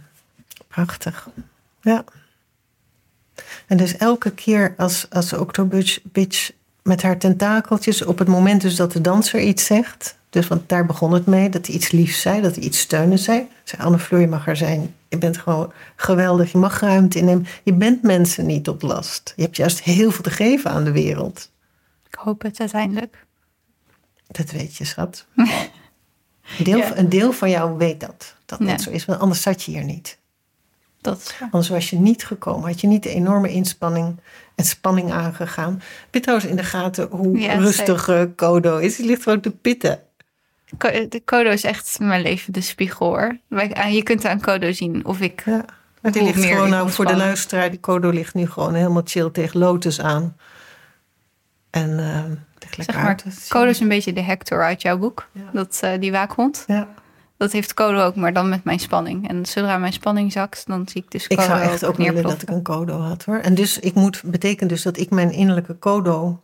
Prachtig. 0.67 1.29
Ja. 1.81 2.03
En 3.67 3.77
dus 3.77 3.97
elke 3.97 4.31
keer 4.31 4.73
als, 4.77 5.05
als 5.09 5.33
Octobitch 5.33 5.99
bitch 6.03 6.51
met 6.83 7.01
haar 7.01 7.17
tentakeltjes... 7.17 8.01
op 8.05 8.19
het 8.19 8.27
moment 8.27 8.61
dus 8.61 8.75
dat 8.75 8.91
de 8.91 9.01
danser 9.01 9.41
iets 9.41 9.65
zegt... 9.65 10.17
dus 10.33 10.47
want 10.47 10.69
daar 10.69 10.85
begon 10.85 11.11
het 11.11 11.25
mee, 11.25 11.49
dat 11.49 11.65
hij 11.67 11.75
iets 11.75 11.91
liefs 11.91 12.21
zei... 12.21 12.41
dat 12.41 12.55
hij 12.55 12.63
iets 12.63 12.79
steunend 12.79 13.19
zei. 13.19 13.47
Zei 13.63 13.81
Anne 13.81 13.99
Fleur, 13.99 14.19
je 14.21 14.27
mag 14.27 14.47
er 14.47 14.55
zijn. 14.55 14.95
Je 15.09 15.17
bent 15.17 15.37
gewoon 15.37 15.71
geweldig. 15.95 16.51
Je 16.51 16.57
mag 16.57 16.79
ruimte 16.79 17.17
innemen. 17.19 17.45
Je 17.63 17.73
bent 17.73 18.01
mensen 18.03 18.45
niet 18.45 18.63
tot 18.63 18.81
last. 18.81 19.33
Je 19.35 19.41
hebt 19.41 19.55
juist 19.55 19.81
heel 19.83 20.11
veel 20.11 20.23
te 20.23 20.29
geven 20.29 20.71
aan 20.71 20.83
de 20.83 20.91
wereld. 20.91 21.51
Ik 22.07 22.15
hoop 22.15 22.41
het 22.41 22.59
uiteindelijk. 22.59 23.25
Dat 24.27 24.51
weet 24.51 24.75
je, 24.75 24.85
schat. 24.85 25.25
Een 25.35 25.47
deel, 26.63 26.77
Ja. 26.77 26.97
een 26.97 27.09
deel 27.09 27.31
van 27.31 27.49
jou 27.49 27.77
weet 27.77 27.99
dat. 27.99 28.35
Dat 28.45 28.59
dat 28.59 28.81
zo 28.81 28.89
is. 28.89 29.05
Want 29.05 29.19
anders 29.19 29.41
zat 29.41 29.63
je 29.63 29.71
hier 29.71 29.83
niet. 29.83 30.17
Dat. 31.01 31.35
Anders 31.41 31.69
was 31.69 31.89
je 31.89 31.95
niet 31.95 32.25
gekomen. 32.25 32.69
Had 32.69 32.81
je 32.81 32.87
niet 32.87 33.03
de 33.03 33.09
enorme 33.09 33.49
inspanning 33.49 34.19
en 34.55 34.65
spanning 34.65 35.11
aangegaan. 35.11 35.73
Heb 36.03 36.13
je 36.13 36.19
trouwens 36.19 36.49
in 36.49 36.55
de 36.55 36.63
gaten 36.63 37.07
hoe 37.11 37.37
Ja, 37.39 37.53
rustig 37.53 38.09
Kodo 38.35 38.77
is? 38.77 38.95
Die 38.95 39.05
ligt 39.05 39.23
gewoon 39.23 39.41
te 39.41 39.51
pitten. 39.51 39.99
De 40.77 41.21
Kodo 41.25 41.49
is 41.49 41.63
echt 41.63 41.99
mijn 41.99 42.21
leven 42.21 42.53
de 42.53 42.61
spiegel 42.61 43.07
hoor. 43.07 43.37
Aan- 43.73 43.93
Je 43.93 44.03
kunt 44.03 44.25
aan 44.25 44.39
Kodo 44.39 44.71
zien 44.71 45.05
of 45.05 45.19
ik... 45.19 45.41
Ja. 45.45 45.65
Maar 46.01 46.11
die 46.11 46.23
ligt 46.23 46.43
gewoon 46.45 46.65
ik 46.65 46.71
nou 46.71 46.89
voor 46.89 47.05
de 47.05 47.15
luisteraar. 47.15 47.69
Die 47.69 47.79
Kodo 47.79 48.09
ligt 48.09 48.33
nu 48.33 48.49
gewoon 48.49 48.73
helemaal 48.73 49.01
chill 49.05 49.29
tegen 49.29 49.59
Lotus 49.59 50.01
aan. 50.01 50.37
En 51.69 51.95
ligt 52.59 52.77
lekker 52.77 52.95
Zeg 52.95 53.03
maar. 53.03 53.19
Kodo 53.47 53.69
is 53.69 53.79
een 53.79 53.87
beetje 53.87 54.13
de 54.13 54.21
Hector 54.21 54.63
uit 54.63 54.81
jouw 54.81 54.97
boek. 54.97 55.27
Ja. 55.31 55.41
Dat, 55.53 55.77
eh, 55.81 55.99
die 55.99 56.11
waakhond. 56.11 56.63
Ja. 56.67 56.87
Dat 57.37 57.51
heeft 57.51 57.73
Kodo 57.73 57.99
ook, 58.05 58.15
maar 58.15 58.33
dan 58.33 58.49
met 58.49 58.63
mijn 58.63 58.79
spanning. 58.79 59.29
En 59.29 59.45
zodra 59.45 59.77
mijn 59.77 59.93
spanning 59.93 60.31
zakt, 60.31 60.63
dan 60.67 60.87
zie 60.87 61.01
ik 61.03 61.11
dus 61.11 61.27
Ik 61.27 61.37
Kodo 61.37 61.49
zou 61.49 61.61
echt 61.61 61.85
ook 61.85 61.97
willen 61.97 62.23
dat 62.23 62.41
ik 62.41 62.49
een 62.49 62.61
Kodo 62.61 62.99
had 62.99 63.25
hoor. 63.25 63.37
En 63.37 63.55
dus 63.55 63.79
ik 63.79 63.93
moet, 63.93 64.21
betekent 64.25 64.69
dus 64.69 64.81
dat 64.81 64.97
ik 64.97 65.09
mijn 65.09 65.31
innerlijke 65.31 65.73
Kodo 65.73 66.41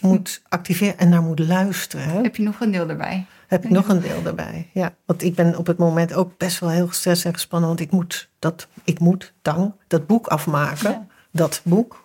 moet 0.00 0.42
activeren 0.48 0.98
en 0.98 1.08
naar 1.08 1.22
moet 1.22 1.38
luisteren. 1.38 2.06
Hè? 2.08 2.20
Heb 2.22 2.36
je 2.36 2.42
nog 2.42 2.60
een 2.60 2.70
deel 2.70 2.88
erbij? 2.88 3.26
Heb 3.46 3.64
ik 3.64 3.70
nog 3.70 3.88
een 3.88 4.00
deel 4.00 4.20
erbij. 4.24 4.70
Ja, 4.72 4.94
want 5.04 5.22
ik 5.22 5.34
ben 5.34 5.56
op 5.56 5.66
het 5.66 5.78
moment 5.78 6.14
ook 6.14 6.36
best 6.36 6.58
wel 6.58 6.70
heel 6.70 6.86
gestrest 6.86 7.24
en 7.24 7.32
gespannen. 7.32 7.68
Want 7.68 7.80
ik 7.80 7.90
moet 7.90 8.28
dat, 8.38 8.66
ik 8.84 8.98
moet 8.98 9.32
dan 9.42 9.74
dat 9.86 10.06
boek 10.06 10.26
afmaken. 10.26 11.08
Dat 11.30 11.60
boek, 11.64 12.04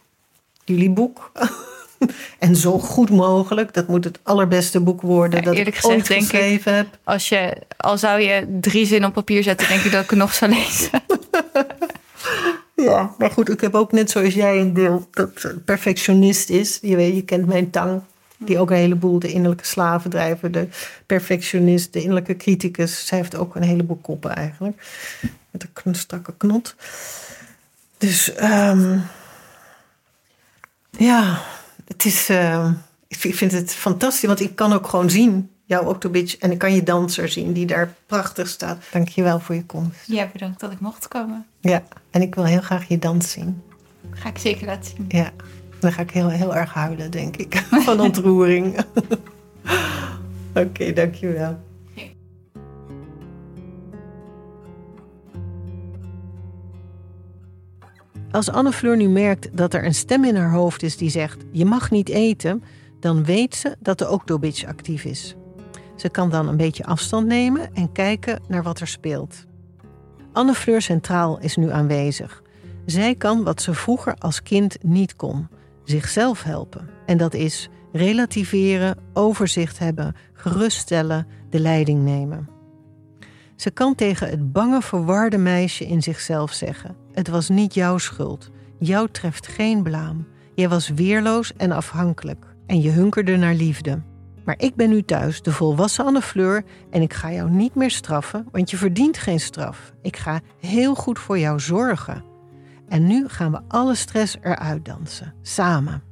jullie 0.66 0.89
boek. 0.92 1.32
en 2.39 2.56
zo 2.56 2.80
goed 2.80 3.10
mogelijk. 3.10 3.74
Dat 3.74 3.88
moet 3.88 4.04
het 4.04 4.20
allerbeste 4.24 4.80
boek 4.80 5.02
worden 5.02 5.44
dat 5.44 5.56
ik 5.56 5.80
ooit 5.82 6.08
geschreven 6.08 6.76
heb. 6.76 6.98
Als 7.04 7.30
je, 7.30 7.58
al 7.78 7.98
zou 7.98 8.20
je 8.20 8.58
drie 8.62 8.86
zinnen 8.86 9.10
op 9.10 9.16
papier 9.16 9.44
zetten, 9.44 9.68
denk 9.68 9.82
ik 9.82 9.92
dat 9.92 10.04
ik 10.04 10.10
het 10.10 10.20
nog 10.20 10.34
zou 10.34 10.52
lezen. 10.52 10.89
ja, 12.92 13.16
maar 13.18 13.32
goed, 13.32 13.50
ik 13.50 13.62
heb 13.62 13.76
ook 13.76 13.92
net 13.92 14.12
zoals 14.12 14.34
jij 14.34 14.60
een 14.60 14.74
deel 14.74 15.08
dat 15.12 15.56
perfectionist 15.66 16.50
is. 16.50 16.80
Je 16.82 16.96
weet, 16.96 17.16
je 17.16 17.24
kent 17.24 17.46
mijn 17.46 17.70
tang. 17.70 18.02
Die 18.46 18.60
ook 18.60 18.70
een 18.70 18.78
heleboel 18.78 19.20
de 19.20 19.32
innerlijke 19.32 19.66
slavendrijver, 19.66 20.52
de 20.52 20.68
perfectionist, 21.06 21.94
de 21.94 22.00
innerlijke 22.00 22.38
criticus. 22.38 23.06
Zij 23.06 23.18
heeft 23.18 23.36
ook 23.36 23.56
een 23.56 23.64
heleboel 23.64 24.00
koppen 24.02 24.36
eigenlijk. 24.36 24.88
Met 25.52 25.66
een 25.84 25.96
strakke 25.96 26.34
knot. 26.38 26.76
Dus 27.98 28.42
um, 28.44 29.04
ja, 30.89 31.42
het 31.88 32.06
is, 32.06 32.30
uh, 32.30 32.72
ik 33.08 33.36
vind 33.36 33.52
het 33.52 33.74
fantastisch, 33.74 34.28
want 34.28 34.39
ik 34.39 34.56
kan 34.56 34.74
ook 34.74 34.88
gewoon 34.88 35.10
zien, 35.10 35.50
jouw 35.66 35.84
Octobitch, 35.84 36.38
en 36.38 36.52
ik 36.52 36.58
kan 36.58 36.74
je 36.74 36.84
danser 36.84 37.30
zien 37.30 37.54
die 37.54 37.66
daar 37.66 37.94
prachtig 38.06 38.48
staat. 38.48 38.84
Dank 38.92 39.08
je 39.08 39.24
wel 39.24 39.39
voor 39.39 39.56
je 39.56 39.66
komst. 39.66 40.00
Ja, 40.06 40.30
bedankt 40.34 40.60
dat 40.60 40.72
ik 40.72 40.80
mocht 40.80 41.08
komen. 41.08 41.46
Ja, 41.60 41.84
en 42.10 42.22
ik 42.22 42.36
wil 42.36 42.46
heel 42.46 42.62
graag 42.62 42.88
je 42.88 43.00
dans 43.00 43.32
zien. 43.32 43.62
Ga 44.12 44.30
ik 44.30 44.38
zeker 44.38 44.66
laten 44.66 44.92
zien. 44.96 45.06
Ja, 45.08 45.32
dan 45.82 45.91
ga 45.91 46.01
ik 46.01 46.11
heel, 46.11 46.29
heel 46.29 46.55
erg 46.55 46.73
huilen, 46.73 47.11
denk 47.11 47.38
ik, 47.38 47.55
van 47.86 47.99
ontroering. 47.99 48.77
Oké, 50.49 50.59
okay, 50.59 50.93
dank 50.93 51.15
je 51.15 51.27
wel. 51.27 51.57
Als 58.32 58.49
Anne 58.49 58.71
Fleur 58.71 58.97
nu 58.97 59.09
merkt 59.09 59.57
dat 59.57 59.73
er 59.73 59.86
een 59.86 59.93
stem 59.93 60.23
in 60.23 60.36
haar 60.36 60.51
hoofd 60.51 60.84
is 60.84 60.97
die 60.97 61.09
zegt: 61.09 61.43
Je 61.51 61.65
mag 61.65 61.91
niet 61.91 62.09
eten, 62.09 62.63
dan 62.99 63.23
weet 63.23 63.55
ze 63.55 63.75
dat 63.79 63.97
de 63.97 64.09
Octobitch 64.09 64.65
actief 64.65 65.03
is. 65.03 65.36
Ze 65.95 66.09
kan 66.09 66.29
dan 66.29 66.47
een 66.47 66.57
beetje 66.57 66.86
afstand 66.86 67.27
nemen 67.27 67.73
en 67.73 67.91
kijken 67.91 68.39
naar 68.47 68.63
wat 68.63 68.79
er 68.79 68.88
speelt. 68.88 69.45
Anne 70.34 70.53
Fleur 70.53 70.82
Centraal 70.82 71.39
is 71.39 71.55
nu 71.55 71.71
aanwezig. 71.71 72.41
Zij 72.86 73.15
kan 73.15 73.43
wat 73.43 73.61
ze 73.61 73.73
vroeger 73.73 74.15
als 74.15 74.43
kind 74.43 74.77
niet 74.84 75.15
kon: 75.15 75.47
zichzelf 75.84 76.43
helpen. 76.43 76.89
En 77.05 77.17
dat 77.17 77.34
is 77.34 77.69
relativeren, 77.91 78.97
overzicht 79.13 79.79
hebben, 79.79 80.15
geruststellen, 80.34 81.27
de 81.49 81.59
leiding 81.59 82.03
nemen. 82.03 82.49
Ze 83.55 83.71
kan 83.71 83.95
tegen 83.95 84.29
het 84.29 84.51
bange, 84.51 84.82
verwarde 84.82 85.38
meisje 85.38 85.86
in 85.86 86.01
zichzelf 86.01 86.51
zeggen: 86.51 86.95
Het 87.13 87.27
was 87.27 87.49
niet 87.49 87.73
jouw 87.73 87.97
schuld. 87.97 88.49
Jou 88.79 89.07
treft 89.11 89.47
geen 89.47 89.84
blaam. 89.84 90.27
Jij 90.55 90.69
was 90.69 90.89
weerloos 90.89 91.53
en 91.57 91.71
afhankelijk 91.71 92.45
en 92.65 92.82
je 92.82 92.89
hunkerde 92.89 93.38
naar 93.38 93.53
liefde. 93.53 94.01
Maar 94.45 94.55
ik 94.57 94.75
ben 94.75 94.89
nu 94.89 95.03
thuis, 95.03 95.41
de 95.41 95.51
volwassen 95.51 96.05
Anne 96.05 96.21
Fleur, 96.21 96.63
en 96.89 97.01
ik 97.01 97.13
ga 97.13 97.32
jou 97.32 97.49
niet 97.49 97.75
meer 97.75 97.91
straffen, 97.91 98.47
want 98.51 98.69
je 98.69 98.77
verdient 98.77 99.17
geen 99.17 99.39
straf. 99.39 99.93
Ik 100.01 100.17
ga 100.17 100.41
heel 100.59 100.95
goed 100.95 101.19
voor 101.19 101.39
jou 101.39 101.59
zorgen. 101.59 102.23
En 102.92 103.08
nu 103.08 103.28
gaan 103.28 103.52
we 103.52 103.60
alle 103.68 103.96
stress 103.96 104.38
eruit 104.42 104.86
dansen, 104.86 105.34
samen. 105.42 106.04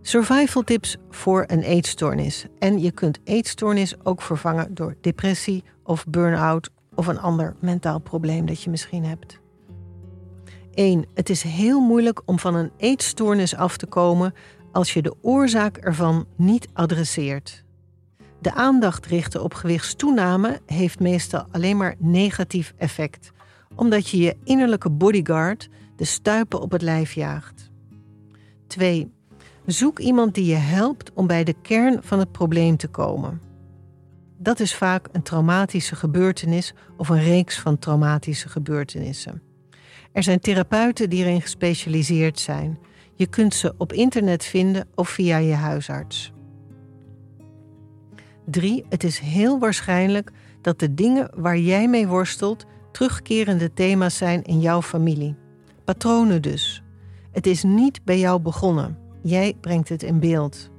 Survival 0.00 0.62
tips 0.62 0.96
voor 1.10 1.44
een 1.46 1.62
eetstoornis. 1.62 2.46
En 2.58 2.80
je 2.80 2.90
kunt 2.90 3.18
eetstoornis 3.24 4.04
ook 4.04 4.22
vervangen 4.22 4.74
door 4.74 4.96
depressie 5.00 5.64
of 5.82 6.06
burn-out 6.06 6.70
of 6.94 7.06
een 7.06 7.20
ander 7.20 7.56
mentaal 7.60 7.98
probleem 7.98 8.46
dat 8.46 8.62
je 8.62 8.70
misschien 8.70 9.04
hebt. 9.04 9.40
1. 10.74 11.04
Het 11.14 11.30
is 11.30 11.42
heel 11.42 11.80
moeilijk 11.80 12.22
om 12.24 12.38
van 12.38 12.54
een 12.54 12.70
eetstoornis 12.76 13.54
af 13.54 13.76
te 13.76 13.86
komen 13.86 14.34
als 14.72 14.92
je 14.92 15.02
de 15.02 15.14
oorzaak 15.20 15.76
ervan 15.76 16.26
niet 16.36 16.68
adresseert. 16.72 17.64
De 18.40 18.54
aandacht 18.54 19.06
richten 19.06 19.42
op 19.42 19.54
gewichtstoename 19.54 20.60
heeft 20.66 21.00
meestal 21.00 21.46
alleen 21.50 21.76
maar 21.76 21.94
negatief 21.98 22.74
effect, 22.76 23.32
omdat 23.78 24.08
je 24.08 24.18
je 24.18 24.36
innerlijke 24.44 24.90
bodyguard 24.90 25.68
de 25.96 26.04
stuipen 26.04 26.60
op 26.60 26.70
het 26.70 26.82
lijf 26.82 27.12
jaagt. 27.12 27.70
2. 28.66 29.12
Zoek 29.66 29.98
iemand 29.98 30.34
die 30.34 30.44
je 30.44 30.54
helpt 30.54 31.12
om 31.12 31.26
bij 31.26 31.44
de 31.44 31.54
kern 31.62 32.02
van 32.02 32.18
het 32.18 32.32
probleem 32.32 32.76
te 32.76 32.88
komen. 32.88 33.40
Dat 34.36 34.60
is 34.60 34.74
vaak 34.74 35.08
een 35.12 35.22
traumatische 35.22 35.96
gebeurtenis 35.96 36.74
of 36.96 37.08
een 37.08 37.22
reeks 37.22 37.58
van 37.58 37.78
traumatische 37.78 38.48
gebeurtenissen. 38.48 39.42
Er 40.12 40.22
zijn 40.22 40.40
therapeuten 40.40 41.10
die 41.10 41.24
erin 41.24 41.40
gespecialiseerd 41.40 42.38
zijn. 42.38 42.78
Je 43.14 43.26
kunt 43.26 43.54
ze 43.54 43.74
op 43.76 43.92
internet 43.92 44.44
vinden 44.44 44.88
of 44.94 45.08
via 45.08 45.36
je 45.36 45.54
huisarts. 45.54 46.32
3. 48.44 48.84
Het 48.88 49.04
is 49.04 49.18
heel 49.18 49.58
waarschijnlijk 49.58 50.30
dat 50.62 50.78
de 50.78 50.94
dingen 50.94 51.30
waar 51.34 51.58
jij 51.58 51.88
mee 51.88 52.06
worstelt 52.06 52.66
terugkerende 52.98 53.72
thema's 53.72 54.16
zijn 54.16 54.42
in 54.42 54.60
jouw 54.60 54.82
familie. 54.82 55.36
Patronen 55.84 56.42
dus. 56.42 56.82
Het 57.32 57.46
is 57.46 57.62
niet 57.62 58.04
bij 58.04 58.18
jou 58.18 58.40
begonnen. 58.40 58.98
Jij 59.22 59.56
brengt 59.60 59.88
het 59.88 60.02
in 60.02 60.20
beeld. 60.20 60.70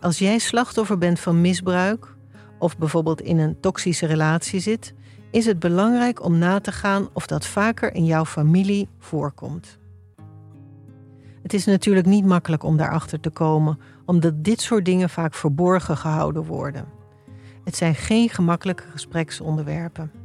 Als 0.00 0.18
jij 0.18 0.38
slachtoffer 0.38 0.98
bent 0.98 1.20
van 1.20 1.40
misbruik 1.40 2.16
of 2.58 2.78
bijvoorbeeld 2.78 3.20
in 3.20 3.38
een 3.38 3.60
toxische 3.60 4.06
relatie 4.06 4.60
zit, 4.60 4.94
is 5.30 5.46
het 5.46 5.58
belangrijk 5.58 6.24
om 6.24 6.38
na 6.38 6.60
te 6.60 6.72
gaan 6.72 7.08
of 7.12 7.26
dat 7.26 7.46
vaker 7.46 7.94
in 7.94 8.04
jouw 8.04 8.24
familie 8.24 8.88
voorkomt. 8.98 9.78
Het 11.42 11.54
is 11.54 11.64
natuurlijk 11.64 12.06
niet 12.06 12.24
makkelijk 12.24 12.62
om 12.62 12.76
daarachter 12.76 13.20
te 13.20 13.30
komen, 13.30 13.78
omdat 14.04 14.44
dit 14.44 14.60
soort 14.60 14.84
dingen 14.84 15.10
vaak 15.10 15.34
verborgen 15.34 15.96
gehouden 15.96 16.44
worden. 16.44 16.84
Het 17.64 17.76
zijn 17.76 17.94
geen 17.94 18.28
gemakkelijke 18.28 18.84
gespreksonderwerpen. 18.90 20.21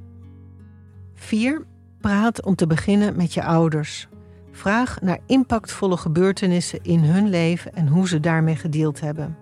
4. 1.17 1.65
Praat 2.01 2.45
om 2.45 2.55
te 2.55 2.67
beginnen 2.67 3.15
met 3.15 3.33
je 3.33 3.43
ouders. 3.43 4.07
Vraag 4.51 5.01
naar 5.01 5.19
impactvolle 5.25 5.97
gebeurtenissen 5.97 6.79
in 6.83 6.99
hun 6.99 7.29
leven 7.29 7.73
en 7.73 7.87
hoe 7.87 8.07
ze 8.07 8.19
daarmee 8.19 8.55
gedeeld 8.55 8.99
hebben. 8.99 9.37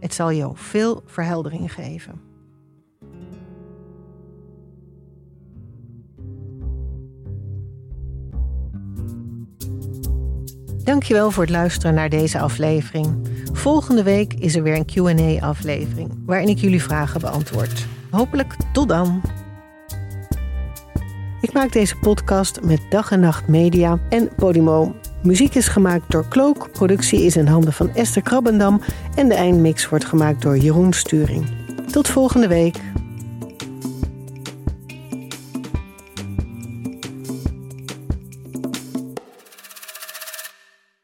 Het 0.00 0.14
zal 0.14 0.32
jou 0.32 0.52
veel 0.54 1.02
verheldering 1.06 1.72
geven. 1.72 2.20
Dankjewel 10.84 11.30
voor 11.30 11.42
het 11.42 11.52
luisteren 11.52 11.94
naar 11.94 12.08
deze 12.08 12.38
aflevering. 12.38 13.28
Volgende 13.52 14.02
week 14.02 14.34
is 14.34 14.56
er 14.56 14.62
weer 14.62 14.76
een 14.76 15.38
QA-aflevering 15.38 16.10
waarin 16.26 16.48
ik 16.48 16.58
jullie 16.58 16.82
vragen 16.82 17.20
beantwoord. 17.20 17.86
Hopelijk 18.10 18.56
tot 18.72 18.88
dan. 18.88 19.22
Ik 21.40 21.52
maak 21.52 21.72
deze 21.72 21.96
podcast 21.96 22.60
met 22.62 22.80
Dag 22.88 23.10
en 23.10 23.20
Nacht 23.20 23.48
Media 23.48 23.98
en 24.08 24.28
Podimo. 24.36 24.94
Muziek 25.22 25.54
is 25.54 25.68
gemaakt 25.68 26.10
door 26.10 26.28
Klook, 26.28 26.70
productie 26.72 27.22
is 27.22 27.36
in 27.36 27.46
handen 27.46 27.72
van 27.72 27.94
Esther 27.94 28.22
Krabbendam 28.22 28.80
en 29.14 29.28
de 29.28 29.34
eindmix 29.34 29.88
wordt 29.88 30.04
gemaakt 30.04 30.42
door 30.42 30.58
Jeroen 30.58 30.92
Sturing. 30.92 31.46
Tot 31.90 32.08
volgende 32.08 32.48
week. 32.48 32.80